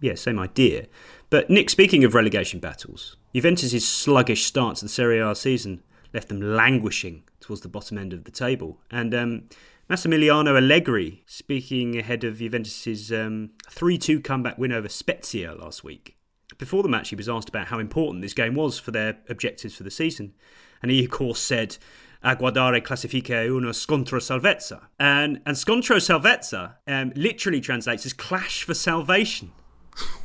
yeah, 0.00 0.14
same 0.14 0.38
idea. 0.38 0.86
But 1.30 1.50
Nick, 1.50 1.68
speaking 1.70 2.04
of 2.04 2.14
relegation 2.14 2.60
battles, 2.60 3.16
Juventus' 3.34 3.86
sluggish 3.86 4.44
start 4.44 4.76
to 4.76 4.84
the 4.84 4.88
Serie 4.88 5.18
A 5.18 5.34
season 5.34 5.82
left 6.14 6.28
them 6.28 6.40
languishing 6.40 7.24
towards 7.40 7.62
the 7.62 7.68
bottom 7.68 7.98
end 7.98 8.12
of 8.12 8.24
the 8.24 8.30
table, 8.30 8.78
and 8.90 9.14
um, 9.14 9.42
Massimiliano 9.90 10.56
Allegri, 10.56 11.22
speaking 11.26 11.98
ahead 11.98 12.22
of 12.22 12.38
Juventus' 12.38 13.10
um, 13.10 13.50
3 13.70 13.96
2 13.96 14.20
comeback 14.20 14.58
win 14.58 14.72
over 14.72 14.88
Spezia 14.88 15.54
last 15.54 15.82
week. 15.82 16.17
Before 16.58 16.82
the 16.82 16.88
match, 16.88 17.10
he 17.10 17.16
was 17.16 17.28
asked 17.28 17.48
about 17.48 17.68
how 17.68 17.78
important 17.78 18.22
this 18.22 18.34
game 18.34 18.54
was 18.54 18.78
for 18.78 18.90
their 18.90 19.18
objectives 19.28 19.74
for 19.74 19.84
the 19.84 19.90
season. 19.90 20.34
And 20.82 20.90
he, 20.90 21.04
of 21.04 21.10
course, 21.10 21.40
said, 21.40 21.78
Aguardare 22.24 22.82
classifica 22.82 23.46
uno 23.46 23.70
scontro 23.70 24.18
salvezza. 24.20 24.86
And, 24.98 25.40
and 25.46 25.56
scontro 25.56 25.98
salvezza 25.98 26.74
um, 26.86 27.12
literally 27.14 27.60
translates 27.60 28.04
as 28.06 28.12
clash 28.12 28.64
for 28.64 28.74
salvation. 28.74 29.52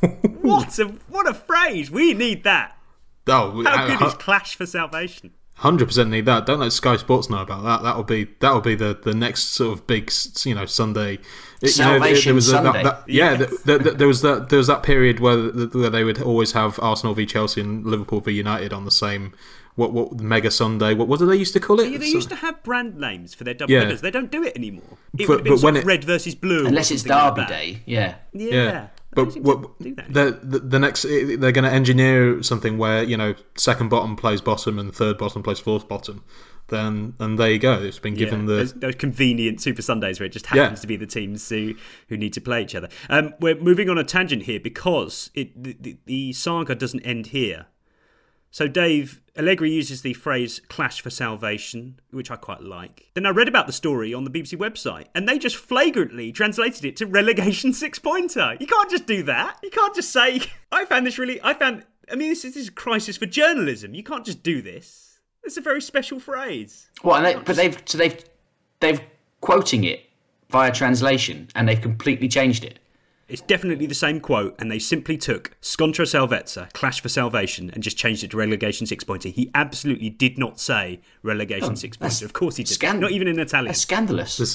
what 0.40 0.78
a 0.78 0.84
what 1.08 1.28
a 1.28 1.34
phrase! 1.34 1.90
We 1.90 2.14
need 2.14 2.44
that. 2.44 2.76
Oh, 3.26 3.64
how 3.64 3.86
good 3.86 4.06
is 4.06 4.14
clash 4.14 4.54
for 4.54 4.66
salvation? 4.66 5.32
Hundred 5.58 5.86
percent 5.86 6.10
need 6.10 6.26
that. 6.26 6.46
Don't 6.46 6.58
let 6.58 6.72
Sky 6.72 6.96
Sports 6.96 7.30
know 7.30 7.38
about 7.38 7.62
that. 7.62 7.82
That'll 7.84 8.02
be 8.02 8.26
that'll 8.40 8.60
be 8.60 8.74
the, 8.74 8.98
the 9.00 9.14
next 9.14 9.52
sort 9.52 9.78
of 9.78 9.86
big 9.86 10.10
you 10.44 10.54
know 10.54 10.66
Sunday. 10.66 11.20
Salvation 11.64 11.80
you 11.84 11.94
know, 11.94 12.20
there 12.24 12.34
was 12.34 12.50
Sunday. 12.50 12.82
that, 12.82 13.06
that, 13.06 13.08
yeah, 13.08 13.38
yes. 13.38 13.62
the, 13.62 13.78
the, 13.78 13.90
there 13.92 14.08
was 14.08 14.22
that 14.22 14.48
there 14.48 14.58
was 14.58 14.66
that 14.66 14.82
period 14.82 15.20
where, 15.20 15.38
where 15.38 15.90
they 15.90 16.02
would 16.02 16.20
always 16.20 16.52
have 16.52 16.78
Arsenal 16.82 17.14
v 17.14 17.24
Chelsea 17.24 17.60
and 17.60 17.86
Liverpool 17.86 18.20
v 18.20 18.32
United 18.32 18.72
on 18.72 18.84
the 18.84 18.90
same 18.90 19.32
what 19.76 19.92
what 19.92 20.20
Mega 20.20 20.50
Sunday. 20.50 20.94
What 20.94 21.08
what 21.08 21.18
do 21.18 21.26
they 21.26 21.36
used 21.36 21.52
to 21.54 21.60
call 21.60 21.80
it? 21.80 21.90
Yeah, 21.90 21.98
they 21.98 22.06
used 22.06 22.28
to 22.30 22.36
have 22.36 22.62
brand 22.62 22.96
names 22.96 23.34
for 23.34 23.44
their 23.44 23.54
double 23.54 23.72
yeah. 23.72 23.92
They 23.92 24.10
don't 24.10 24.30
do 24.30 24.42
it 24.42 24.56
anymore. 24.56 24.98
It 25.18 25.26
but, 25.26 25.28
would 25.28 25.38
have 25.38 25.44
been 25.44 25.62
when 25.62 25.76
it, 25.76 25.84
red 25.84 26.04
versus 26.04 26.34
blue, 26.34 26.66
unless 26.66 26.90
it's 26.90 27.02
Derby 27.02 27.40
like 27.42 27.48
Day. 27.48 27.82
Yeah, 27.86 28.16
yeah. 28.32 28.50
yeah. 28.50 28.88
But 29.14 29.36
what, 29.36 29.78
the, 29.78 30.38
the, 30.42 30.58
the 30.58 30.78
next 30.78 31.02
they're 31.02 31.52
going 31.52 31.64
to 31.64 31.70
engineer 31.70 32.42
something 32.42 32.78
where 32.78 33.02
you 33.02 33.16
know 33.16 33.34
second 33.56 33.88
bottom 33.88 34.16
plays 34.16 34.40
bottom 34.40 34.78
and 34.78 34.94
third 34.94 35.18
bottom 35.18 35.42
plays 35.42 35.60
fourth 35.60 35.88
bottom. 35.88 36.24
Then 36.68 37.14
and 37.18 37.38
there 37.38 37.50
you 37.50 37.58
go. 37.58 37.74
It's 37.82 37.98
been 37.98 38.14
given 38.14 38.40
yeah, 38.40 38.46
the 38.46 38.52
those, 38.54 38.72
those, 38.74 38.94
convenient 38.94 39.60
Super 39.60 39.82
Sundays 39.82 40.18
where 40.18 40.26
it 40.26 40.32
just 40.32 40.46
happens 40.46 40.78
yeah. 40.78 40.82
to 40.82 40.86
be 40.86 40.96
the 40.96 41.06
teams 41.06 41.46
who 41.48 41.74
who 42.08 42.16
need 42.16 42.32
to 42.32 42.40
play 42.40 42.62
each 42.62 42.74
other. 42.74 42.88
Um, 43.10 43.34
we're 43.40 43.56
moving 43.56 43.90
on 43.90 43.98
a 43.98 44.04
tangent 44.04 44.44
here 44.44 44.60
because 44.60 45.30
it 45.34 45.62
the, 45.62 45.76
the, 45.78 45.98
the 46.06 46.32
saga 46.32 46.74
doesn't 46.74 47.00
end 47.00 47.28
here. 47.28 47.66
So, 48.50 48.68
Dave, 48.68 49.20
Allegri 49.36 49.70
uses 49.70 50.02
the 50.02 50.14
phrase 50.14 50.60
clash 50.68 51.00
for 51.00 51.10
salvation, 51.10 51.98
which 52.10 52.30
I 52.30 52.36
quite 52.36 52.62
like. 52.62 53.10
Then 53.14 53.26
I 53.26 53.30
read 53.30 53.48
about 53.48 53.66
the 53.66 53.72
story 53.72 54.14
on 54.14 54.22
the 54.24 54.30
BBC 54.30 54.56
website, 54.56 55.06
and 55.14 55.28
they 55.28 55.38
just 55.38 55.56
flagrantly 55.56 56.30
translated 56.30 56.84
it 56.84 56.96
to 56.96 57.06
relegation 57.06 57.72
six 57.74 57.98
pointer. 57.98 58.56
You 58.60 58.66
can't 58.66 58.90
just 58.90 59.06
do 59.06 59.24
that. 59.24 59.58
You 59.62 59.70
can't 59.70 59.94
just 59.94 60.12
say, 60.12 60.40
I 60.72 60.84
found 60.84 61.04
this 61.04 61.18
really, 61.18 61.40
I 61.42 61.54
found, 61.54 61.84
I 62.10 62.14
mean, 62.14 62.28
this 62.28 62.44
is, 62.44 62.54
this 62.54 62.62
is 62.64 62.68
a 62.68 62.72
crisis 62.72 63.16
for 63.16 63.26
journalism. 63.26 63.94
You 63.94 64.04
can't 64.04 64.24
just 64.24 64.42
do 64.42 64.62
this. 64.62 65.18
It's 65.42 65.56
a 65.56 65.60
very 65.60 65.82
special 65.82 66.20
phrase. 66.20 66.88
Well, 67.02 67.22
they, 67.22 67.34
but 67.34 67.56
they've 67.56 67.76
so 67.84 67.98
they've 67.98 68.24
they've 68.80 69.00
quoting 69.42 69.84
it 69.84 70.00
via 70.48 70.72
translation, 70.72 71.48
and 71.54 71.68
they've 71.68 71.80
completely 71.80 72.28
changed 72.28 72.64
it. 72.64 72.78
It's 73.34 73.42
definitely 73.42 73.86
the 73.86 73.96
same 73.96 74.20
quote, 74.20 74.54
and 74.60 74.70
they 74.70 74.78
simply 74.78 75.16
took 75.16 75.56
Scontro 75.60 76.04
Salvezza, 76.06 76.72
Clash 76.72 77.00
for 77.00 77.08
Salvation, 77.08 77.68
and 77.74 77.82
just 77.82 77.96
changed 77.96 78.22
it 78.22 78.30
to 78.30 78.36
Relegation 78.36 78.86
Six 78.86 79.02
Pointer. 79.02 79.28
He 79.28 79.50
absolutely 79.56 80.08
did 80.08 80.38
not 80.38 80.60
say 80.60 81.00
Relegation 81.24 81.72
Oh, 81.72 81.74
Six 81.74 81.96
Pointer. 81.96 82.24
Of 82.26 82.32
course 82.32 82.54
he 82.58 82.62
did. 82.62 82.74
scan- 82.74 83.00
not 83.00 83.10
even 83.10 83.26
in 83.26 83.40
Italian. 83.40 83.66
That's 83.66 83.80
scandalous. 83.80 84.36
There's, 84.36 84.54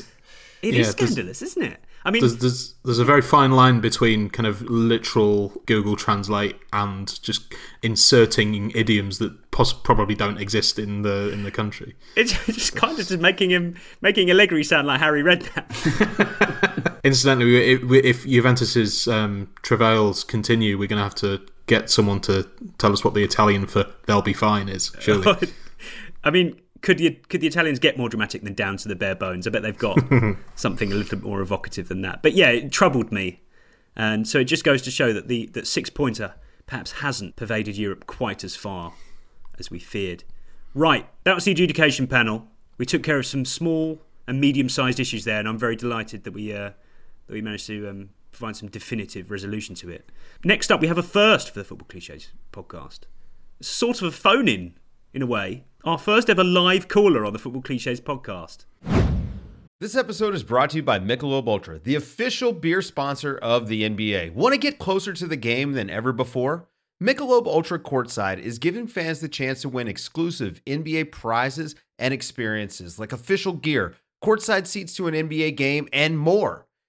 It 0.61 0.75
yeah, 0.75 0.79
is 0.79 0.91
scandalous, 0.91 1.41
isn't 1.41 1.61
it? 1.61 1.79
I 2.05 2.11
mean, 2.11 2.21
there's, 2.21 2.37
there's 2.37 2.75
there's 2.85 2.99
a 2.99 3.03
very 3.03 3.21
fine 3.21 3.51
line 3.51 3.81
between 3.81 4.29
kind 4.29 4.47
of 4.47 4.61
literal 4.61 5.49
Google 5.65 5.97
Translate 5.97 6.55
and 6.71 7.21
just 7.21 7.53
inserting 7.83 8.71
idioms 8.71 9.17
that 9.19 9.51
poss- 9.51 9.73
probably 9.73 10.15
don't 10.15 10.37
exist 10.39 10.79
in 10.79 11.01
the 11.01 11.29
in 11.33 11.43
the 11.43 11.51
country. 11.51 11.95
it's 12.15 12.31
just 12.45 12.77
kind 12.77 12.97
of 12.97 13.05
just 13.05 13.19
making 13.19 13.49
him 13.49 13.75
making 13.99 14.31
Allegri 14.31 14.63
sound 14.63 14.87
like 14.87 15.01
Harry 15.01 15.21
Redknapp. 15.21 16.55
Incidentally, 17.03 17.73
if, 17.73 17.83
if 17.91 18.25
Juventus's 18.25 19.07
um, 19.07 19.49
travails 19.62 20.23
continue, 20.23 20.77
we're 20.77 20.88
going 20.88 20.97
to 20.97 21.03
have 21.03 21.15
to 21.15 21.41
get 21.65 21.89
someone 21.89 22.19
to 22.21 22.49
tell 22.77 22.91
us 22.91 23.03
what 23.03 23.13
the 23.13 23.23
Italian 23.23 23.67
for 23.67 23.85
"they'll 24.05 24.21
be 24.21 24.33
fine" 24.33 24.67
is. 24.67 24.91
Surely, 24.99 25.53
I 26.23 26.31
mean, 26.31 26.59
could 26.81 26.99
you 26.99 27.15
could 27.29 27.41
the 27.41 27.47
Italians 27.47 27.79
get 27.79 27.97
more 27.97 28.09
dramatic 28.09 28.43
than 28.43 28.53
down 28.53 28.77
to 28.77 28.88
the 28.88 28.95
bare 28.95 29.15
bones? 29.15 29.47
I 29.47 29.51
bet 29.51 29.62
they've 29.62 29.77
got 29.77 29.97
something 30.55 30.91
a 30.91 30.95
little 30.95 31.17
bit 31.17 31.25
more 31.25 31.41
evocative 31.41 31.88
than 31.88 32.01
that. 32.01 32.21
But 32.21 32.33
yeah, 32.33 32.49
it 32.49 32.71
troubled 32.71 33.12
me, 33.12 33.41
and 33.95 34.27
so 34.27 34.39
it 34.39 34.45
just 34.45 34.63
goes 34.63 34.81
to 34.83 34.91
show 34.91 35.13
that 35.13 35.27
the 35.27 35.47
that 35.53 35.67
six 35.67 35.89
pointer 35.89 36.35
perhaps 36.67 36.93
hasn't 36.93 37.35
pervaded 37.35 37.77
Europe 37.77 38.05
quite 38.07 38.43
as 38.43 38.55
far 38.55 38.93
as 39.57 39.71
we 39.71 39.79
feared. 39.79 40.23
Right, 40.75 41.09
that 41.23 41.33
was 41.33 41.45
the 41.45 41.51
adjudication 41.51 42.07
panel. 42.07 42.47
We 42.77 42.85
took 42.85 43.03
care 43.03 43.17
of 43.17 43.25
some 43.25 43.43
small 43.43 44.01
and 44.27 44.39
medium 44.39 44.69
sized 44.69 44.99
issues 44.99 45.25
there, 45.25 45.39
and 45.39 45.47
I'm 45.47 45.57
very 45.57 45.75
delighted 45.75 46.23
that 46.23 46.31
we 46.31 46.53
uh, 46.53 46.71
that 47.29 47.35
we 47.35 47.41
managed 47.41 47.67
to 47.67 47.87
um, 47.87 48.09
provide 48.31 48.55
some 48.55 48.69
definitive 48.69 49.29
resolution 49.29 49.75
to 49.75 49.89
it. 49.89 50.11
Next 50.43 50.71
up, 50.71 50.81
we 50.81 50.87
have 50.87 50.97
a 50.97 51.03
first 51.03 51.51
for 51.51 51.59
the 51.59 51.63
Football 51.63 51.87
Cliches 51.87 52.31
podcast. 52.51 53.01
Sort 53.61 54.01
of 54.01 54.07
a 54.07 54.11
phone 54.11 54.47
in, 54.47 54.73
in 55.13 55.21
a 55.21 55.27
way. 55.27 55.63
Our 55.83 55.99
first 55.99 56.29
ever 56.29 56.43
live 56.43 56.87
caller 56.87 57.23
on 57.23 57.33
the 57.33 57.39
Football 57.39 57.61
Cliches 57.61 58.01
podcast. 58.01 58.65
This 59.79 59.95
episode 59.95 60.33
is 60.33 60.41
brought 60.41 60.71
to 60.71 60.77
you 60.77 60.83
by 60.83 60.99
Michelob 60.99 61.47
Ultra, 61.47 61.77
the 61.77 61.93
official 61.93 62.51
beer 62.51 62.81
sponsor 62.81 63.37
of 63.37 63.67
the 63.67 63.83
NBA. 63.83 64.33
Want 64.33 64.53
to 64.53 64.59
get 64.59 64.79
closer 64.79 65.13
to 65.13 65.27
the 65.27 65.37
game 65.37 65.73
than 65.73 65.89
ever 65.91 66.11
before? 66.11 66.67
Michelob 67.01 67.45
Ultra 67.45 67.77
Courtside 67.77 68.39
is 68.39 68.57
giving 68.57 68.87
fans 68.87 69.19
the 69.19 69.29
chance 69.29 69.61
to 69.61 69.69
win 69.69 69.87
exclusive 69.87 70.61
NBA 70.65 71.11
prizes 71.11 71.75
and 71.99 72.11
experiences 72.11 72.97
like 72.97 73.13
official 73.13 73.53
gear, 73.53 73.93
courtside 74.23 74.65
seats 74.65 74.95
to 74.95 75.07
an 75.07 75.13
NBA 75.13 75.55
game, 75.55 75.87
and 75.93 76.17
more. 76.17 76.65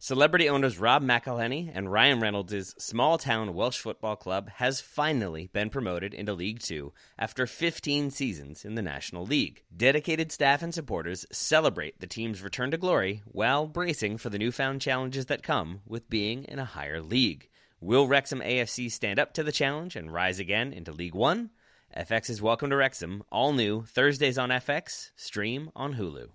Celebrity 0.00 0.48
owners 0.48 0.78
Rob 0.78 1.02
McElhenney 1.02 1.72
and 1.74 1.90
Ryan 1.90 2.20
Reynolds' 2.20 2.72
small 2.78 3.18
town 3.18 3.52
Welsh 3.52 3.80
football 3.80 4.14
club 4.14 4.48
has 4.48 4.80
finally 4.80 5.48
been 5.52 5.70
promoted 5.70 6.14
into 6.14 6.34
League 6.34 6.60
Two 6.60 6.92
after 7.18 7.48
15 7.48 8.12
seasons 8.12 8.64
in 8.64 8.76
the 8.76 8.82
National 8.82 9.26
League. 9.26 9.64
Dedicated 9.76 10.30
staff 10.30 10.62
and 10.62 10.72
supporters 10.72 11.26
celebrate 11.32 11.98
the 11.98 12.06
team's 12.06 12.44
return 12.44 12.70
to 12.70 12.76
glory 12.76 13.22
while 13.24 13.66
bracing 13.66 14.18
for 14.18 14.30
the 14.30 14.38
newfound 14.38 14.80
challenges 14.80 15.26
that 15.26 15.42
come 15.42 15.80
with 15.84 16.08
being 16.08 16.44
in 16.44 16.60
a 16.60 16.64
higher 16.64 17.02
league. 17.02 17.48
Will 17.80 18.06
Wrexham 18.06 18.40
AFC 18.40 18.92
stand 18.92 19.18
up 19.18 19.32
to 19.32 19.42
the 19.42 19.50
challenge 19.50 19.96
and 19.96 20.14
rise 20.14 20.38
again 20.38 20.72
into 20.72 20.92
League 20.92 21.16
One? 21.16 21.50
FX 21.96 22.30
is 22.30 22.40
Welcome 22.40 22.70
to 22.70 22.76
Wrexham, 22.76 23.24
all 23.32 23.52
new, 23.52 23.82
Thursdays 23.82 24.38
on 24.38 24.50
FX, 24.50 25.10
stream 25.16 25.72
on 25.74 25.94
Hulu. 25.94 26.28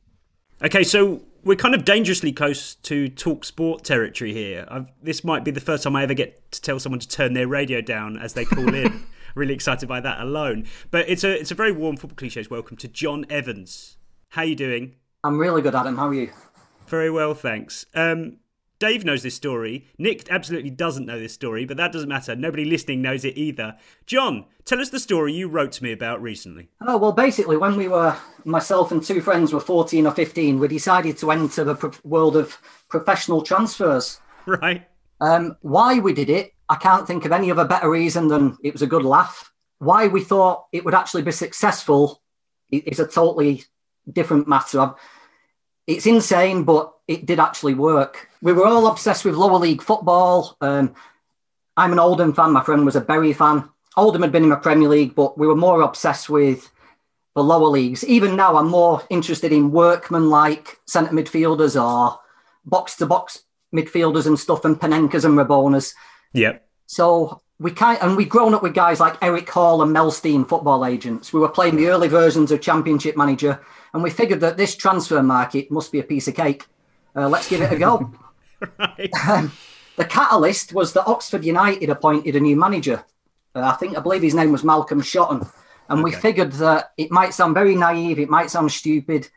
Okay, 0.61 0.83
so 0.83 1.21
we're 1.43 1.55
kind 1.55 1.75
of 1.75 1.85
dangerously 1.85 2.31
close 2.31 2.75
to 2.75 3.09
talk 3.09 3.43
sport 3.45 3.83
territory 3.83 4.33
here. 4.33 4.65
I've, 4.69 4.91
this 5.01 5.23
might 5.23 5.43
be 5.43 5.51
the 5.51 5.59
first 5.59 5.83
time 5.83 5.95
I 5.95 6.03
ever 6.03 6.13
get 6.13 6.51
to 6.51 6.61
tell 6.61 6.79
someone 6.79 6.99
to 6.99 7.07
turn 7.07 7.33
their 7.33 7.47
radio 7.47 7.81
down 7.81 8.17
as 8.17 8.33
they 8.33 8.45
call 8.45 8.73
in. 8.73 9.05
really 9.35 9.53
excited 9.53 9.89
by 9.89 9.99
that 9.99 10.19
alone. 10.19 10.65
But 10.91 11.09
it's 11.09 11.23
a 11.23 11.39
it's 11.39 11.51
a 11.51 11.55
very 11.55 11.71
warm 11.71 11.97
football 11.97 12.15
cliches 12.15 12.49
welcome 12.49 12.77
to 12.77 12.87
John 12.87 13.25
Evans. 13.29 13.97
How 14.29 14.43
you 14.43 14.55
doing? 14.55 14.95
I'm 15.23 15.37
really 15.37 15.61
good, 15.61 15.75
Adam. 15.75 15.97
How 15.97 16.09
are 16.09 16.13
you? 16.13 16.31
Very 16.87 17.09
well, 17.09 17.33
thanks. 17.33 17.85
Um, 17.95 18.37
Dave 18.83 19.05
knows 19.05 19.23
this 19.23 19.33
story. 19.33 19.87
Nick 19.97 20.29
absolutely 20.29 20.69
doesn't 20.69 21.05
know 21.05 21.17
this 21.17 21.33
story, 21.33 21.63
but 21.63 21.77
that 21.77 21.93
doesn't 21.93 22.09
matter. 22.09 22.35
Nobody 22.35 22.65
listening 22.65 23.01
knows 23.01 23.23
it 23.23 23.37
either. 23.37 23.77
John, 24.05 24.43
tell 24.65 24.81
us 24.81 24.89
the 24.89 24.99
story 24.99 25.31
you 25.31 25.47
wrote 25.47 25.71
to 25.73 25.83
me 25.83 25.93
about 25.93 26.21
recently. 26.21 26.67
Oh, 26.81 26.97
well, 26.97 27.13
basically, 27.13 27.55
when 27.55 27.77
we 27.77 27.87
were, 27.87 28.13
myself 28.43 28.91
and 28.91 29.01
two 29.01 29.21
friends 29.21 29.53
were 29.53 29.61
14 29.61 30.05
or 30.05 30.11
15, 30.11 30.59
we 30.59 30.67
decided 30.67 31.17
to 31.19 31.31
enter 31.31 31.63
the 31.63 31.75
pro- 31.75 31.93
world 32.03 32.35
of 32.35 32.57
professional 32.89 33.41
transfers. 33.41 34.19
Right. 34.45 34.85
Um, 35.21 35.55
why 35.61 35.99
we 35.99 36.11
did 36.11 36.29
it, 36.29 36.51
I 36.67 36.75
can't 36.75 37.07
think 37.07 37.23
of 37.23 37.31
any 37.31 37.49
other 37.51 37.63
better 37.63 37.89
reason 37.89 38.27
than 38.27 38.57
it 38.65 38.73
was 38.73 38.81
a 38.81 38.87
good 38.87 39.05
laugh. 39.05 39.49
Why 39.79 40.07
we 40.07 40.25
thought 40.25 40.65
it 40.73 40.83
would 40.83 40.93
actually 40.93 41.21
be 41.21 41.31
successful 41.31 42.21
is 42.69 42.99
a 42.99 43.07
totally 43.07 43.63
different 44.11 44.49
matter. 44.49 44.81
I've, 44.81 44.95
it's 45.87 46.05
insane, 46.05 46.65
but 46.65 46.92
it 47.07 47.25
did 47.25 47.39
actually 47.39 47.73
work. 47.73 48.29
We 48.41 48.53
were 48.53 48.65
all 48.65 48.87
obsessed 48.87 49.25
with 49.25 49.35
lower 49.35 49.59
league 49.59 49.81
football. 49.81 50.57
Um, 50.61 50.95
I'm 51.75 51.91
an 51.91 51.99
Oldham 51.99 52.33
fan. 52.33 52.51
My 52.51 52.63
friend 52.63 52.85
was 52.85 52.95
a 52.95 53.01
Bury 53.01 53.33
fan. 53.33 53.69
Oldham 53.97 54.21
had 54.21 54.31
been 54.31 54.43
in 54.43 54.49
the 54.49 54.55
Premier 54.55 54.89
League, 54.89 55.15
but 55.15 55.37
we 55.37 55.47
were 55.47 55.55
more 55.55 55.81
obsessed 55.81 56.29
with 56.29 56.71
the 57.35 57.43
lower 57.43 57.67
leagues. 57.67 58.03
Even 58.05 58.35
now, 58.35 58.57
I'm 58.57 58.69
more 58.69 59.01
interested 59.09 59.51
in 59.51 59.71
workman-like 59.71 60.79
centre 60.85 61.13
midfielders 61.13 61.79
or 61.81 62.19
box-to-box 62.65 63.43
midfielders 63.73 64.27
and 64.27 64.39
stuff, 64.39 64.65
and 64.65 64.79
Panenkas 64.79 65.25
and 65.25 65.37
Rabonas. 65.37 65.93
Yep. 66.33 66.67
So 66.85 67.41
we 67.59 67.71
kind 67.71 67.97
and 68.01 68.17
we'd 68.17 68.29
grown 68.29 68.53
up 68.53 68.61
with 68.61 68.73
guys 68.73 68.99
like 68.99 69.17
Eric 69.21 69.49
Hall 69.49 69.81
and 69.81 69.91
Mel 69.91 70.11
Stein, 70.11 70.45
football 70.45 70.85
agents. 70.85 71.33
We 71.33 71.39
were 71.39 71.49
playing 71.49 71.75
the 71.75 71.87
early 71.87 72.07
versions 72.07 72.51
of 72.51 72.61
Championship 72.61 73.17
Manager, 73.17 73.59
and 73.93 74.03
we 74.03 74.09
figured 74.09 74.41
that 74.41 74.57
this 74.57 74.75
transfer 74.75 75.23
market 75.23 75.71
must 75.71 75.91
be 75.91 75.99
a 75.99 76.03
piece 76.03 76.27
of 76.27 76.35
cake. 76.35 76.65
Uh, 77.15 77.29
let's 77.29 77.49
give 77.49 77.61
it 77.61 77.71
a 77.71 77.77
go. 77.77 78.11
Um, 79.27 79.51
the 79.97 80.05
catalyst 80.05 80.71
was 80.71 80.93
that 80.93 81.05
Oxford 81.05 81.43
United 81.43 81.89
appointed 81.89 82.37
a 82.37 82.39
new 82.39 82.55
manager. 82.55 83.03
Uh, 83.53 83.59
I 83.59 83.73
think 83.73 83.97
I 83.97 83.99
believe 83.99 84.21
his 84.21 84.33
name 84.33 84.53
was 84.53 84.63
Malcolm 84.63 85.01
Shotton, 85.01 85.45
and 85.89 86.01
we 86.01 86.13
figured 86.13 86.53
that 86.53 86.93
it 86.97 87.11
might 87.11 87.33
sound 87.33 87.55
very 87.55 87.75
naive, 87.75 88.19
it 88.19 88.29
might 88.29 88.49
sound 88.49 88.71
stupid. 88.71 89.27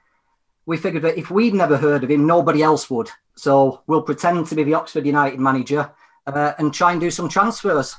We 0.64 0.76
figured 0.76 1.02
that 1.02 1.18
if 1.18 1.28
we'd 1.30 1.54
never 1.54 1.76
heard 1.76 2.04
of 2.04 2.10
him, 2.10 2.24
nobody 2.24 2.62
else 2.62 2.88
would. 2.88 3.10
So 3.34 3.82
we'll 3.88 4.02
pretend 4.02 4.46
to 4.46 4.54
be 4.54 4.62
the 4.62 4.74
Oxford 4.74 5.04
United 5.06 5.40
manager 5.40 5.90
uh, 6.28 6.52
and 6.58 6.72
try 6.72 6.92
and 6.92 7.00
do 7.00 7.10
some 7.10 7.28
transfers. 7.28 7.96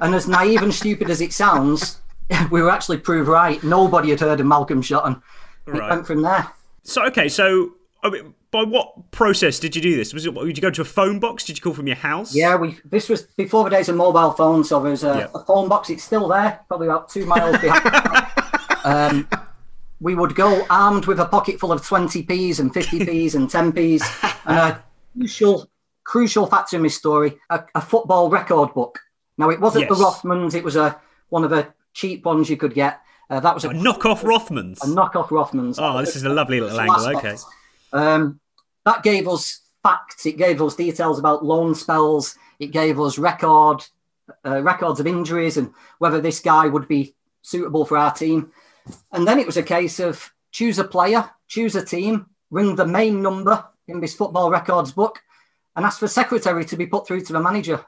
And 0.00 0.14
as 0.14 0.26
naive 0.26 0.62
and 0.62 0.72
stupid 0.72 1.10
as 1.10 1.20
it 1.20 1.34
sounds, 1.34 2.00
we 2.50 2.62
were 2.62 2.70
actually 2.70 2.98
proved 2.98 3.28
right. 3.28 3.62
Nobody 3.62 4.08
had 4.10 4.20
heard 4.20 4.40
of 4.40 4.46
Malcolm 4.46 4.80
Shotton. 4.82 5.22
It 5.66 5.72
Right. 5.72 5.90
went 5.90 6.06
from 6.06 6.22
there. 6.22 6.48
So 6.84 7.04
okay, 7.06 7.28
so 7.28 7.72
I 8.02 8.08
mean, 8.08 8.34
by 8.50 8.62
what 8.64 9.10
process 9.12 9.58
did 9.60 9.76
you 9.76 9.82
do 9.82 9.96
this? 9.96 10.12
Was 10.12 10.26
it 10.26 10.34
did 10.34 10.56
you 10.56 10.60
go 10.62 10.70
to 10.70 10.82
a 10.82 10.84
phone 10.84 11.20
box? 11.20 11.44
Did 11.44 11.56
you 11.56 11.62
call 11.62 11.72
from 11.74 11.86
your 11.86 11.96
house? 11.96 12.34
Yeah, 12.34 12.56
we. 12.56 12.78
This 12.84 13.08
was 13.08 13.22
before 13.22 13.64
the 13.64 13.70
days 13.70 13.88
of 13.88 13.96
mobile 13.96 14.32
phones, 14.32 14.68
so 14.68 14.80
there 14.82 14.90
was 14.90 15.04
a, 15.04 15.06
Yeah. 15.06 15.26
a 15.34 15.44
phone 15.44 15.68
box. 15.68 15.88
It's 15.90 16.02
still 16.02 16.26
there, 16.28 16.60
probably 16.68 16.88
about 16.88 17.08
two 17.08 17.26
miles 17.26 17.58
behind. 17.58 18.26
um, 18.84 19.28
we 20.00 20.14
would 20.14 20.34
go 20.34 20.66
armed 20.70 21.06
with 21.06 21.20
a 21.20 21.26
pocket 21.26 21.60
full 21.60 21.70
of 21.72 21.82
20p's 21.82 22.58
and 22.58 22.72
50p's 22.74 23.34
and 23.36 23.48
10p's, 23.48 24.02
and 24.46 24.56
a 24.58 24.84
crucial, 25.16 25.70
crucial 26.04 26.46
factor 26.46 26.76
in 26.76 26.82
this 26.82 26.96
story: 26.96 27.38
a, 27.50 27.62
a 27.74 27.80
football 27.80 28.30
record 28.30 28.74
book. 28.74 28.98
Now, 29.38 29.50
it 29.50 29.60
wasn't 29.60 29.88
the 29.88 29.94
Rothmans; 29.94 30.54
it 30.54 30.64
was 30.64 30.76
a 30.76 31.00
one 31.28 31.44
of 31.44 31.50
the 31.50 31.68
cheap 31.92 32.24
ones 32.24 32.50
you 32.50 32.56
could 32.56 32.74
get. 32.74 33.00
Uh, 33.28 33.38
that 33.38 33.54
was 33.54 33.64
a, 33.64 33.68
A 33.68 33.74
knockoff 33.74 34.22
Rothmans. 34.22 34.78
a 34.82 34.86
knockoff 34.86 35.28
Rothmans. 35.28 35.76
Oh, 35.78 36.00
this 36.00 36.16
is 36.16 36.24
a 36.24 36.28
lovely 36.28 36.60
little 36.60 36.80
angle. 36.80 37.16
Okay. 37.16 37.36
Um, 37.92 38.40
that 38.84 39.02
gave 39.02 39.28
us 39.28 39.60
facts. 39.82 40.26
It 40.26 40.36
gave 40.36 40.60
us 40.62 40.76
details 40.76 41.18
about 41.18 41.44
loan 41.44 41.74
spells. 41.74 42.36
It 42.58 42.68
gave 42.68 43.00
us 43.00 43.18
record 43.18 43.84
uh, 44.44 44.62
records 44.62 45.00
of 45.00 45.06
injuries 45.06 45.56
and 45.56 45.72
whether 45.98 46.20
this 46.20 46.40
guy 46.40 46.66
would 46.66 46.88
be 46.88 47.14
suitable 47.42 47.84
for 47.84 47.96
our 47.96 48.12
team. 48.12 48.52
And 49.12 49.26
then 49.26 49.38
it 49.38 49.46
was 49.46 49.56
a 49.56 49.62
case 49.62 50.00
of 50.00 50.32
choose 50.50 50.78
a 50.78 50.84
player, 50.84 51.30
choose 51.48 51.74
a 51.74 51.84
team, 51.84 52.26
ring 52.50 52.76
the 52.76 52.86
main 52.86 53.22
number 53.22 53.64
in 53.88 54.00
this 54.00 54.14
football 54.14 54.50
records 54.50 54.92
book, 54.92 55.20
and 55.76 55.84
ask 55.84 55.98
for 55.98 56.08
secretary 56.08 56.64
to 56.64 56.76
be 56.76 56.86
put 56.86 57.06
through 57.06 57.22
to 57.22 57.32
the 57.32 57.40
manager. 57.40 57.84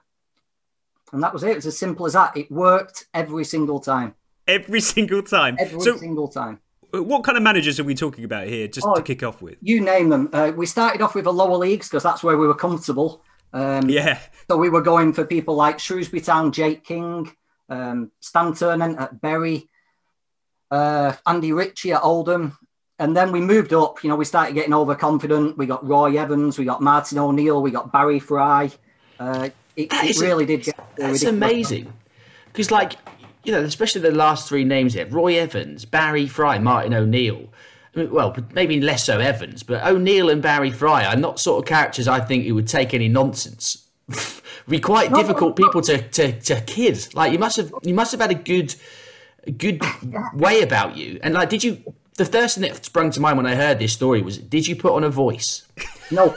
And 1.12 1.22
that 1.22 1.32
was 1.32 1.42
it. 1.42 1.50
It 1.50 1.56
was 1.56 1.66
as 1.66 1.78
simple 1.78 2.06
as 2.06 2.14
that. 2.14 2.36
It 2.36 2.50
worked 2.50 3.06
every 3.12 3.44
single 3.44 3.80
time. 3.80 4.14
Every 4.46 4.80
single 4.80 5.22
time. 5.22 5.56
Every 5.58 5.80
so, 5.80 5.96
single 5.96 6.28
time. 6.28 6.60
What 6.92 7.24
kind 7.24 7.36
of 7.38 7.42
managers 7.42 7.80
are 7.80 7.84
we 7.84 7.94
talking 7.94 8.24
about 8.24 8.46
here? 8.46 8.68
Just 8.68 8.86
Oh, 8.86 8.94
to 8.94 9.02
kick 9.02 9.22
off 9.22 9.40
with. 9.40 9.56
You 9.62 9.80
name 9.80 10.08
them. 10.10 10.28
Uh, 10.32 10.52
we 10.54 10.66
started 10.66 11.00
off 11.00 11.14
with 11.14 11.24
the 11.24 11.32
lower 11.32 11.56
leagues 11.56 11.88
because 11.88 12.02
that's 12.02 12.22
where 12.22 12.36
we 12.36 12.46
were 12.46 12.54
comfortable. 12.54 13.22
Um, 13.54 13.88
Yeah. 13.88 14.18
So 14.48 14.56
we 14.58 14.68
were 14.68 14.82
going 14.82 15.12
for 15.12 15.24
people 15.24 15.54
like 15.54 15.78
Shrewsbury 15.78 16.20
Town, 16.20 16.52
Jake 16.52 16.84
King, 16.84 17.32
um, 17.70 18.10
Stan 18.20 18.52
Ternent 18.54 18.98
at 18.98 19.20
Bury, 19.20 19.68
uh, 20.70 21.14
Andy 21.26 21.52
Ritchie 21.52 21.92
at 21.92 22.02
Oldham. 22.02 22.58
And 22.98 23.16
then 23.16 23.32
we 23.32 23.40
moved 23.40 23.72
up. 23.72 24.04
You 24.04 24.10
know, 24.10 24.16
we 24.16 24.24
started 24.24 24.54
getting 24.54 24.74
overconfident. 24.74 25.56
We 25.58 25.66
got 25.66 25.86
Roy 25.86 26.16
Evans, 26.18 26.58
we 26.58 26.64
got 26.64 26.82
Martin 26.82 27.18
O'Neill, 27.18 27.60
we 27.62 27.70
got 27.70 27.90
Barry 27.92 28.18
Fry. 28.20 28.70
Uh, 29.18 29.48
it, 29.76 29.90
That 29.90 30.04
it 30.04 30.10
is- 30.10 30.20
really 30.22 30.44
did 30.46 30.62
get 30.64 30.76
That's 30.96 31.22
ridiculous. 31.22 31.22
amazing. 31.24 31.92
Because, 32.46 32.70
like, 32.70 32.92
you 33.44 33.52
know, 33.52 33.62
especially 33.62 34.00
the 34.00 34.10
last 34.12 34.48
three 34.48 34.64
names 34.64 34.94
here 34.94 35.06
Roy 35.06 35.38
Evans, 35.38 35.84
Barry 35.84 36.26
Fry, 36.26 36.58
Martin 36.58 36.94
O'Neill. 36.94 37.52
I 37.94 38.00
mean, 38.00 38.10
well, 38.10 38.34
maybe 38.52 38.80
less 38.80 39.04
so 39.04 39.18
Evans, 39.18 39.62
but 39.62 39.84
O'Neill 39.84 40.30
and 40.30 40.40
Barry 40.40 40.70
Fry 40.70 41.04
are 41.04 41.16
not 41.16 41.38
sort 41.38 41.62
of 41.62 41.68
characters 41.68 42.08
I 42.08 42.20
think 42.20 42.46
who 42.46 42.54
would 42.54 42.68
take 42.68 42.94
any 42.94 43.08
nonsense. 43.08 43.86
be 44.68 44.80
quite 44.80 45.10
No, 45.10 45.18
difficult 45.18 45.56
people 45.56 45.80
to, 45.82 46.00
to, 46.00 46.40
to 46.40 46.60
kid. 46.62 47.08
Like 47.14 47.32
you 47.32 47.38
must 47.38 47.56
have 47.56 47.72
you 47.82 47.94
must 47.94 48.12
have 48.12 48.20
had 48.20 48.30
a 48.30 48.34
good 48.34 48.74
good 49.58 49.82
way 50.34 50.62
about 50.62 50.96
you. 50.96 51.18
And 51.22 51.34
like 51.34 51.50
did 51.50 51.64
you 51.64 51.82
the 52.16 52.24
first 52.24 52.56
thing 52.56 52.70
that 52.70 52.84
sprung 52.84 53.10
to 53.10 53.20
mind 53.20 53.36
when 53.36 53.46
I 53.46 53.54
heard 53.54 53.78
this 53.78 53.92
story 53.92 54.22
was 54.22 54.38
did 54.38 54.66
you 54.66 54.76
put 54.76 54.92
on 54.92 55.04
a 55.04 55.10
voice? 55.10 55.66
No, 56.10 56.36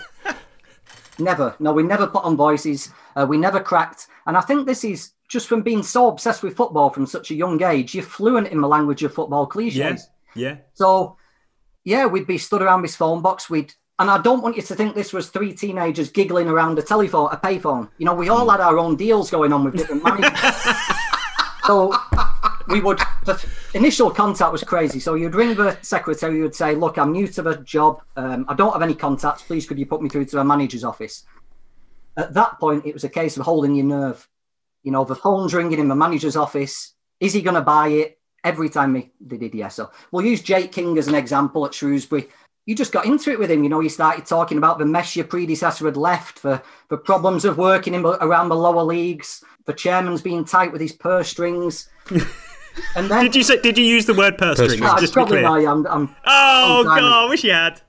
never. 1.20 1.56
No, 1.60 1.74
we 1.74 1.84
never 1.84 2.08
put 2.08 2.24
on 2.24 2.36
voices. 2.36 2.90
Uh, 3.16 3.26
we 3.28 3.38
never 3.38 3.60
cracked. 3.60 4.08
And 4.26 4.38
I 4.38 4.42
think 4.42 4.66
this 4.66 4.84
is 4.84 5.12
just 5.28 5.48
from 5.48 5.62
being 5.62 5.84
so 5.84 6.08
obsessed 6.08 6.44
with 6.44 6.56
football 6.56 6.90
from 6.90 7.06
such 7.06 7.32
a 7.32 7.36
young 7.36 7.62
age. 7.64 7.96
You're 7.96 8.04
fluent 8.04 8.48
in 8.48 8.62
the 8.62 8.68
language 8.68 9.04
of 9.04 9.14
football 9.14 9.46
cliches. 9.46 9.78
Yeah. 9.78 9.98
Yeah. 10.36 10.58
So, 10.74 11.18
yeah, 11.84 12.06
we'd 12.06 12.28
be 12.28 12.38
stood 12.38 12.62
around 12.62 12.82
this 12.82 12.96
phone 12.96 13.22
box. 13.22 13.50
We'd, 13.50 13.74
and 13.98 14.12
I 14.12 14.22
don't 14.22 14.42
want 14.42 14.56
you 14.56 14.62
to 14.62 14.76
think 14.76 14.94
this 14.94 15.14
was 15.14 15.30
three 15.30 15.54
teenagers 15.54 16.12
giggling 16.12 16.48
around 16.48 16.78
a 16.78 16.82
telephone, 16.82 17.30
a 17.32 17.38
payphone. 17.38 17.90
You 17.98 18.06
know, 18.06 18.14
we 18.14 18.30
all 18.30 18.50
had 18.50 18.60
our 18.60 18.78
own 18.78 18.96
deals 18.96 19.32
going 19.32 19.54
on 19.54 19.64
with 19.64 19.78
different 19.78 20.04
managers. 20.04 20.40
so 21.66 21.94
we 22.68 22.82
would. 22.82 23.00
The 23.26 23.44
initial 23.74 24.12
contact 24.12 24.52
was 24.52 24.64
crazy. 24.64 25.00
So 25.00 25.16
you'd 25.16 25.36
ring 25.36 25.56
the 25.56 25.78
secretary. 25.82 26.38
You'd 26.38 26.56
say, 26.56 26.76
"Look, 26.76 26.98
I'm 26.98 27.12
new 27.12 27.28
to 27.30 27.42
the 27.42 27.58
job. 27.58 28.02
Um, 28.16 28.46
I 28.50 28.54
don't 28.54 28.74
have 28.74 28.82
any 28.82 28.96
contacts. 28.96 29.44
Please, 29.44 29.66
could 29.66 29.80
you 29.80 29.86
put 29.86 30.02
me 30.02 30.10
through 30.10 30.26
to 30.26 30.40
a 30.40 30.44
manager's 30.44 30.84
office?" 30.84 31.24
At 32.18 32.34
that 32.34 32.60
point, 32.60 32.86
it 32.86 32.94
was 32.94 33.04
a 33.04 33.10
case 33.10 33.38
of 33.38 33.46
holding 33.46 33.76
your 33.76 33.86
nerve. 33.86 34.28
You 34.86 34.92
know, 34.92 35.04
the 35.04 35.16
phone's 35.16 35.54
ringing 35.54 35.80
in 35.80 35.88
the 35.88 35.96
manager's 35.96 36.36
office. 36.36 36.94
Is 37.20 37.34
he 37.34 37.42
going 37.42 37.56
to 37.56 37.62
buy 37.62 37.90
it? 37.90 38.20
Every 38.44 38.70
time 38.70 38.94
they, 38.94 39.12
they 39.20 39.38
did 39.38 39.56
yes. 39.56 39.74
So 39.74 39.90
we'll 40.12 40.26
use 40.26 40.44
Jake 40.44 40.72
King 40.72 41.00
as 41.00 41.08
an 41.08 41.16
example 41.16 41.66
at 41.66 41.74
Shrewsbury. 41.74 42.28
You 42.68 42.76
just 42.76 42.92
got 42.92 43.08
into 43.08 43.32
it 43.32 43.40
with 43.40 43.50
him. 43.50 43.64
You 43.64 43.70
know, 43.70 43.80
you 43.80 43.90
started 43.90 44.28
talking 44.28 44.60
about 44.60 44.78
the 44.78 44.86
mess 44.86 45.16
your 45.16 45.26
predecessor 45.26 45.86
had 45.86 45.98
left, 45.98 46.38
for 46.38 46.62
the 46.90 46.98
problems 46.98 47.44
of 47.44 47.58
working 47.58 47.96
in 47.96 48.06
around 48.06 48.50
the 48.50 48.56
lower 48.56 48.84
leagues, 48.84 49.44
the 49.66 49.74
chairman's 49.74 50.22
being 50.22 50.46
tight 50.46 50.72
with 50.72 50.82
his 50.82 50.94
purse 50.94 51.30
strings. 51.30 51.90
And 52.96 53.10
then 53.10 53.24
Did 53.24 53.36
you 53.36 53.44
say? 53.44 53.62
Did 53.62 53.78
you 53.78 53.86
use 53.86 54.06
the 54.06 54.14
word 54.14 54.38
purse 54.38 54.58
strings? 54.58 54.82
Ah, 54.84 55.00
just 55.00 55.14
to 55.14 55.22
be 55.22 55.26
clear. 55.28 55.44
my, 55.44 55.60
I'm, 55.60 55.88
I'm, 55.88 56.16
Oh 56.26 56.80
I'm 56.80 56.86
god. 56.86 57.26
I 57.26 57.30
wish 57.30 57.44
you 57.44 57.52
had. 57.52 57.82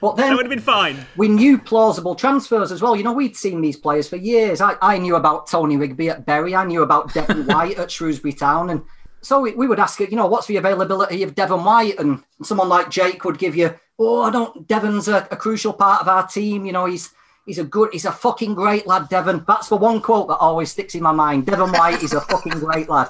But 0.00 0.16
then 0.16 0.30
That 0.30 0.36
would 0.36 0.46
have 0.46 0.50
been 0.50 0.58
fine. 0.60 1.06
we 1.16 1.28
knew 1.28 1.58
plausible 1.58 2.14
transfers 2.14 2.70
as 2.70 2.82
well. 2.82 2.96
You 2.96 3.02
know, 3.02 3.12
we'd 3.12 3.36
seen 3.36 3.60
these 3.60 3.76
players 3.76 4.08
for 4.08 4.16
years. 4.16 4.60
I, 4.60 4.76
I 4.82 4.98
knew 4.98 5.16
about 5.16 5.46
Tony 5.46 5.76
Rigby 5.76 6.10
at 6.10 6.26
Bury. 6.26 6.54
I 6.54 6.64
knew 6.64 6.82
about 6.82 7.12
Devon 7.14 7.46
White 7.46 7.78
at 7.78 7.90
Shrewsbury 7.90 8.34
Town. 8.34 8.70
And 8.70 8.82
so 9.22 9.40
we, 9.40 9.54
we 9.54 9.66
would 9.66 9.80
ask 9.80 10.00
it, 10.00 10.10
you 10.10 10.16
know, 10.16 10.26
what's 10.26 10.46
the 10.46 10.56
availability 10.58 11.22
of 11.22 11.34
Devon 11.34 11.64
White? 11.64 11.98
And 11.98 12.22
someone 12.42 12.68
like 12.68 12.90
Jake 12.90 13.24
would 13.24 13.38
give 13.38 13.56
you, 13.56 13.74
oh, 13.98 14.22
I 14.22 14.30
don't, 14.30 14.68
Devon's 14.68 15.08
a, 15.08 15.26
a 15.30 15.36
crucial 15.36 15.72
part 15.72 16.02
of 16.02 16.08
our 16.08 16.26
team. 16.26 16.66
You 16.66 16.72
know, 16.72 16.84
he's 16.84 17.12
he's 17.46 17.58
a 17.58 17.64
good, 17.64 17.88
he's 17.92 18.04
a 18.04 18.12
fucking 18.12 18.54
great 18.54 18.86
lad, 18.86 19.08
Devon. 19.08 19.44
That's 19.48 19.68
the 19.68 19.76
one 19.76 20.00
quote 20.02 20.28
that 20.28 20.36
always 20.36 20.70
sticks 20.72 20.94
in 20.94 21.02
my 21.02 21.12
mind. 21.12 21.46
Devon 21.46 21.70
White 21.72 22.02
is 22.02 22.12
a 22.12 22.20
fucking 22.20 22.58
great 22.58 22.88
lad. 22.88 23.08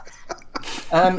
Um, 0.92 1.18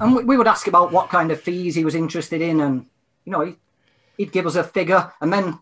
and 0.00 0.14
we, 0.14 0.24
we 0.24 0.36
would 0.36 0.46
ask 0.46 0.66
about 0.68 0.92
what 0.92 1.08
kind 1.08 1.30
of 1.32 1.40
fees 1.40 1.74
he 1.74 1.84
was 1.84 1.94
interested 1.94 2.40
in. 2.40 2.60
And, 2.60 2.86
you 3.24 3.32
know, 3.32 3.40
he, 3.40 3.56
he'd 4.20 4.32
give 4.32 4.46
us 4.46 4.54
a 4.54 4.62
figure. 4.62 5.10
And 5.22 5.32
then 5.32 5.58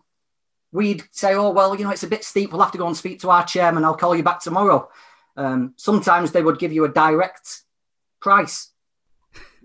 we'd 0.73 1.03
say, 1.11 1.33
oh, 1.33 1.51
well, 1.51 1.77
you 1.77 1.85
know, 1.85 1.91
it's 1.91 2.03
a 2.03 2.07
bit 2.07 2.25
steep. 2.25 2.51
We'll 2.51 2.61
have 2.61 2.73
to 2.73 2.77
go 2.77 2.87
and 2.87 2.97
speak 2.97 3.21
to 3.21 3.29
our 3.29 3.45
chairman. 3.45 3.85
I'll 3.85 3.95
call 3.95 4.17
you 4.17 4.21
back 4.21 4.41
tomorrow. 4.41 4.89
Um, 5.37 5.73
sometimes 5.77 6.33
they 6.33 6.43
would 6.43 6.59
give 6.59 6.73
you 6.73 6.83
a 6.83 6.89
direct 6.89 7.61
price. 8.19 8.71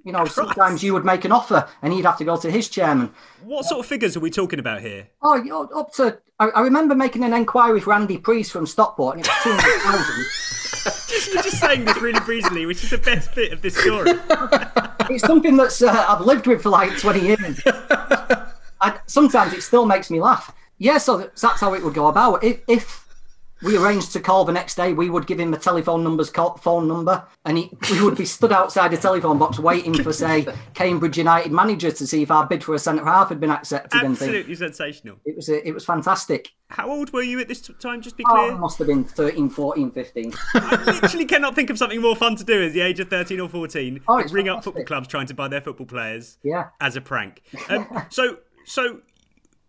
You 0.05 0.13
know, 0.13 0.25
sometimes 0.41 0.85
you 0.85 0.93
would 0.93 1.05
make 1.05 1.25
an 1.25 1.33
offer 1.33 1.69
and 1.83 1.93
he'd 1.93 2.05
have 2.05 2.19
to 2.19 2.25
go 2.25 2.37
to 2.37 2.49
his 2.49 2.69
chairman. 2.69 3.13
What 3.43 3.65
sort 3.65 3.81
of 3.81 3.87
figures 3.87 4.17
are 4.17 4.21
we 4.21 4.31
talking 4.31 4.61
about 4.61 4.81
here? 4.81 5.09
Oh, 5.21 5.35
you 5.35 5.51
know, 5.51 5.65
up 5.75 5.93
to. 5.95 6.21
I, 6.39 6.51
I 6.51 6.61
remember 6.61 6.95
making 6.95 7.25
an 7.25 7.33
inquiry 7.33 7.81
for 7.81 7.95
Andy 7.95 8.19
Priest 8.19 8.53
from 8.53 8.65
Stockport 8.65 9.17
and 9.17 9.27
it 9.27 9.29
was 9.29 9.43
200,000. 9.43 11.33
You're 11.33 11.43
just 11.43 11.59
saying 11.61 11.85
this 11.85 12.01
really 12.01 12.21
breezily, 12.21 12.65
which 12.67 12.85
is 12.85 12.91
the 12.91 12.99
best 12.99 13.35
bit 13.35 13.53
of 13.53 13.61
this 13.61 13.77
story. 13.77 14.13
it's 15.11 15.25
something 15.25 15.57
that's 15.57 15.83
uh, 15.83 16.05
I've 16.09 16.21
lived 16.21 16.47
with 16.47 16.63
for 16.63 16.71
like 16.71 16.97
20 16.97 17.21
years. 17.21 17.61
I, 19.17 19.21
sometimes 19.21 19.53
it 19.53 19.63
still 19.63 19.87
makes 19.87 20.11
me 20.11 20.21
laugh. 20.21 20.55
Yeah, 20.79 20.99
so 20.99 21.19
that's 21.41 21.61
how 21.61 21.75
it 21.75 21.83
would 21.85 21.95
go 21.95 22.09
about. 22.09 22.43
If, 22.43 22.61
if 22.67 23.05
we 23.63 23.79
arranged 23.79 24.13
to 24.13 24.21
call 24.21 24.45
the 24.45 24.53
next 24.53 24.75
day, 24.75 24.93
we 24.93 25.09
would 25.09 25.27
give 25.27 25.39
him 25.41 25.53
the 25.53 25.57
telephone 25.57 26.03
number's 26.03 26.29
call, 26.29 26.57
phone 26.59 26.89
number, 26.89 27.25
and 27.45 27.57
he, 27.57 27.71
we 27.93 28.03
would 28.03 28.17
be 28.17 28.25
stood 28.27 28.51
outside 28.53 28.91
the 28.91 28.97
telephone 28.97 29.39
box 29.39 29.59
waiting 29.61 29.95
for, 29.95 30.13
say, 30.13 30.45
Cambridge 30.75 31.17
United 31.17 31.53
manager 31.53 31.91
to 31.93 32.07
see 32.07 32.23
if 32.23 32.31
our 32.33 32.45
bid 32.47 32.63
for 32.65 32.75
a 32.75 32.79
centre 32.79 33.05
half 33.05 33.29
had 33.29 33.39
been 33.41 33.51
accepted. 33.53 34.03
And. 34.03 34.13
Absolutely 34.13 34.57
sensational. 34.57 35.17
It 35.25 35.37
was 35.37 35.49
it 35.49 35.73
was 35.73 35.85
fantastic. 35.85 36.51
How 36.69 36.91
old 36.91 37.13
were 37.13 37.23
you 37.23 37.39
at 37.41 37.47
this 37.47 37.61
t- 37.61 37.73
time? 37.81 38.03
Just 38.03 38.17
be 38.17 38.25
Oh, 38.29 38.35
clear. 38.35 38.53
I 38.53 38.59
must 38.59 38.77
have 38.79 38.89
been 38.89 39.05
13, 39.05 39.49
14, 39.49 39.93
15. 39.93 40.35
literally 40.87 41.25
cannot 41.25 41.55
think 41.55 41.71
of 41.71 41.79
something 41.79 42.03
more 42.03 42.17
fun 42.17 42.35
to 42.37 42.45
do 42.45 42.67
at 42.67 42.73
the 42.73 42.81
age 42.81 42.99
of 43.01 43.09
13 43.09 43.39
or 43.41 43.49
14 43.49 44.01
Oh, 44.09 44.19
it's 44.19 44.33
ring 44.33 44.49
up 44.49 44.65
football 44.65 44.85
clubs 44.85 45.07
trying 45.09 45.27
to 45.29 45.35
buy 45.35 45.47
their 45.49 45.61
football 45.61 45.87
players 45.87 46.37
Yeah. 46.43 46.69
as 46.81 46.97
a 46.97 47.01
prank. 47.01 47.43
Um, 47.69 47.87
so, 48.11 48.39
so 48.65 49.01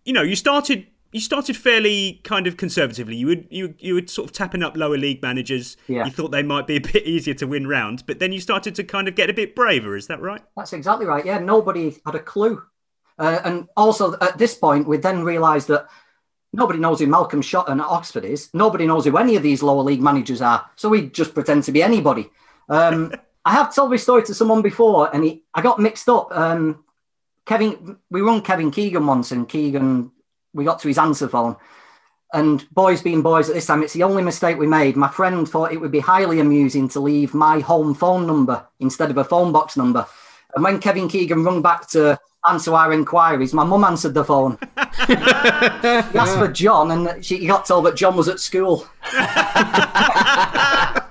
you 0.05 0.13
know, 0.13 0.21
you 0.21 0.35
started 0.35 0.87
you 1.11 1.21
started 1.21 1.55
fairly 1.55 2.19
kind 2.23 2.45
of 2.45 2.57
conservatively. 2.57 3.15
You 3.15 3.27
would 3.27 3.47
you 3.49 3.73
you 3.79 3.95
were 3.95 4.07
sort 4.07 4.29
of 4.29 4.35
tapping 4.35 4.63
up 4.63 4.77
lower 4.77 4.97
league 4.97 5.21
managers. 5.21 5.77
Yeah. 5.87 6.05
You 6.05 6.11
thought 6.11 6.31
they 6.31 6.43
might 6.43 6.67
be 6.67 6.75
a 6.75 6.81
bit 6.93 7.05
easier 7.05 7.33
to 7.35 7.47
win 7.47 7.67
round, 7.67 8.05
but 8.05 8.19
then 8.19 8.31
you 8.31 8.39
started 8.39 8.75
to 8.75 8.83
kind 8.83 9.07
of 9.07 9.15
get 9.15 9.29
a 9.29 9.33
bit 9.33 9.55
braver. 9.55 9.95
Is 9.95 10.07
that 10.07 10.21
right? 10.21 10.41
That's 10.55 10.73
exactly 10.73 11.05
right. 11.05 11.25
Yeah, 11.25 11.39
nobody 11.39 11.97
had 12.05 12.15
a 12.15 12.19
clue. 12.19 12.61
Uh, 13.17 13.39
and 13.43 13.67
also 13.77 14.15
at 14.19 14.37
this 14.37 14.55
point, 14.55 14.87
we 14.87 14.97
then 14.97 15.23
realised 15.23 15.69
that 15.69 15.87
nobody 16.51 16.79
knows 16.79 16.99
who 16.99 17.07
Malcolm 17.07 17.41
Shotton 17.41 17.79
at 17.79 17.87
Oxford 17.87 18.25
is. 18.25 18.49
Nobody 18.53 18.85
knows 18.85 19.05
who 19.05 19.17
any 19.17 19.35
of 19.35 19.43
these 19.43 19.63
lower 19.63 19.83
league 19.83 20.01
managers 20.01 20.41
are. 20.41 20.69
So 20.75 20.89
we 20.89 21.09
just 21.09 21.33
pretend 21.33 21.63
to 21.63 21.71
be 21.71 21.81
anybody. 21.81 22.29
Um, 22.69 23.13
I 23.45 23.53
have 23.53 23.73
told 23.73 23.91
this 23.91 24.01
story 24.01 24.23
to 24.23 24.33
someone 24.33 24.63
before, 24.63 25.13
and 25.13 25.23
he, 25.23 25.43
I 25.53 25.61
got 25.61 25.79
mixed 25.79 26.09
up. 26.09 26.29
Um, 26.31 26.83
Kevin, 27.45 27.97
we 28.09 28.21
run 28.21 28.41
Kevin 28.41 28.71
Keegan 28.71 29.05
once, 29.05 29.31
and 29.31 29.47
Keegan, 29.47 30.11
we 30.53 30.63
got 30.63 30.79
to 30.79 30.87
his 30.87 30.97
answer 30.97 31.27
phone. 31.27 31.55
And 32.33 32.67
boys 32.71 33.01
being 33.01 33.21
boys 33.21 33.49
at 33.49 33.55
this 33.55 33.67
time, 33.67 33.83
it's 33.83 33.93
the 33.93 34.03
only 34.03 34.23
mistake 34.23 34.57
we 34.57 34.67
made. 34.67 34.95
My 34.95 35.07
friend 35.07 35.47
thought 35.47 35.71
it 35.71 35.79
would 35.79 35.91
be 35.91 35.99
highly 35.99 36.39
amusing 36.39 36.89
to 36.89 36.99
leave 36.99 37.33
my 37.33 37.59
home 37.59 37.93
phone 37.93 38.25
number 38.27 38.65
instead 38.79 39.11
of 39.11 39.17
a 39.17 39.23
phone 39.23 39.51
box 39.51 39.77
number. 39.77 40.05
And 40.55 40.63
when 40.63 40.79
Kevin 40.79 41.07
Keegan 41.07 41.43
rung 41.43 41.61
back 41.61 41.87
to 41.89 42.19
answer 42.47 42.73
our 42.73 42.93
inquiries. 42.93 43.53
My 43.53 43.63
mum 43.63 43.83
answered 43.83 44.13
the 44.13 44.23
phone. 44.23 44.57
he 45.07 45.15
asked 46.17 46.37
for 46.37 46.47
John, 46.47 46.91
and 46.91 47.25
she 47.25 47.45
got 47.45 47.65
told 47.65 47.85
that 47.85 47.95
John 47.95 48.15
was 48.15 48.27
at 48.27 48.39
school. 48.39 48.87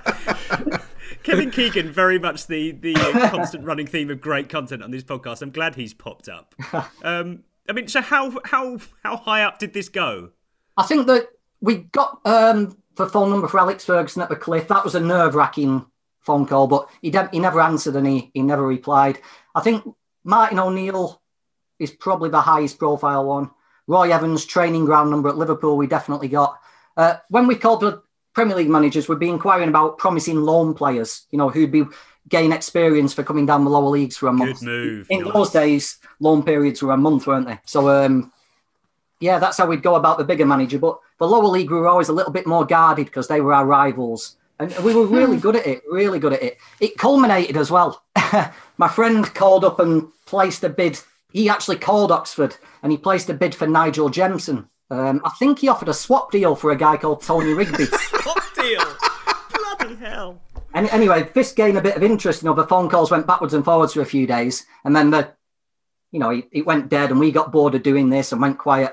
Kevin 1.25 1.51
Keegan, 1.51 1.91
very 1.91 2.19
much 2.19 2.47
the 2.47 2.71
the 2.71 2.95
constant 3.31 3.65
running 3.65 3.87
theme 3.87 4.11
of 4.11 4.21
great 4.21 4.49
content 4.49 4.83
on 4.83 4.93
this 4.93 5.03
podcast. 5.03 5.43
I'm 5.43 5.51
glad 5.51 5.75
he's 5.75 5.95
popped 5.95 6.29
up. 6.29 6.55
Um, 7.03 7.45
I 7.69 7.73
mean, 7.73 7.89
so 7.89 8.01
how 8.01 8.41
how 8.45 8.79
how 9.03 9.17
high 9.17 9.43
up 9.43 9.59
did 9.59 9.73
this 9.73 9.89
go? 9.89 10.31
I 10.77 10.85
think 10.85 11.07
that 11.07 11.29
we 11.61 11.77
got 11.77 12.21
um, 12.25 12.77
the 12.97 13.07
phone 13.07 13.31
number 13.31 13.49
for 13.49 13.59
Alex 13.59 13.85
Ferguson 13.85 14.23
at 14.23 14.29
the 14.29 14.37
cliff. 14.37 14.69
That 14.69 14.85
was 14.85 14.95
a 14.95 15.01
nerve 15.01 15.35
wracking 15.35 15.85
phone 16.21 16.47
call, 16.47 16.67
but 16.67 16.89
he 17.03 17.11
de- 17.11 17.29
he 17.33 17.39
never 17.39 17.61
answered 17.61 17.97
and 17.97 18.07
he, 18.07 18.31
he 18.35 18.43
never 18.43 18.67
replied. 18.67 19.19
I 19.55 19.61
think 19.61 19.85
Martin 20.25 20.59
O'Neill 20.59 21.21
is 21.79 21.91
probably 21.91 22.31
the 22.31 22.41
highest 22.41 22.79
profile 22.79 23.25
one. 23.25 23.51
Roy 23.87 24.11
Evans' 24.11 24.47
training 24.47 24.85
ground 24.87 25.11
number 25.11 25.29
at 25.29 25.37
Liverpool, 25.37 25.77
we 25.77 25.87
definitely 25.87 26.29
got. 26.29 26.59
Uh, 26.97 27.17
when 27.29 27.47
we 27.47 27.57
called 27.57 27.81
the 27.81 28.03
Premier 28.35 28.57
League 28.57 28.69
managers, 28.69 29.09
we'd 29.09 29.19
be 29.19 29.29
inquiring 29.29 29.69
about 29.69 29.99
promising 29.99 30.43
loan 30.43 30.75
players, 30.75 31.27
you 31.31 31.39
know, 31.39 31.49
who'd 31.49 31.73
be 31.73 31.85
gain 32.29 32.53
experience 32.53 33.15
for 33.15 33.23
coming 33.23 33.47
down 33.47 33.65
the 33.65 33.71
lower 33.71 33.89
leagues 33.89 34.17
for 34.17 34.29
a 34.29 34.33
month. 34.33 34.61
Good 34.61 34.67
move. 34.67 35.07
In 35.11 35.25
those 35.25 35.51
days, 35.51 35.99
loan 36.21 36.43
periods 36.43 36.83
were 36.83 36.93
a 36.93 36.97
month, 36.97 37.27
weren't 37.27 37.47
they? 37.47 37.59
So, 37.65 37.89
um, 37.89 38.33
yeah, 39.21 39.39
that's 39.39 39.59
how 39.59 39.67
we'd 39.67 39.83
go 39.83 39.95
about 39.95 40.19
the 40.19 40.25
bigger 40.25 40.47
manager. 40.47 40.79
But 40.79 40.99
the 41.19 41.27
lower 41.27 41.45
league, 41.45 41.71
we 41.71 41.79
were 41.79 41.89
always 41.89 42.09
a 42.09 42.13
little 42.13 42.33
bit 42.33 42.47
more 42.47 42.67
guarded 42.67 43.07
because 43.07 43.29
they 43.29 43.41
were 43.41 43.55
our 43.55 43.67
rivals. 43.67 44.37
And 44.59 44.75
we 44.85 44.95
were 44.95 45.07
really 45.07 45.37
good 45.37 45.57
at 45.57 45.67
it, 45.67 45.83
really 45.91 46.19
good 46.19 46.33
at 46.33 46.43
it. 46.43 46.59
It 46.81 46.97
culminated 46.97 47.57
as 47.57 47.71
well. 47.71 48.03
My 48.79 48.89
friend 48.89 49.33
called 49.35 49.65
up 49.65 49.81
and 49.81 50.09
placed 50.27 50.65
a 50.65 50.69
bid. 50.69 51.01
He 51.33 51.49
actually 51.49 51.77
called 51.77 52.13
Oxford 52.13 52.57
and 52.83 52.93
he 52.93 52.99
placed 52.99 53.29
a 53.29 53.35
bid 53.35 53.55
for 53.55 53.67
Nigel 53.67 54.09
Jemson. 54.09 54.69
Um, 54.91 55.21
I 55.25 55.31
think 55.39 55.59
he 55.61 55.69
offered 55.69 55.89
a 55.89 55.95
swap 55.95 56.31
deal 56.31 56.55
for 56.55 56.71
a 56.71 56.77
guy 56.77 56.97
called 56.97 57.23
Tony 57.23 57.53
Rigby. 57.55 57.85
swap 57.93 58.43
deal? 58.55 58.85
Bloody 59.53 59.95
hell. 59.97 60.41
And 60.75 60.89
anyway, 60.91 61.31
this 61.35 61.53
gained 61.53 61.79
a 61.79 61.83
bit 61.83 61.97
of 61.97 62.03
interest. 62.03 62.43
You 62.43 62.49
know, 62.49 62.55
the 62.55 62.67
phone 62.67 62.89
calls 62.89 63.11
went 63.11 63.27
backwards 63.27 63.55
and 63.55 63.65
forwards 63.65 63.95
for 63.95 64.01
a 64.03 64.07
few 64.07 64.27
days, 64.27 64.67
and 64.85 64.95
then 64.95 65.11
the, 65.11 65.33
you 66.11 66.19
know, 66.19 66.31
it, 66.31 66.49
it 66.53 66.67
went 66.67 66.89
dead, 66.89 67.11
and 67.11 67.21
we 67.21 67.31
got 67.31 67.53
bored 67.53 67.75
of 67.75 67.83
doing 67.83 68.11
this 68.11 68.33
and 68.33 68.43
went 68.43 68.59
quiet. 68.59 68.93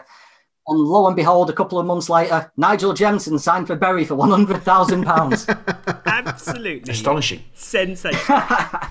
And 0.68 0.80
lo 0.80 1.08
and 1.08 1.16
behold, 1.16 1.50
a 1.50 1.54
couple 1.54 1.80
of 1.80 1.88
months 1.88 2.08
later, 2.08 2.52
Nigel 2.56 2.94
Jemson 2.94 3.40
signed 3.40 3.66
for 3.68 3.76
Bury 3.76 4.06
for 4.06 4.16
one 4.16 4.30
hundred 4.30 4.62
thousand 4.62 5.06
pounds. 5.06 5.48
Absolutely 6.06 6.92
astonishing, 6.92 7.44
sensational. 7.54 8.42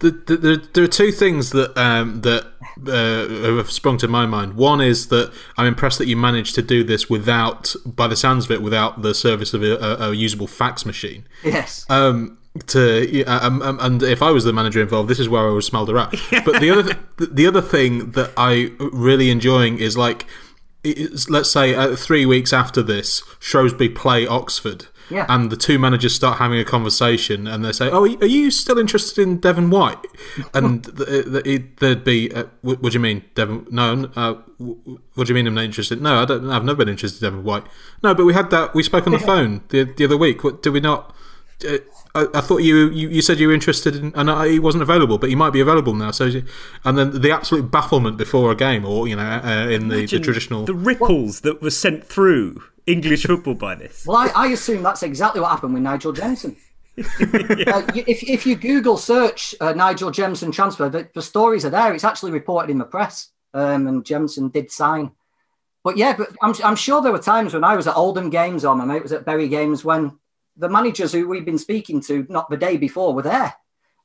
The, 0.00 0.10
the, 0.10 0.36
the, 0.36 0.68
there 0.74 0.84
are 0.84 0.88
two 0.88 1.10
things 1.10 1.50
that 1.50 1.76
um, 1.76 2.20
that 2.20 2.46
uh, 2.86 3.56
have 3.56 3.70
sprung 3.70 3.96
to 3.98 4.08
my 4.08 4.26
mind. 4.26 4.54
One 4.54 4.82
is 4.82 5.08
that 5.08 5.32
I'm 5.56 5.66
impressed 5.66 5.98
that 5.98 6.06
you 6.06 6.16
managed 6.16 6.54
to 6.56 6.62
do 6.62 6.84
this 6.84 7.08
without, 7.08 7.74
by 7.86 8.06
the 8.06 8.16
sounds 8.16 8.44
of 8.44 8.50
it, 8.50 8.60
without 8.60 9.00
the 9.00 9.14
service 9.14 9.54
of 9.54 9.62
a, 9.62 9.76
a, 9.76 10.10
a 10.10 10.14
usable 10.14 10.46
fax 10.46 10.84
machine. 10.84 11.26
Yes. 11.42 11.86
Um, 11.88 12.38
to 12.66 13.24
um, 13.24 13.62
um, 13.62 13.78
and 13.80 14.02
if 14.02 14.22
I 14.22 14.30
was 14.30 14.44
the 14.44 14.52
manager 14.52 14.80
involved, 14.80 15.08
this 15.08 15.18
is 15.18 15.28
where 15.28 15.48
I 15.48 15.52
would 15.52 15.64
smell 15.64 15.86
the 15.86 15.94
rat. 15.94 16.14
But 16.44 16.60
the 16.60 16.70
other 16.70 16.82
th- 16.82 17.30
the 17.32 17.46
other 17.46 17.62
thing 17.62 18.12
that 18.12 18.32
I 18.36 18.72
really 18.78 19.30
enjoying 19.30 19.78
is 19.78 19.96
like, 19.96 20.26
let's 21.28 21.50
say 21.50 21.74
uh, 21.74 21.96
three 21.96 22.26
weeks 22.26 22.52
after 22.52 22.82
this, 22.82 23.22
Shrewsbury 23.40 23.88
play 23.88 24.26
Oxford. 24.26 24.86
Yeah. 25.10 25.26
And 25.28 25.50
the 25.50 25.56
two 25.56 25.78
managers 25.78 26.14
start 26.14 26.38
having 26.38 26.58
a 26.58 26.64
conversation, 26.64 27.46
and 27.46 27.64
they 27.64 27.72
say, 27.72 27.88
"Oh, 27.90 28.04
are 28.04 28.26
you 28.26 28.50
still 28.50 28.78
interested 28.78 29.22
in 29.22 29.38
Devon 29.38 29.70
White?" 29.70 30.04
And 30.52 30.84
the, 30.84 31.42
the, 31.44 31.64
there'd 31.78 32.04
be, 32.04 32.32
uh, 32.32 32.44
"What 32.62 32.82
do 32.82 32.90
you 32.90 33.00
mean, 33.00 33.24
Devon? 33.34 33.66
No, 33.70 34.10
uh, 34.16 34.34
what 35.14 35.26
do 35.26 35.30
you 35.32 35.34
mean 35.34 35.46
I'm 35.46 35.54
not 35.54 35.64
interested? 35.64 36.00
No, 36.00 36.22
I 36.22 36.24
don't. 36.24 36.50
I've 36.50 36.64
never 36.64 36.78
been 36.78 36.88
interested 36.88 37.24
in 37.24 37.32
Devon 37.32 37.44
White. 37.44 37.64
No, 38.02 38.14
but 38.14 38.24
we 38.24 38.34
had 38.34 38.50
that. 38.50 38.74
We 38.74 38.82
spoke 38.82 39.06
on 39.06 39.12
the 39.12 39.18
phone 39.18 39.62
the, 39.68 39.84
the 39.84 40.04
other 40.04 40.16
week. 40.16 40.42
What, 40.42 40.62
did 40.62 40.70
we 40.70 40.80
not? 40.80 41.14
Uh, 41.66 41.78
I, 42.14 42.26
I, 42.34 42.40
thought 42.40 42.58
you, 42.58 42.90
you 42.90 43.08
you 43.08 43.22
said 43.22 43.38
you 43.38 43.48
were 43.48 43.54
interested 43.54 43.94
in, 43.94 44.12
and 44.14 44.30
I, 44.30 44.48
he 44.48 44.58
wasn't 44.58 44.82
available, 44.82 45.18
but 45.18 45.28
he 45.28 45.36
might 45.36 45.50
be 45.50 45.60
available 45.60 45.94
now. 45.94 46.10
So, 46.10 46.30
and 46.84 46.98
then 46.98 47.20
the 47.20 47.30
absolute 47.30 47.70
bafflement 47.70 48.16
before 48.16 48.50
a 48.50 48.56
game, 48.56 48.84
or 48.84 49.06
you 49.06 49.16
know, 49.16 49.22
uh, 49.22 49.68
in 49.68 49.88
the, 49.88 50.06
the 50.06 50.18
traditional 50.18 50.64
the 50.64 50.74
ripples 50.74 51.42
that 51.42 51.62
were 51.62 51.70
sent 51.70 52.04
through 52.04 52.62
English 52.86 53.26
football 53.26 53.54
by 53.54 53.74
this. 53.74 54.06
Well, 54.06 54.16
I, 54.16 54.30
I 54.34 54.46
assume 54.48 54.82
that's 54.82 55.02
exactly 55.02 55.40
what 55.40 55.50
happened 55.50 55.74
with 55.74 55.82
Nigel 55.82 56.12
Jemson. 56.12 56.56
yeah. 56.96 57.04
uh, 57.18 57.82
if, 57.94 58.22
if 58.22 58.46
you 58.46 58.56
Google 58.56 58.96
search 58.96 59.54
uh, 59.60 59.72
Nigel 59.72 60.10
Jemson 60.10 60.50
transfer, 60.50 60.88
the, 60.88 61.08
the, 61.14 61.20
stories 61.20 61.64
are 61.64 61.70
there. 61.70 61.94
It's 61.94 62.04
actually 62.04 62.32
reported 62.32 62.70
in 62.70 62.78
the 62.78 62.84
press, 62.84 63.30
um, 63.52 63.86
and 63.86 64.04
Jemson 64.04 64.48
did 64.48 64.70
sign. 64.70 65.10
But 65.84 65.96
yeah, 65.96 66.16
but 66.16 66.30
I'm, 66.42 66.54
I'm 66.64 66.76
sure 66.76 67.02
there 67.02 67.12
were 67.12 67.18
times 67.18 67.54
when 67.54 67.64
I 67.64 67.76
was 67.76 67.86
at 67.86 67.96
Oldham 67.96 68.30
games 68.30 68.64
or 68.64 68.74
my 68.74 68.84
mate 68.84 69.02
was 69.02 69.12
at 69.12 69.24
Bury 69.24 69.48
games 69.48 69.84
when 69.84 70.18
the 70.56 70.68
managers 70.68 71.12
who 71.12 71.28
we've 71.28 71.44
been 71.44 71.58
speaking 71.58 72.00
to, 72.02 72.26
not 72.28 72.48
the 72.50 72.56
day 72.56 72.76
before, 72.76 73.14
were 73.14 73.22
there. 73.22 73.54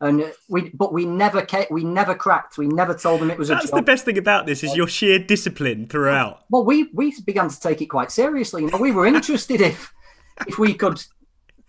And 0.01 0.33
we, 0.49 0.69
but 0.69 0.91
we 0.91 1.05
never, 1.05 1.45
we 1.69 1.83
never 1.83 2.15
cracked. 2.15 2.57
We 2.57 2.67
never 2.67 2.95
told 2.95 3.21
them 3.21 3.29
it 3.29 3.37
was 3.37 3.49
That's 3.49 3.65
a 3.65 3.67
job. 3.67 3.77
the 3.77 3.83
best 3.83 4.03
thing 4.03 4.17
about 4.17 4.47
this 4.47 4.63
is 4.63 4.75
your 4.75 4.87
sheer 4.87 5.19
discipline 5.19 5.87
throughout. 5.87 6.43
Well, 6.49 6.65
we 6.65 6.89
we 6.91 7.13
began 7.21 7.49
to 7.49 7.59
take 7.59 7.81
it 7.81 7.85
quite 7.85 8.11
seriously. 8.11 8.63
You 8.63 8.71
know, 8.71 8.79
we 8.79 8.91
were 8.91 9.05
interested 9.05 9.61
if 9.61 9.93
if 10.47 10.57
we 10.57 10.73
could 10.73 11.03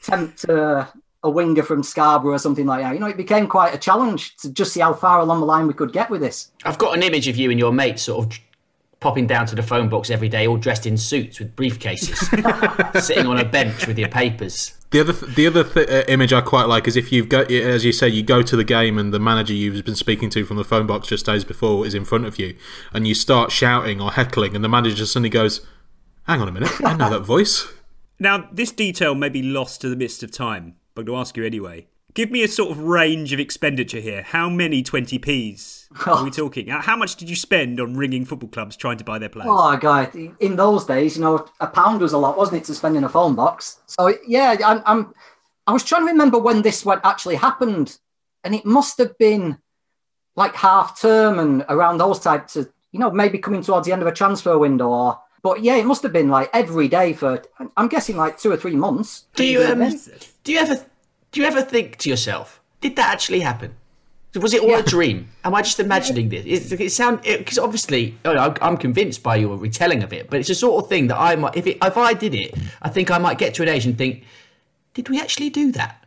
tempt 0.00 0.48
uh, 0.48 0.86
a 1.22 1.30
winger 1.30 1.62
from 1.62 1.82
Scarborough 1.82 2.34
or 2.34 2.38
something 2.38 2.64
like 2.64 2.82
that. 2.82 2.94
You 2.94 3.00
know, 3.00 3.06
it 3.06 3.18
became 3.18 3.46
quite 3.46 3.74
a 3.74 3.78
challenge 3.78 4.36
to 4.38 4.50
just 4.50 4.72
see 4.72 4.80
how 4.80 4.94
far 4.94 5.20
along 5.20 5.40
the 5.40 5.46
line 5.46 5.66
we 5.66 5.74
could 5.74 5.92
get 5.92 6.08
with 6.08 6.22
this. 6.22 6.50
I've 6.64 6.78
got 6.78 6.96
an 6.96 7.02
image 7.02 7.28
of 7.28 7.36
you 7.36 7.50
and 7.50 7.58
your 7.58 7.72
mates 7.72 8.02
sort 8.02 8.26
of 8.26 8.40
popping 9.00 9.26
down 9.26 9.46
to 9.46 9.54
the 9.54 9.62
phone 9.62 9.88
box 9.88 10.10
every 10.10 10.28
day, 10.28 10.46
all 10.46 10.56
dressed 10.56 10.86
in 10.86 10.96
suits 10.96 11.38
with 11.38 11.54
briefcases, 11.54 12.16
sitting 13.02 13.26
on 13.26 13.38
a 13.38 13.44
bench 13.44 13.86
with 13.86 13.98
your 13.98 14.08
papers. 14.08 14.74
The 14.92 15.00
other 15.00 15.12
th- 15.14 15.34
the 15.34 15.46
other 15.46 15.64
th- 15.64 15.88
uh, 15.88 16.04
image 16.06 16.34
I 16.34 16.42
quite 16.42 16.64
like 16.64 16.86
is 16.86 16.96
if 16.96 17.10
you've 17.10 17.30
got 17.30 17.50
as 17.50 17.82
you 17.82 17.92
say 17.92 18.08
you 18.08 18.22
go 18.22 18.42
to 18.42 18.56
the 18.56 18.62
game 18.62 18.98
and 18.98 19.12
the 19.12 19.18
manager 19.18 19.54
you've 19.54 19.82
been 19.86 19.96
speaking 19.96 20.28
to 20.30 20.44
from 20.44 20.58
the 20.58 20.64
phone 20.64 20.86
box 20.86 21.08
just 21.08 21.24
days 21.24 21.44
before 21.44 21.86
is 21.86 21.94
in 21.94 22.04
front 22.04 22.26
of 22.26 22.38
you 22.38 22.54
and 22.92 23.08
you 23.08 23.14
start 23.14 23.50
shouting 23.50 24.02
or 24.02 24.12
heckling 24.12 24.54
and 24.54 24.62
the 24.62 24.68
manager 24.68 25.06
suddenly 25.06 25.30
goes, 25.30 25.66
"Hang 26.26 26.42
on 26.42 26.48
a 26.48 26.52
minute, 26.52 26.70
I 26.84 26.94
know 26.94 27.08
that 27.08 27.20
voice." 27.20 27.66
Now 28.20 28.50
this 28.52 28.70
detail 28.70 29.14
may 29.14 29.30
be 29.30 29.42
lost 29.42 29.80
to 29.80 29.88
the 29.88 29.96
mist 29.96 30.22
of 30.22 30.30
time, 30.30 30.74
but 30.94 31.00
I'm 31.00 31.06
going 31.06 31.16
to 31.16 31.20
ask 31.20 31.36
you 31.38 31.44
anyway. 31.44 31.86
Give 32.12 32.30
me 32.30 32.42
a 32.42 32.48
sort 32.48 32.70
of 32.70 32.78
range 32.78 33.32
of 33.32 33.40
expenditure 33.40 34.00
here. 34.00 34.20
How 34.20 34.50
many 34.50 34.82
20p's 34.82 35.81
are 36.06 36.24
we 36.24 36.30
talking? 36.30 36.68
How 36.68 36.96
much 36.96 37.16
did 37.16 37.28
you 37.28 37.36
spend 37.36 37.80
on 37.80 37.96
ringing 37.96 38.24
football 38.24 38.48
clubs 38.48 38.76
trying 38.76 38.98
to 38.98 39.04
buy 39.04 39.18
their 39.18 39.28
players? 39.28 39.48
Oh, 39.50 39.76
God. 39.76 40.14
In 40.40 40.56
those 40.56 40.84
days, 40.84 41.16
you 41.16 41.22
know, 41.22 41.46
a 41.60 41.66
pound 41.66 42.00
was 42.00 42.12
a 42.12 42.18
lot, 42.18 42.36
wasn't 42.36 42.62
it, 42.62 42.64
to 42.66 42.74
spend 42.74 42.96
in 42.96 43.04
a 43.04 43.08
phone 43.08 43.34
box? 43.34 43.78
So, 43.86 44.14
yeah, 44.26 44.56
I'm, 44.64 44.82
I'm 44.86 45.14
I 45.66 45.72
was 45.72 45.84
trying 45.84 46.02
to 46.02 46.12
remember 46.12 46.38
when 46.38 46.62
this 46.62 46.84
one 46.84 47.00
actually 47.04 47.36
happened. 47.36 47.98
And 48.44 48.54
it 48.54 48.64
must 48.64 48.98
have 48.98 49.16
been 49.18 49.58
like 50.34 50.54
half 50.54 51.00
term 51.00 51.38
and 51.38 51.64
around 51.68 51.98
those 51.98 52.18
types 52.18 52.56
of, 52.56 52.68
you 52.90 52.98
know, 52.98 53.10
maybe 53.10 53.38
coming 53.38 53.62
towards 53.62 53.86
the 53.86 53.92
end 53.92 54.02
of 54.02 54.08
a 54.08 54.12
transfer 54.12 54.58
window 54.58 54.88
or 54.88 55.18
but 55.42 55.62
yeah, 55.62 55.76
it 55.76 55.86
must 55.86 56.02
have 56.04 56.12
been 56.12 56.28
like 56.28 56.50
every 56.52 56.88
day 56.88 57.12
for 57.12 57.42
I'm 57.76 57.88
guessing 57.88 58.16
like 58.16 58.38
two 58.38 58.50
or 58.50 58.56
three 58.56 58.76
months. 58.76 59.24
Do 59.34 59.44
you 59.44 59.62
um, 59.64 59.80
do 60.44 60.52
you 60.52 60.58
ever 60.58 60.84
do 61.32 61.40
you 61.40 61.46
ever 61.46 61.62
think 61.62 61.96
to 61.98 62.10
yourself, 62.10 62.60
did 62.80 62.96
that 62.96 63.12
actually 63.12 63.40
happen? 63.40 63.74
Was 64.34 64.54
it 64.54 64.62
all 64.62 64.70
yeah. 64.70 64.78
a 64.78 64.82
dream? 64.82 65.28
Am 65.44 65.54
I 65.54 65.60
just 65.60 65.78
imagining 65.78 66.30
this? 66.30 66.72
It, 66.72 66.80
it 66.80 66.90
sound 66.90 67.20
because 67.22 67.58
obviously 67.58 68.16
I'm 68.24 68.78
convinced 68.78 69.22
by 69.22 69.36
your 69.36 69.56
retelling 69.56 70.02
of 70.02 70.12
it, 70.12 70.30
but 70.30 70.40
it's 70.40 70.48
the 70.48 70.54
sort 70.54 70.82
of 70.82 70.88
thing 70.88 71.08
that 71.08 71.18
I 71.18 71.36
might 71.36 71.56
if 71.56 71.66
it, 71.66 71.76
if 71.82 71.98
I 71.98 72.14
did 72.14 72.34
it, 72.34 72.54
I 72.80 72.88
think 72.88 73.10
I 73.10 73.18
might 73.18 73.36
get 73.36 73.52
to 73.54 73.62
an 73.62 73.68
age 73.68 73.84
and 73.84 73.96
think, 73.96 74.24
did 74.94 75.10
we 75.10 75.20
actually 75.20 75.50
do 75.50 75.70
that? 75.72 76.02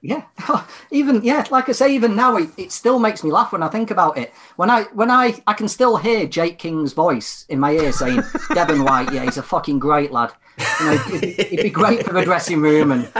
Yeah, 0.00 0.22
even 0.92 1.22
yeah, 1.24 1.44
like 1.50 1.68
I 1.68 1.72
say, 1.72 1.92
even 1.92 2.14
now 2.14 2.36
it, 2.36 2.50
it 2.56 2.70
still 2.70 3.00
makes 3.00 3.24
me 3.24 3.32
laugh 3.32 3.50
when 3.50 3.64
I 3.64 3.68
think 3.68 3.90
about 3.90 4.16
it. 4.16 4.32
When 4.54 4.70
I 4.70 4.84
when 4.94 5.10
I 5.10 5.42
I 5.48 5.54
can 5.54 5.66
still 5.66 5.96
hear 5.96 6.26
Jake 6.26 6.58
King's 6.58 6.92
voice 6.92 7.44
in 7.48 7.58
my 7.58 7.72
ear 7.72 7.90
saying, 7.90 8.22
"Devon 8.54 8.84
White, 8.84 9.12
yeah, 9.12 9.24
he's 9.24 9.38
a 9.38 9.42
fucking 9.42 9.80
great 9.80 10.12
lad. 10.12 10.32
You 10.80 10.86
know, 10.86 10.92
it'd, 10.92 11.24
it'd 11.24 11.62
be 11.64 11.70
great 11.70 12.04
for 12.04 12.12
the 12.12 12.22
dressing 12.22 12.60
room 12.60 12.92
and 12.92 13.12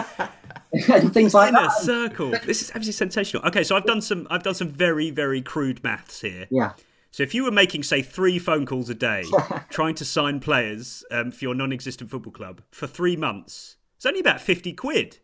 and 0.88 1.12
things 1.14 1.34
like 1.34 1.48
Inner 1.48 1.62
that. 1.62 1.78
circle. 1.78 2.30
This 2.30 2.62
is 2.62 2.70
absolutely 2.70 2.92
sensational. 2.92 3.44
Okay, 3.46 3.64
so 3.64 3.76
I've 3.76 3.86
done 3.86 4.00
some 4.00 4.26
I've 4.30 4.42
done 4.42 4.54
some 4.54 4.68
very 4.68 5.10
very 5.10 5.40
crude 5.40 5.82
maths 5.82 6.20
here. 6.20 6.46
Yeah. 6.50 6.72
So 7.10 7.22
if 7.22 7.34
you 7.34 7.44
were 7.44 7.50
making 7.50 7.84
say 7.84 8.02
three 8.02 8.38
phone 8.38 8.66
calls 8.66 8.90
a 8.90 8.94
day, 8.94 9.24
trying 9.70 9.94
to 9.96 10.04
sign 10.04 10.40
players 10.40 11.04
um, 11.10 11.30
for 11.30 11.44
your 11.44 11.54
non-existent 11.54 12.10
football 12.10 12.32
club 12.32 12.62
for 12.70 12.86
three 12.86 13.16
months, 13.16 13.76
it's 13.96 14.06
only 14.06 14.20
about 14.20 14.40
fifty 14.40 14.72
quid. 14.72 15.18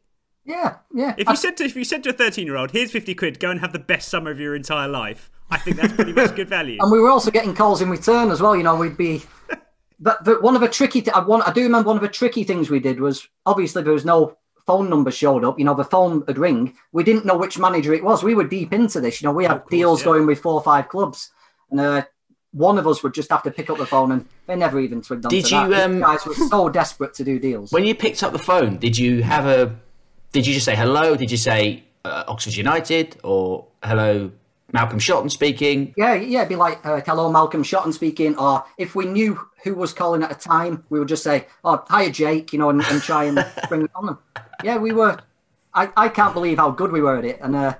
Yeah, 0.46 0.76
yeah. 0.94 1.14
If 1.18 1.26
you 1.26 1.32
I... 1.32 1.36
said 1.36 1.56
to 1.58 1.64
if 1.64 1.76
you 1.76 1.84
said 1.84 2.02
to 2.04 2.10
a 2.10 2.12
thirteen-year-old, 2.12 2.70
"Here's 2.70 2.90
fifty 2.90 3.14
quid, 3.14 3.38
go 3.38 3.50
and 3.50 3.60
have 3.60 3.72
the 3.72 3.78
best 3.78 4.08
summer 4.08 4.30
of 4.30 4.40
your 4.40 4.56
entire 4.56 4.88
life," 4.88 5.30
I 5.50 5.58
think 5.58 5.76
that's 5.76 5.92
pretty 5.92 6.12
much 6.12 6.34
good 6.34 6.48
value. 6.48 6.78
and 6.80 6.90
we 6.90 6.98
were 6.98 7.10
also 7.10 7.30
getting 7.30 7.54
calls 7.54 7.82
in 7.82 7.90
return 7.90 8.30
as 8.30 8.40
well. 8.40 8.56
You 8.56 8.62
know, 8.62 8.76
we'd 8.76 8.96
be. 8.96 9.22
But, 10.00 10.24
but 10.24 10.42
one 10.42 10.56
of 10.56 10.60
the 10.60 10.68
tricky, 10.68 11.00
th- 11.00 11.16
I, 11.16 11.20
want, 11.20 11.48
I 11.48 11.52
do 11.52 11.62
remember 11.62 11.86
one 11.86 11.96
of 11.96 12.02
the 12.02 12.08
tricky 12.08 12.42
things 12.42 12.68
we 12.68 12.80
did 12.80 13.00
was 13.00 13.28
obviously 13.46 13.84
there 13.84 13.92
was 13.92 14.04
no 14.04 14.36
phone 14.66 14.88
number 14.88 15.10
showed 15.10 15.44
up, 15.44 15.58
you 15.58 15.64
know, 15.64 15.74
the 15.74 15.84
phone 15.84 16.24
would 16.26 16.38
ring. 16.38 16.74
We 16.92 17.04
didn't 17.04 17.26
know 17.26 17.36
which 17.36 17.58
manager 17.58 17.92
it 17.92 18.04
was. 18.04 18.22
We 18.22 18.34
were 18.34 18.44
deep 18.44 18.72
into 18.72 19.00
this. 19.00 19.20
You 19.20 19.28
know, 19.28 19.32
we 19.32 19.44
had 19.44 19.58
course, 19.58 19.70
deals 19.70 20.00
yeah. 20.00 20.04
going 20.06 20.26
with 20.26 20.40
four 20.40 20.54
or 20.54 20.62
five 20.62 20.88
clubs. 20.88 21.30
and 21.70 21.80
uh, 21.80 22.02
one 22.52 22.78
of 22.78 22.86
us 22.86 23.02
would 23.02 23.12
just 23.12 23.30
have 23.30 23.42
to 23.42 23.50
pick 23.50 23.68
up 23.68 23.78
the 23.78 23.86
phone, 23.86 24.12
and 24.12 24.26
they 24.46 24.56
never 24.56 24.78
even 24.80 25.02
twigged 25.02 25.26
onto 25.26 25.36
Did 25.36 25.44
that. 25.46 25.64
you, 25.64 25.74
These 25.74 25.84
um, 25.84 26.00
guys 26.00 26.24
were 26.24 26.34
so 26.34 26.68
desperate 26.68 27.12
to 27.14 27.24
do 27.24 27.38
deals. 27.38 27.72
When 27.72 27.84
you 27.84 27.94
picked 27.94 28.22
up 28.22 28.32
the 28.32 28.38
phone, 28.38 28.78
did 28.78 28.96
you 28.96 29.22
have 29.22 29.46
a? 29.46 29.74
Did 30.32 30.46
you 30.46 30.54
just 30.54 30.64
say 30.64 30.76
hello? 30.76 31.16
Did 31.16 31.30
you 31.30 31.36
say 31.36 31.84
uh, 32.04 32.24
Oxford 32.28 32.54
United 32.54 33.16
or 33.24 33.66
hello 33.82 34.30
Malcolm 34.72 34.98
Shotton 34.98 35.30
speaking? 35.30 35.94
Yeah, 35.96 36.14
yeah, 36.14 36.40
it'd 36.40 36.48
be 36.48 36.56
like, 36.56 36.84
uh, 36.84 37.00
hello, 37.06 37.30
Malcolm 37.30 37.62
Shotton 37.62 37.92
speaking. 37.92 38.36
Or 38.36 38.64
if 38.78 38.94
we 38.94 39.06
knew 39.06 39.40
who 39.62 39.74
was 39.74 39.92
calling 39.92 40.22
at 40.22 40.30
a 40.30 40.34
time, 40.34 40.84
we 40.90 40.98
would 40.98 41.08
just 41.08 41.22
say, 41.22 41.46
oh, 41.64 41.84
hiya, 41.90 42.10
Jake, 42.10 42.52
you 42.52 42.58
know, 42.58 42.70
and, 42.70 42.82
and 42.82 43.00
try 43.02 43.24
and 43.24 43.44
bring 43.68 43.82
it 43.82 43.90
on 43.94 44.06
them. 44.06 44.18
Yeah, 44.62 44.78
we 44.78 44.92
were. 44.92 45.18
I, 45.72 45.90
I 45.96 46.08
can't 46.08 46.34
believe 46.34 46.58
how 46.58 46.70
good 46.70 46.92
we 46.92 47.00
were 47.00 47.16
at 47.16 47.24
it. 47.24 47.38
And 47.40 47.56
uh, 47.56 47.74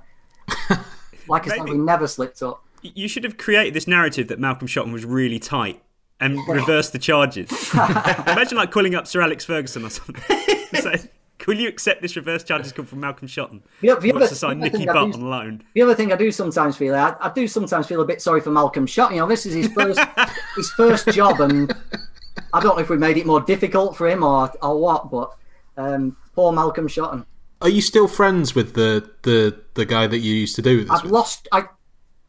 like 1.27 1.47
I 1.47 1.57
said, 1.57 1.63
we 1.63 1.77
never 1.77 2.07
slipped 2.07 2.41
up. 2.43 2.63
You 2.81 3.07
should 3.07 3.23
have 3.23 3.37
created 3.37 3.73
this 3.73 3.87
narrative 3.87 4.27
that 4.27 4.39
Malcolm 4.39 4.67
Shotton 4.67 4.91
was 4.91 5.05
really 5.05 5.39
tight 5.39 5.81
and 6.19 6.39
reversed 6.47 6.93
the 6.93 6.99
charges. 6.99 7.49
Imagine 7.73 8.57
like 8.57 8.71
calling 8.71 8.95
up 8.95 9.07
Sir 9.07 9.21
Alex 9.21 9.45
Ferguson 9.45 9.85
or 9.85 9.89
something. 9.89 10.23
Say, 10.75 11.09
Will 11.47 11.59
you 11.59 11.67
accept 11.67 12.01
this 12.01 12.15
reverse 12.15 12.43
charges 12.43 12.71
come 12.71 12.85
from 12.85 13.01
Malcolm 13.01 13.27
Shotton? 13.27 13.61
The, 13.81 13.95
the 13.95 14.13
other, 14.13 14.27
to 14.27 14.35
sign 14.35 14.59
Nicky 14.59 14.79
thing 14.79 14.89
I 14.89 14.93
Butt 14.93 15.11
do- 15.11 15.19
on 15.19 15.29
loan. 15.29 15.63
The 15.75 15.81
other 15.83 15.93
thing 15.93 16.11
I 16.11 16.15
do 16.15 16.31
sometimes 16.31 16.75
feel, 16.75 16.95
I, 16.95 17.15
I 17.19 17.31
do 17.33 17.47
sometimes 17.47 17.87
feel 17.87 18.01
a 18.01 18.05
bit 18.05 18.21
sorry 18.21 18.41
for 18.41 18.49
Malcolm 18.49 18.87
Shot. 18.87 19.11
You 19.11 19.17
know, 19.17 19.27
this 19.27 19.45
is 19.45 19.53
his 19.53 19.67
first 19.67 19.99
his 20.55 20.71
first 20.71 21.07
job, 21.09 21.39
and 21.41 21.71
I 22.51 22.59
don't 22.61 22.75
know 22.75 22.81
if 22.81 22.89
we 22.89 22.97
made 22.97 23.17
it 23.17 23.27
more 23.27 23.41
difficult 23.41 23.95
for 23.95 24.07
him 24.07 24.23
or 24.23 24.51
or 24.63 24.79
what, 24.79 25.11
but 25.11 25.35
um, 25.77 26.17
poor 26.35 26.51
Malcolm 26.51 26.87
Shotton. 26.87 27.25
Are 27.61 27.69
you 27.69 27.81
still 27.81 28.07
friends 28.07 28.53
with 28.53 28.73
the 28.73 29.09
the 29.23 29.59
the 29.73 29.85
guy 29.85 30.07
that 30.07 30.19
you 30.19 30.33
used 30.35 30.55
to 30.57 30.61
do 30.61 30.81
this 30.81 30.91
I've 30.91 31.03
with? 31.03 31.11
lost. 31.11 31.47
I, 31.51 31.63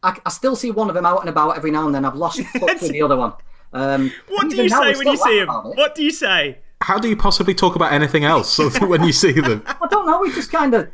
I 0.03 0.17
I 0.25 0.31
still 0.31 0.57
see 0.57 0.71
one 0.71 0.89
of 0.89 0.95
them 0.95 1.05
out 1.05 1.21
and 1.21 1.29
about 1.29 1.57
every 1.57 1.71
now 1.71 1.87
and 1.87 1.95
then. 1.95 2.05
I've 2.05 2.15
lost 2.15 2.41
touch 2.59 2.81
with 2.81 2.93
the 2.93 3.03
other 3.03 3.17
one. 3.17 3.33
Um, 3.73 4.13
What 4.29 4.49
do 4.49 4.57
you 4.63 4.69
say 4.69 4.95
when 4.95 5.07
you 5.09 5.17
see 5.17 5.39
him? 5.41 5.49
What 5.49 5.95
do 5.95 6.03
you 6.05 6.11
say? 6.13 6.59
How 6.83 6.99
do 6.99 7.09
you 7.09 7.17
possibly 7.17 7.55
talk 7.55 7.75
about 7.75 7.93
anything 7.93 8.25
else 8.25 8.59
when 8.81 9.03
you 9.03 9.13
see 9.13 9.33
them? 9.33 9.63
I 9.67 9.87
don't 9.91 10.07
know. 10.07 10.21
We 10.21 10.33
just 10.33 10.53
kind 10.53 10.73
of 10.75 10.91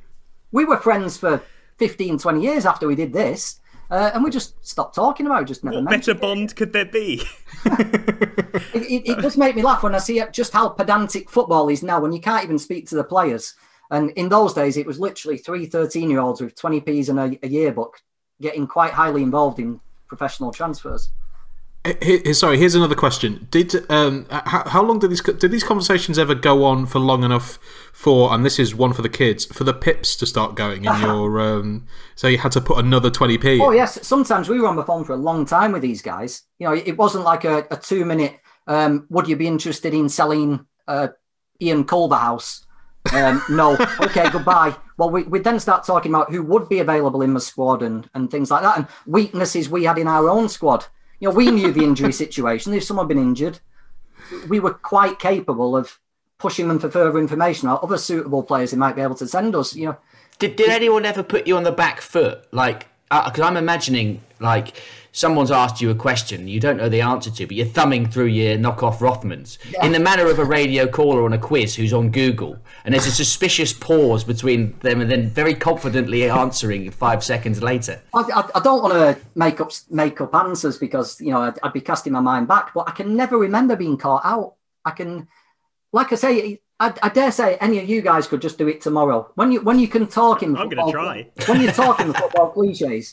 we 0.50 0.64
were 0.64 0.78
friends 0.78 1.16
for 1.18 1.42
15, 1.78 2.18
20 2.18 2.40
years 2.40 2.64
after 2.66 2.86
we 2.86 2.94
did 2.94 3.12
this, 3.12 3.60
uh, 3.92 4.10
and 4.14 4.24
we 4.24 4.30
just 4.30 4.54
stopped 4.66 4.94
talking 4.94 5.26
about 5.26 5.42
it. 5.42 5.48
Just 5.48 5.62
never 5.62 5.82
What 5.82 5.90
better 5.90 6.14
bond 6.14 6.56
could 6.56 6.72
there 6.72 6.86
be? 6.86 7.22
it, 7.66 8.72
it, 8.72 9.08
it 9.10 9.18
does 9.18 9.36
make 9.36 9.54
me 9.54 9.60
laugh 9.60 9.82
when 9.82 9.94
I 9.94 9.98
see 9.98 10.22
just 10.32 10.54
how 10.54 10.70
pedantic 10.70 11.28
football 11.28 11.68
is 11.68 11.82
now 11.82 12.00
when 12.00 12.10
you 12.10 12.20
can't 12.20 12.42
even 12.42 12.58
speak 12.58 12.88
to 12.88 12.94
the 12.94 13.04
players. 13.04 13.54
And 13.90 14.10
in 14.12 14.30
those 14.30 14.54
days, 14.54 14.78
it 14.78 14.86
was 14.86 14.98
literally 14.98 15.36
three 15.36 15.66
13 15.66 16.08
year 16.08 16.20
olds 16.20 16.40
with 16.40 16.54
20p's 16.54 17.10
and 17.10 17.20
a, 17.20 17.38
a 17.42 17.48
yearbook 17.48 18.00
getting 18.40 18.66
quite 18.66 18.92
highly 18.92 19.22
involved 19.22 19.58
in 19.58 19.78
professional 20.08 20.52
transfers. 20.52 21.10
Here- 22.00 22.32
sorry, 22.32 22.58
here's 22.58 22.76
another 22.76 22.94
question. 22.94 23.48
Did 23.50 23.90
um, 23.90 24.26
how, 24.30 24.68
how 24.68 24.82
long 24.84 25.00
did 25.00 25.10
these 25.10 25.20
did 25.20 25.50
these 25.50 25.64
conversations 25.64 26.16
ever 26.16 26.32
go 26.34 26.64
on 26.64 26.86
for 26.86 27.00
long 27.00 27.24
enough 27.24 27.58
for? 27.92 28.32
And 28.32 28.46
this 28.46 28.60
is 28.60 28.72
one 28.72 28.92
for 28.92 29.02
the 29.02 29.08
kids 29.08 29.46
for 29.46 29.64
the 29.64 29.74
pips 29.74 30.14
to 30.16 30.26
start 30.26 30.54
going 30.54 30.84
in 30.84 30.94
your. 31.00 31.40
Um, 31.40 31.88
so 32.14 32.28
you 32.28 32.38
had 32.38 32.52
to 32.52 32.60
put 32.60 32.78
another 32.78 33.10
twenty 33.10 33.36
p. 33.36 33.60
Oh, 33.60 33.72
yes. 33.72 34.06
Sometimes 34.06 34.48
we 34.48 34.60
were 34.60 34.68
on 34.68 34.76
the 34.76 34.84
phone 34.84 35.04
for 35.04 35.12
a 35.14 35.16
long 35.16 35.44
time 35.44 35.72
with 35.72 35.82
these 35.82 36.02
guys. 36.02 36.44
You 36.60 36.68
know, 36.68 36.74
it 36.74 36.96
wasn't 36.96 37.24
like 37.24 37.42
a, 37.44 37.66
a 37.72 37.76
two 37.76 38.04
minute, 38.04 38.38
um, 38.68 39.06
would 39.10 39.26
you 39.26 39.34
be 39.34 39.48
interested 39.48 39.92
in 39.92 40.08
selling 40.08 40.64
uh, 40.86 41.08
Ian 41.60 41.82
Culverhouse? 41.84 42.64
Um, 43.12 43.42
no. 43.50 43.76
Okay, 44.00 44.30
goodbye. 44.30 44.76
Well, 44.98 45.10
we, 45.10 45.24
we'd 45.24 45.42
then 45.42 45.58
start 45.58 45.84
talking 45.84 46.12
about 46.14 46.30
who 46.30 46.44
would 46.44 46.68
be 46.68 46.78
available 46.78 47.22
in 47.22 47.34
the 47.34 47.40
squad 47.40 47.82
and, 47.82 48.08
and 48.14 48.30
things 48.30 48.52
like 48.52 48.62
that, 48.62 48.76
and 48.78 48.86
weaknesses 49.04 49.68
we 49.68 49.82
had 49.82 49.98
in 49.98 50.06
our 50.06 50.28
own 50.28 50.48
squad. 50.48 50.86
You 51.22 51.28
know, 51.28 51.36
we 51.36 51.52
knew 51.52 51.70
the 51.70 51.84
injury 51.84 52.12
situation. 52.24 52.74
If 52.74 52.82
someone 52.82 53.04
had 53.04 53.14
been 53.14 53.22
injured, 53.22 53.60
we 54.48 54.58
were 54.58 54.74
quite 54.74 55.20
capable 55.20 55.76
of 55.76 56.00
pushing 56.38 56.66
them 56.66 56.80
for 56.80 56.90
further 56.90 57.16
information 57.16 57.68
or 57.68 57.82
other 57.82 57.96
suitable 57.96 58.42
players 58.42 58.72
they 58.72 58.76
might 58.76 58.96
be 58.96 59.02
able 59.02 59.14
to 59.14 59.28
send 59.28 59.54
us. 59.54 59.76
You 59.76 59.86
know, 59.86 59.96
Did, 60.40 60.56
did 60.56 60.68
anyone 60.68 61.04
ever 61.04 61.22
put 61.22 61.46
you 61.46 61.56
on 61.56 61.62
the 61.62 61.70
back 61.70 62.00
foot? 62.00 62.44
Like, 62.50 62.88
uh, 63.12 63.30
because 63.30 63.44
I'm 63.44 63.56
imagining, 63.56 64.20
like, 64.40 64.82
someone's 65.12 65.50
asked 65.50 65.80
you 65.80 65.90
a 65.90 65.94
question 65.94 66.48
you 66.48 66.58
don't 66.58 66.78
know 66.78 66.88
the 66.88 67.00
answer 67.00 67.30
to, 67.30 67.46
but 67.46 67.54
you're 67.54 67.66
thumbing 67.66 68.06
through 68.08 68.26
your 68.26 68.56
knockoff 68.56 68.98
Rothmans 68.98 69.58
in 69.82 69.92
the 69.92 70.00
manner 70.00 70.26
of 70.26 70.38
a 70.38 70.44
radio 70.44 70.86
caller 70.86 71.24
on 71.24 71.34
a 71.34 71.38
quiz 71.38 71.76
who's 71.76 71.92
on 71.92 72.10
Google, 72.10 72.56
and 72.84 72.94
there's 72.94 73.06
a 73.06 73.12
suspicious 73.12 73.72
pause 73.72 74.24
between 74.24 74.76
them, 74.80 75.00
and 75.00 75.10
then 75.10 75.28
very 75.28 75.54
confidently 75.54 76.28
answering 76.28 76.90
five 76.90 77.22
seconds 77.22 77.62
later. 77.62 78.02
I, 78.14 78.20
I, 78.34 78.50
I 78.56 78.60
don't 78.60 78.82
want 78.82 78.94
to 78.94 79.24
make 79.34 79.60
up 79.60 79.70
make 79.90 80.20
up 80.20 80.34
answers 80.34 80.78
because 80.78 81.20
you 81.20 81.30
know 81.30 81.42
I'd, 81.42 81.58
I'd 81.62 81.72
be 81.72 81.80
casting 81.80 82.12
my 82.12 82.20
mind 82.20 82.48
back, 82.48 82.74
but 82.74 82.88
I 82.88 82.92
can 82.92 83.14
never 83.14 83.38
remember 83.38 83.76
being 83.76 83.98
caught 83.98 84.22
out. 84.24 84.54
I 84.84 84.90
can, 84.90 85.28
like 85.92 86.12
I 86.12 86.16
say, 86.16 86.60
I, 86.80 86.92
I 87.02 87.08
dare 87.10 87.30
say 87.30 87.56
any 87.60 87.78
of 87.78 87.88
you 87.88 88.02
guys 88.02 88.26
could 88.26 88.42
just 88.42 88.58
do 88.58 88.66
it 88.66 88.80
tomorrow. 88.80 89.30
When 89.34 89.52
you 89.52 89.60
when 89.60 89.78
you 89.78 89.88
can 89.88 90.06
talk 90.06 90.42
in 90.42 90.56
I'm 90.56 90.68
gonna 90.68 90.90
try. 90.90 91.30
when 91.46 91.60
you're 91.60 91.72
talking 91.72 92.08
the 92.08 92.14
football 92.14 92.50
cliches, 92.50 93.12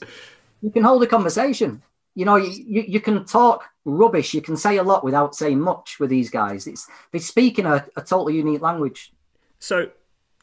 you 0.62 0.72
can 0.72 0.84
hold 0.84 1.04
a 1.04 1.08
conversation. 1.08 1.84
You 2.20 2.26
know, 2.26 2.36
you, 2.36 2.84
you, 2.86 2.99
can 2.99 3.24
talk 3.24 3.63
rubbish. 3.86 4.34
You 4.34 4.41
can 4.41 4.57
say 4.57 4.76
a 4.76 4.84
lot 4.84 5.05
without 5.05 5.36
saying 5.36 5.61
much 5.61 6.01
with 6.01 6.09
these 6.09 6.30
guys. 6.30 6.67
It's 6.67 6.86
they 7.13 7.20
speak 7.20 7.57
in 7.57 7.65
a, 7.65 7.86
a 7.95 8.01
totally 8.01 8.36
unique 8.36 8.61
language. 8.61 9.13
So, 9.57 9.91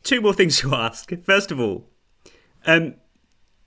two 0.03 0.23
more 0.23 0.33
things 0.33 0.57
to 0.61 0.75
ask. 0.75 1.13
First 1.23 1.53
of 1.53 1.61
all, 1.61 1.85
um, 2.65 2.95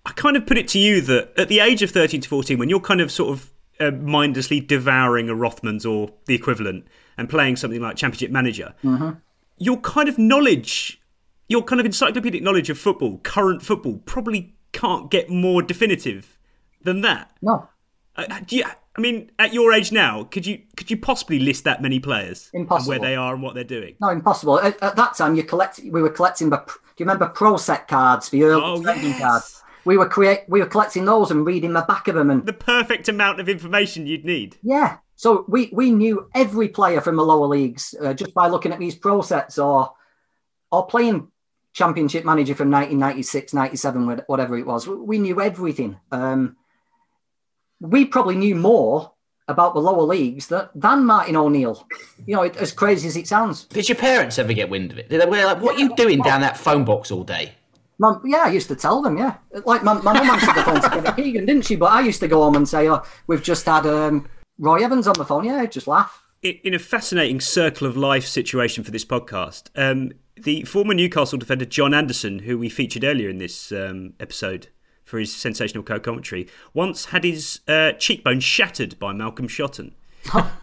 I 0.07 0.11
kind 0.13 0.35
of 0.35 0.47
put 0.47 0.57
it 0.57 0.67
to 0.69 0.79
you 0.79 1.01
that 1.01 1.37
at 1.37 1.49
the 1.49 1.59
age 1.59 1.83
of 1.83 1.91
13 1.91 2.21
to 2.21 2.27
14, 2.27 2.57
when 2.57 2.67
you're 2.67 2.79
kind 2.79 2.99
of 2.99 3.11
sort 3.11 3.29
of 3.29 3.51
uh, 3.79 3.91
mindlessly 3.91 4.59
devouring 4.59 5.29
a 5.29 5.35
Rothmans 5.35 5.87
or 5.87 6.11
the 6.25 6.33
equivalent 6.33 6.85
and 7.15 7.29
playing 7.29 7.57
something 7.57 7.79
like 7.79 7.95
Championship 7.95 8.31
Manager, 8.31 8.73
Mm-hmm. 8.83 9.19
your 9.59 9.77
kind 9.77 10.09
of 10.09 10.17
knowledge, 10.17 10.99
your 11.47 11.61
kind 11.61 11.79
of 11.79 11.85
encyclopedic 11.85 12.41
knowledge 12.41 12.71
of 12.71 12.79
football, 12.79 13.19
current 13.19 13.61
football, 13.61 14.01
probably 14.05 14.55
can't 14.71 15.11
get 15.11 15.29
more 15.29 15.61
definitive 15.61 16.39
than 16.81 17.01
that. 17.01 17.37
No. 17.43 17.69
Uh, 18.15 18.39
do 18.45 18.57
you, 18.57 18.63
I 18.65 19.01
mean, 19.01 19.31
at 19.39 19.53
your 19.53 19.71
age 19.71 19.91
now, 19.91 20.23
could 20.25 20.45
you 20.45 20.61
could 20.75 20.91
you 20.91 20.97
possibly 20.97 21.39
list 21.39 21.63
that 21.63 21.81
many 21.81 21.99
players 21.99 22.49
Impossible. 22.53 22.93
and 22.93 23.01
where 23.01 23.09
they 23.09 23.15
are 23.15 23.33
and 23.33 23.41
what 23.41 23.55
they're 23.55 23.63
doing? 23.63 23.95
No, 24.01 24.09
impossible. 24.09 24.59
At, 24.59 24.81
at 24.83 24.95
that 24.97 25.15
time, 25.15 25.35
you 25.35 25.43
collect. 25.43 25.79
We 25.89 26.01
were 26.01 26.09
collecting. 26.09 26.49
Do 26.49 26.55
you 26.97 27.05
remember 27.05 27.27
pro 27.27 27.55
set 27.57 27.87
cards, 27.87 28.29
the 28.29 28.43
early 28.43 28.61
Oh, 28.63 28.81
trading 28.81 29.09
yes. 29.11 29.21
cards? 29.21 29.63
We 29.85 29.97
were 29.97 30.09
create. 30.09 30.41
We 30.49 30.59
were 30.59 30.65
collecting 30.65 31.05
those 31.05 31.31
and 31.31 31.45
reading 31.45 31.71
the 31.73 31.81
back 31.81 32.07
of 32.09 32.15
them, 32.15 32.29
and 32.29 32.45
The 32.45 32.51
perfect 32.53 33.07
amount 33.07 33.39
of 33.39 33.47
information 33.47 34.05
you'd 34.05 34.25
need. 34.25 34.57
yeah. 34.63 34.97
So 35.15 35.43
we 35.49 35.69
we 35.73 35.91
knew 35.91 36.29
every 36.33 36.69
player 36.69 37.01
from 37.01 37.15
the 37.17 37.23
lower 37.25 37.47
leagues 37.47 37.93
uh, 38.01 38.13
just 38.13 38.33
by 38.33 38.47
looking 38.47 38.71
at 38.71 38.79
these 38.79 38.95
pro 38.95 39.21
sets 39.21 39.57
or 39.59 39.91
or 40.71 40.85
playing 40.87 41.27
Championship 41.73 42.23
Manager 42.25 42.55
from 42.55 42.69
1996, 42.71 43.53
97, 43.53 44.21
whatever 44.27 44.57
it 44.57 44.65
was. 44.65 44.87
We, 44.87 44.95
we 44.95 45.19
knew 45.19 45.41
everything. 45.41 45.97
Um, 46.11 46.55
we 47.79 48.05
probably 48.05 48.35
knew 48.35 48.55
more 48.55 49.11
about 49.47 49.73
the 49.73 49.81
lower 49.81 50.03
leagues 50.03 50.47
that, 50.47 50.69
than 50.75 51.05
Martin 51.05 51.35
O'Neill. 51.35 51.87
You 52.25 52.35
know, 52.35 52.43
it, 52.43 52.55
as 52.57 52.71
crazy 52.71 53.07
as 53.07 53.17
it 53.17 53.27
sounds. 53.27 53.63
Did 53.65 53.89
your 53.89 53.97
parents 53.97 54.37
ever 54.37 54.53
get 54.53 54.69
wind 54.69 54.91
of 54.91 54.99
it? 54.99 55.09
Did 55.09 55.21
they 55.21 55.25
were 55.25 55.43
like, 55.43 55.61
"What 55.61 55.75
are 55.75 55.79
you 55.79 55.95
doing 55.95 56.19
down 56.21 56.41
that 56.41 56.57
phone 56.57 56.85
box 56.85 57.11
all 57.11 57.23
day?" 57.23 57.53
Mum, 57.97 58.21
yeah, 58.23 58.43
I 58.45 58.51
used 58.51 58.69
to 58.69 58.75
tell 58.75 59.01
them, 59.01 59.17
yeah. 59.17 59.35
Like 59.65 59.83
my, 59.83 59.93
my 59.93 60.13
mum 60.13 60.29
answered 60.29 60.55
the 60.55 60.63
phone 60.63 60.81
to 60.81 60.89
Kevin 60.89 61.13
Keegan, 61.15 61.45
didn't 61.45 61.65
she? 61.65 61.75
But 61.75 61.91
I 61.91 61.99
used 61.99 62.21
to 62.21 62.29
go 62.29 62.43
home 62.43 62.55
and 62.55 62.67
say, 62.67 62.87
oh, 62.87 63.03
we've 63.27 63.43
just 63.43 63.65
had 63.65 63.85
um, 63.85 64.29
Roy 64.57 64.77
Evans 64.77 65.05
on 65.05 65.15
the 65.17 65.25
phone. 65.25 65.43
Yeah, 65.43 65.65
just 65.65 65.85
laugh. 65.85 66.23
in 66.41 66.59
in 66.63 66.73
a 66.73 66.79
fascinating 66.79 67.41
circle 67.41 67.87
of 67.87 67.97
life 67.97 68.25
situation 68.25 68.83
for 68.83 68.91
this 68.91 69.03
podcast, 69.03 69.69
um, 69.75 70.13
the 70.35 70.63
former 70.63 70.93
Newcastle 70.93 71.37
defender 71.37 71.65
John 71.65 71.93
Anderson, 71.93 72.39
who 72.39 72.57
we 72.57 72.69
featured 72.69 73.03
earlier 73.03 73.29
in 73.29 73.37
this 73.37 73.71
um, 73.71 74.13
episode 74.19 74.69
for 75.09 75.17
his 75.17 75.35
sensational 75.35 75.83
co-commentary, 75.83 76.47
once 76.73 77.05
had 77.05 77.23
his 77.23 77.61
uh, 77.67 77.93
cheekbone 77.93 78.39
shattered 78.39 78.97
by 78.99 79.11
Malcolm 79.11 79.47
Shotton. 79.47 79.93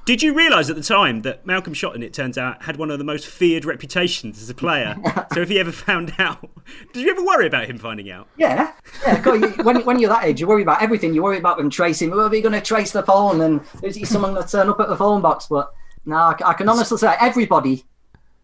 Did 0.05 0.22
you 0.22 0.32
realise 0.34 0.70
at 0.70 0.76
the 0.76 0.82
time 0.82 1.22
that 1.22 1.44
Malcolm 1.44 1.74
Shotton, 1.74 2.05
it 2.05 2.12
turns 2.14 2.38
out, 2.38 2.62
had 2.62 2.76
one 2.76 2.90
of 2.90 2.99
the 2.99 3.05
most 3.05 3.26
feared 3.26 3.64
reputations 3.64 4.40
as 4.40 4.49
a 4.49 4.55
player? 4.55 4.97
so 5.34 5.40
if 5.40 5.49
he 5.49 5.59
ever 5.59 5.72
found 5.72 6.14
out, 6.18 6.49
did 6.92 7.03
you 7.03 7.11
ever 7.11 7.24
worry 7.24 7.49
about 7.49 7.66
him 7.66 7.76
finding 7.76 8.09
out? 8.09 8.28
Yeah, 8.36 8.72
yeah. 9.05 9.20
go- 9.20 9.34
you- 9.34 9.49
when, 9.64 9.84
when 9.84 9.99
you're 9.99 10.11
that 10.11 10.24
age, 10.24 10.40
you 10.40 10.47
worry 10.47 10.62
about 10.62 10.80
everything. 10.80 11.12
You 11.12 11.24
worry 11.24 11.38
about 11.38 11.57
them 11.57 11.68
tracing. 11.68 12.12
Are 12.12 12.28
they 12.28 12.40
going 12.40 12.53
to 12.53 12.61
trace 12.61 12.92
the 12.92 13.03
phone? 13.03 13.40
And 13.40 13.61
is 13.82 13.97
he 13.97 14.05
someone 14.05 14.34
going 14.34 14.44
to 14.44 14.51
turn 14.53 14.68
up 14.68 14.78
at 14.78 14.88
the 14.88 14.97
phone 14.97 15.22
box? 15.22 15.47
But 15.51 15.72
no, 16.05 16.34
I 16.44 16.53
can 16.53 16.68
honestly 16.68 16.99
say 16.99 17.16
everybody, 17.20 17.84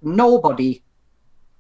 nobody 0.03 0.83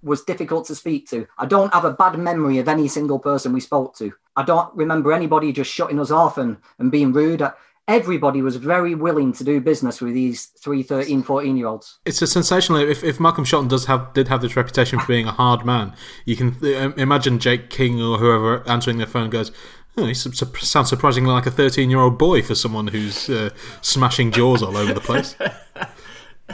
was 0.03 0.24
difficult 0.24 0.66
to 0.66 0.74
speak 0.74 1.09
to. 1.11 1.26
I 1.38 1.47
don't 1.47 1.72
have 1.72 1.84
a 1.84 1.93
bad 1.93 2.18
memory 2.18 2.59
of 2.59 2.66
any 2.66 2.88
single 2.88 3.20
person 3.20 3.53
we 3.53 3.61
spoke 3.61 3.95
to. 3.99 4.12
I 4.37 4.45
don't 4.45 4.74
remember 4.74 5.12
anybody 5.12 5.53
just 5.53 5.72
shutting 5.72 6.01
us 6.01 6.11
off 6.11 6.39
and, 6.39 6.57
and 6.78 6.91
being 6.91 7.12
rude. 7.12 7.43
Everybody 7.89 8.43
was 8.43 8.57
very 8.57 8.95
willing 8.95 9.33
to 9.35 9.45
do 9.45 9.61
business 9.61 10.01
with 10.01 10.14
these 10.14 10.47
three, 10.47 10.83
13, 10.83 11.22
14 11.22 11.57
year 11.57 11.66
olds. 11.66 11.99
It's 12.07 12.22
a 12.22 12.26
sensational. 12.26 12.78
If, 12.78 13.03
if 13.03 13.18
Malcolm 13.18 13.45
Shotton 13.45 13.68
does 13.68 13.87
have 13.87 14.12
did 14.14 14.28
have 14.28 14.41
this 14.41 14.57
reputation 14.57 15.01
for 15.01 15.07
being 15.07 15.26
a 15.26 15.33
hard 15.33 15.66
man, 15.66 15.95
you 16.24 16.37
can 16.37 16.57
uh, 16.62 16.93
imagine 16.97 17.39
Jake 17.39 17.70
King 17.70 18.01
or 18.01 18.18
whoever 18.18 18.66
answering 18.68 18.99
their 18.99 19.07
phone 19.07 19.30
goes, 19.30 19.51
Oh, 19.97 20.07
he 20.07 20.14
su- 20.14 20.33
su- 20.33 20.47
sounds 20.61 20.89
surprisingly 20.89 21.30
like 21.30 21.45
a 21.45 21.51
13 21.51 21.91
year 21.91 22.01
old 22.01 22.16
boy 22.16 22.41
for 22.41 22.55
someone 22.55 22.87
who's 22.87 23.28
uh, 23.28 23.51
smashing 23.83 24.30
jaws 24.30 24.62
all 24.62 24.76
over 24.76 24.95
the 24.95 25.01
place. 25.01 25.37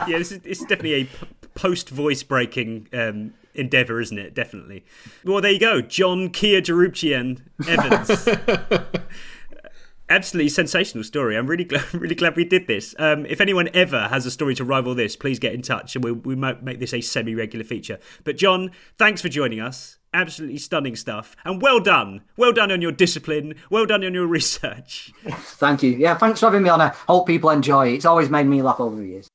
yeah, 0.08 0.18
this 0.18 0.32
is, 0.32 0.40
this 0.40 0.60
is 0.60 0.66
definitely 0.66 0.94
a 0.94 1.04
p- 1.04 1.26
post 1.54 1.88
voice 1.88 2.22
breaking 2.24 2.88
um, 2.92 3.34
endeavour, 3.58 4.00
isn't 4.00 4.18
it? 4.18 4.34
Definitely. 4.34 4.84
Well, 5.24 5.40
there 5.40 5.52
you 5.52 5.60
go. 5.60 5.80
John 5.80 6.30
Kia 6.30 6.60
Jarupchian 6.60 7.42
Evans. 7.66 8.28
Absolutely 10.10 10.48
sensational 10.48 11.04
story. 11.04 11.36
I'm 11.36 11.46
really 11.46 11.64
glad, 11.64 11.84
really 11.94 12.14
glad 12.14 12.34
we 12.34 12.44
did 12.44 12.66
this. 12.66 12.94
Um, 12.98 13.26
if 13.26 13.42
anyone 13.42 13.68
ever 13.74 14.08
has 14.08 14.24
a 14.24 14.30
story 14.30 14.54
to 14.54 14.64
rival 14.64 14.94
this, 14.94 15.16
please 15.16 15.38
get 15.38 15.52
in 15.52 15.60
touch 15.60 15.94
and 15.94 16.02
we, 16.02 16.12
we 16.12 16.34
might 16.34 16.62
make 16.62 16.78
this 16.80 16.94
a 16.94 17.02
semi 17.02 17.34
regular 17.34 17.64
feature. 17.64 17.98
But, 18.24 18.38
John, 18.38 18.70
thanks 18.96 19.20
for 19.20 19.28
joining 19.28 19.60
us. 19.60 19.98
Absolutely 20.14 20.56
stunning 20.56 20.96
stuff. 20.96 21.36
And 21.44 21.60
well 21.60 21.80
done. 21.80 22.22
Well 22.38 22.54
done 22.54 22.72
on 22.72 22.80
your 22.80 22.92
discipline. 22.92 23.54
Well 23.68 23.84
done 23.84 24.02
on 24.02 24.14
your 24.14 24.26
research. 24.38 25.12
Thank 25.26 25.82
you. 25.82 25.90
Yeah, 25.90 26.16
thanks 26.16 26.40
for 26.40 26.46
having 26.46 26.62
me 26.62 26.70
on. 26.70 26.80
I 26.80 26.94
hope 27.06 27.26
people 27.26 27.50
enjoy 27.50 27.88
it. 27.88 27.96
It's 27.96 28.06
always 28.06 28.30
made 28.30 28.46
me 28.46 28.62
laugh 28.62 28.80
over 28.80 28.96
the 28.96 29.06
years. 29.06 29.28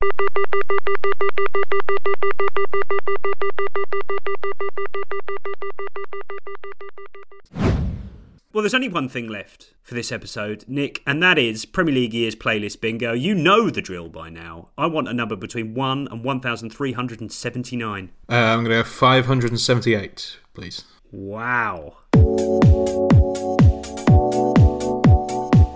Well, 8.63 8.69
there's 8.69 8.75
only 8.75 8.87
one 8.87 9.09
thing 9.09 9.27
left 9.27 9.73
for 9.81 9.93
this 9.93 10.09
episode, 10.09 10.63
Nick, 10.69 11.03
and 11.05 11.21
that 11.21 11.37
is 11.37 11.65
Premier 11.65 11.95
League 11.95 12.13
Years 12.13 12.33
Playlist 12.33 12.79
Bingo. 12.79 13.11
You 13.11 13.35
know 13.35 13.69
the 13.69 13.81
drill 13.81 14.07
by 14.07 14.29
now. 14.29 14.69
I 14.77 14.85
want 14.85 15.09
a 15.09 15.13
number 15.13 15.35
between 15.35 15.73
1 15.73 16.07
and 16.09 16.23
1,379. 16.23 18.11
Uh, 18.29 18.33
I'm 18.33 18.63
going 18.63 18.69
to 18.69 18.69
go 18.69 18.83
578, 18.85 20.37
please. 20.53 20.85
Wow. 21.11 21.97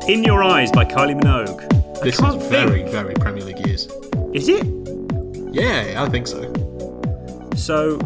In 0.08 0.24
Your 0.24 0.42
Eyes 0.46 0.72
by 0.72 0.86
Kylie 0.86 1.20
Minogue. 1.20 2.02
This 2.02 2.18
is 2.18 2.36
very, 2.48 2.84
think. 2.84 2.92
very 2.92 3.16
Premier 3.16 3.44
League 3.44 3.68
years. 3.68 3.90
Is 4.34 4.48
it? 4.48 4.66
Yeah, 5.52 6.02
I 6.02 6.08
think 6.08 6.26
so. 6.26 6.54
So 7.58 7.98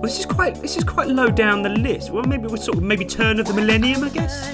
well, 0.00 0.08
this 0.08 0.18
is 0.18 0.24
quite 0.24 0.54
this 0.62 0.78
is 0.78 0.84
quite 0.84 1.08
low 1.08 1.28
down 1.28 1.60
the 1.60 1.68
list. 1.68 2.10
Well, 2.10 2.24
maybe 2.24 2.46
we're 2.46 2.56
sort 2.56 2.78
of 2.78 2.82
maybe 2.82 3.04
turn 3.04 3.38
of 3.38 3.46
the 3.46 3.52
millennium, 3.52 4.02
I 4.02 4.08
guess. 4.08 4.48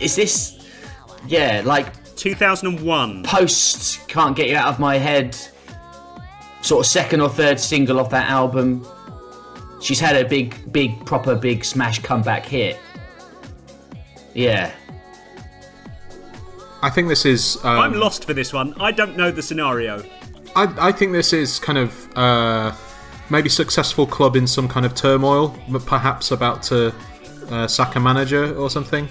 Is 0.00 0.16
this, 0.16 0.66
yeah, 1.28 1.62
like 1.64 2.16
2001? 2.16 3.22
Post 3.22 4.08
can't 4.08 4.34
get 4.34 4.48
you 4.48 4.56
out 4.56 4.66
of 4.66 4.80
my 4.80 4.98
head. 4.98 5.36
Sort 6.62 6.84
of 6.84 6.90
second 6.90 7.20
or 7.20 7.28
third 7.28 7.60
single 7.60 8.00
off 8.00 8.10
that 8.10 8.28
album. 8.28 8.84
She's 9.80 10.00
had 10.00 10.16
a 10.16 10.28
big, 10.28 10.72
big, 10.72 11.06
proper, 11.06 11.36
big 11.36 11.64
smash 11.64 12.00
comeback 12.00 12.44
hit. 12.44 12.76
Yeah. 14.34 14.72
I 16.82 16.90
think 16.90 17.08
this 17.08 17.24
is. 17.24 17.56
Um, 17.64 17.78
I'm 17.78 17.94
lost 17.94 18.24
for 18.24 18.34
this 18.34 18.52
one. 18.52 18.74
I 18.80 18.90
don't 18.90 19.16
know 19.16 19.30
the 19.30 19.42
scenario. 19.42 20.02
I, 20.56 20.88
I 20.88 20.92
think 20.92 21.12
this 21.12 21.32
is 21.32 21.58
kind 21.58 21.78
of 21.78 22.16
uh, 22.16 22.74
maybe 23.30 23.48
successful 23.48 24.06
club 24.06 24.36
in 24.36 24.46
some 24.46 24.68
kind 24.68 24.84
of 24.84 24.94
turmoil, 24.94 25.56
perhaps 25.86 26.32
about 26.32 26.62
to 26.64 26.92
uh, 27.50 27.66
sack 27.66 27.96
a 27.96 28.00
manager 28.00 28.54
or 28.56 28.68
something. 28.68 29.08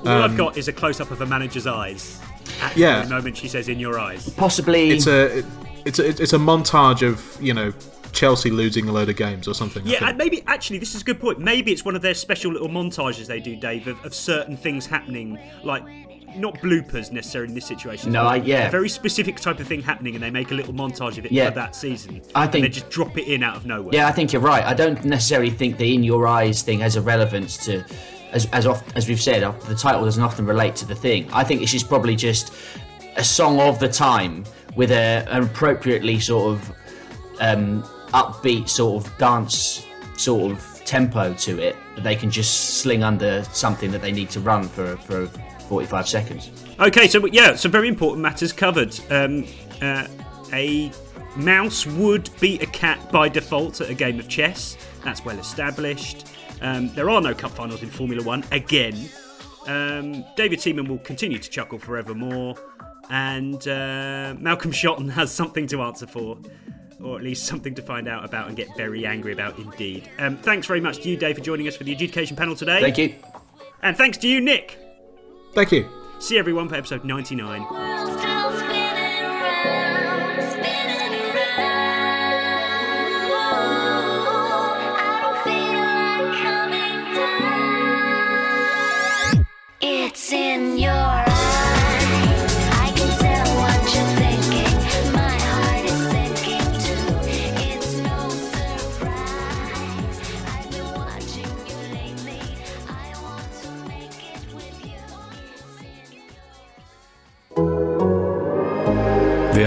All 0.00 0.08
I've 0.08 0.36
got 0.36 0.56
is 0.56 0.68
a 0.68 0.72
close 0.72 1.00
up 1.00 1.10
of 1.10 1.20
a 1.20 1.26
manager's 1.26 1.66
eyes. 1.66 2.18
At 2.62 2.76
Yeah. 2.76 3.02
the 3.02 3.10
moment 3.10 3.36
she 3.36 3.48
says 3.48 3.68
"in 3.68 3.78
your 3.78 3.98
eyes." 3.98 4.28
Possibly. 4.30 4.90
It's 4.90 5.06
a 5.06 5.44
it's 5.84 5.98
a 5.98 6.08
it's 6.08 6.32
a 6.32 6.38
montage 6.38 7.06
of 7.06 7.36
you 7.40 7.52
know 7.52 7.72
Chelsea 8.12 8.50
losing 8.50 8.88
a 8.88 8.92
load 8.92 9.08
of 9.10 9.16
games 9.16 9.46
or 9.46 9.54
something. 9.54 9.86
Yeah, 9.86 10.08
and 10.08 10.16
maybe 10.18 10.42
actually 10.46 10.78
this 10.78 10.94
is 10.94 11.02
a 11.02 11.04
good 11.04 11.20
point. 11.20 11.38
Maybe 11.38 11.70
it's 11.70 11.84
one 11.84 11.94
of 11.94 12.02
their 12.02 12.14
special 12.14 12.50
little 12.52 12.68
montages 12.68 13.26
they 13.26 13.40
do, 13.40 13.56
Dave, 13.56 13.86
of, 13.86 14.04
of 14.04 14.14
certain 14.14 14.56
things 14.56 14.86
happening, 14.86 15.38
like 15.62 15.84
not 16.36 16.54
bloopers 16.58 17.10
necessarily 17.12 17.48
in 17.50 17.54
this 17.54 17.66
situation. 17.66 18.12
No, 18.12 18.22
I- 18.24 18.36
yeah. 18.36 18.68
a 18.68 18.70
very 18.70 18.88
specific 18.88 19.36
type 19.40 19.60
of 19.60 19.66
thing 19.66 19.82
happening, 19.82 20.14
and 20.14 20.22
they 20.22 20.30
make 20.30 20.50
a 20.50 20.54
little 20.54 20.72
montage 20.74 21.18
of 21.18 21.26
it 21.26 21.32
Yeah. 21.32 21.48
for 21.50 21.54
that 21.56 21.74
season. 21.76 22.20
I 22.34 22.44
and 22.44 22.52
think- 22.52 22.64
they 22.64 22.68
just 22.68 22.90
drop 22.90 23.16
it 23.18 23.26
in 23.32 23.42
out 23.42 23.56
of 23.56 23.66
nowhere. 23.66 23.90
Yeah, 23.94 24.08
I 24.08 24.12
think 24.12 24.32
you're 24.32 24.42
right. 24.42 24.64
I 24.64 24.74
don't 24.74 25.04
necessarily 25.04 25.50
think 25.50 25.76
the 25.78 25.94
"in 25.94 26.02
your 26.04 26.26
eyes" 26.26 26.62
thing 26.62 26.80
has 26.80 26.96
a 26.96 27.00
relevance 27.02 27.56
to, 27.66 27.82
as 28.32 28.46
as 28.52 28.66
oft, 28.66 28.96
as 28.96 29.08
we've 29.08 29.20
said, 29.20 29.42
uh, 29.42 29.52
the 29.68 29.74
title 29.74 30.04
doesn't 30.04 30.22
often 30.22 30.46
relate 30.46 30.76
to 30.76 30.86
the 30.86 30.94
thing. 30.94 31.28
I 31.32 31.44
think 31.44 31.62
it's 31.62 31.72
just 31.72 31.88
probably 31.88 32.16
just 32.16 32.52
a 33.16 33.24
song 33.24 33.58
of 33.60 33.78
the 33.78 33.88
time 33.88 34.44
with 34.76 34.90
a 34.92 35.26
an 35.28 35.42
appropriately 35.42 36.20
sort 36.20 36.52
of 36.52 36.72
um, 37.40 37.82
upbeat 38.12 38.68
sort 38.68 39.04
of 39.04 39.18
dance 39.18 39.84
sort 40.16 40.52
of 40.52 40.82
tempo 40.84 41.32
to 41.34 41.58
it 41.60 41.76
that 41.94 42.02
they 42.04 42.14
can 42.14 42.30
just 42.30 42.78
sling 42.80 43.02
under 43.02 43.42
something 43.52 43.90
that 43.90 44.02
they 44.02 44.12
need 44.12 44.28
to 44.30 44.40
run 44.40 44.64
for 44.68 44.96
for 44.98 45.28
45 45.70 46.08
seconds. 46.08 46.50
Okay, 46.80 47.06
so 47.06 47.24
yeah, 47.26 47.54
some 47.54 47.70
very 47.70 47.86
important 47.86 48.20
matters 48.20 48.52
covered. 48.52 48.98
Um, 49.08 49.46
uh, 49.80 50.08
a 50.52 50.90
mouse 51.36 51.86
would 51.86 52.28
beat 52.40 52.60
a 52.60 52.66
cat 52.66 53.12
by 53.12 53.28
default 53.28 53.80
at 53.80 53.88
a 53.88 53.94
game 53.94 54.18
of 54.18 54.28
chess. 54.28 54.76
That's 55.04 55.24
well 55.24 55.38
established. 55.38 56.26
Um, 56.60 56.92
there 56.94 57.08
are 57.08 57.20
no 57.20 57.34
cup 57.34 57.52
finals 57.52 57.84
in 57.84 57.88
Formula 57.88 58.20
One 58.24 58.44
again. 58.50 59.08
Um, 59.68 60.24
David 60.36 60.60
Seaman 60.60 60.88
will 60.88 60.98
continue 60.98 61.38
to 61.38 61.48
chuckle 61.48 61.78
forevermore, 61.78 62.56
and 63.08 63.62
uh, 63.68 64.34
Malcolm 64.40 64.72
Shotton 64.72 65.08
has 65.12 65.30
something 65.30 65.68
to 65.68 65.82
answer 65.82 66.08
for, 66.08 66.36
or 67.00 67.16
at 67.16 67.22
least 67.22 67.46
something 67.46 67.76
to 67.76 67.82
find 67.82 68.08
out 68.08 68.24
about 68.24 68.48
and 68.48 68.56
get 68.56 68.76
very 68.76 69.06
angry 69.06 69.32
about 69.32 69.56
indeed. 69.56 70.10
Um, 70.18 70.36
thanks 70.36 70.66
very 70.66 70.80
much 70.80 70.98
to 71.02 71.08
you, 71.08 71.16
Dave, 71.16 71.36
for 71.36 71.44
joining 71.44 71.68
us 71.68 71.76
for 71.76 71.84
the 71.84 71.92
adjudication 71.92 72.36
panel 72.36 72.56
today. 72.56 72.80
Thank 72.80 72.98
you. 72.98 73.14
And 73.82 73.96
thanks 73.96 74.18
to 74.18 74.26
you, 74.26 74.40
Nick. 74.40 74.79
Thank 75.52 75.72
you. 75.72 75.88
See 76.18 76.38
everyone 76.38 76.68
for 76.68 76.76
episode 76.76 77.04
99. 77.04 78.29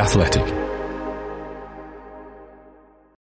Athletic. 0.03 0.52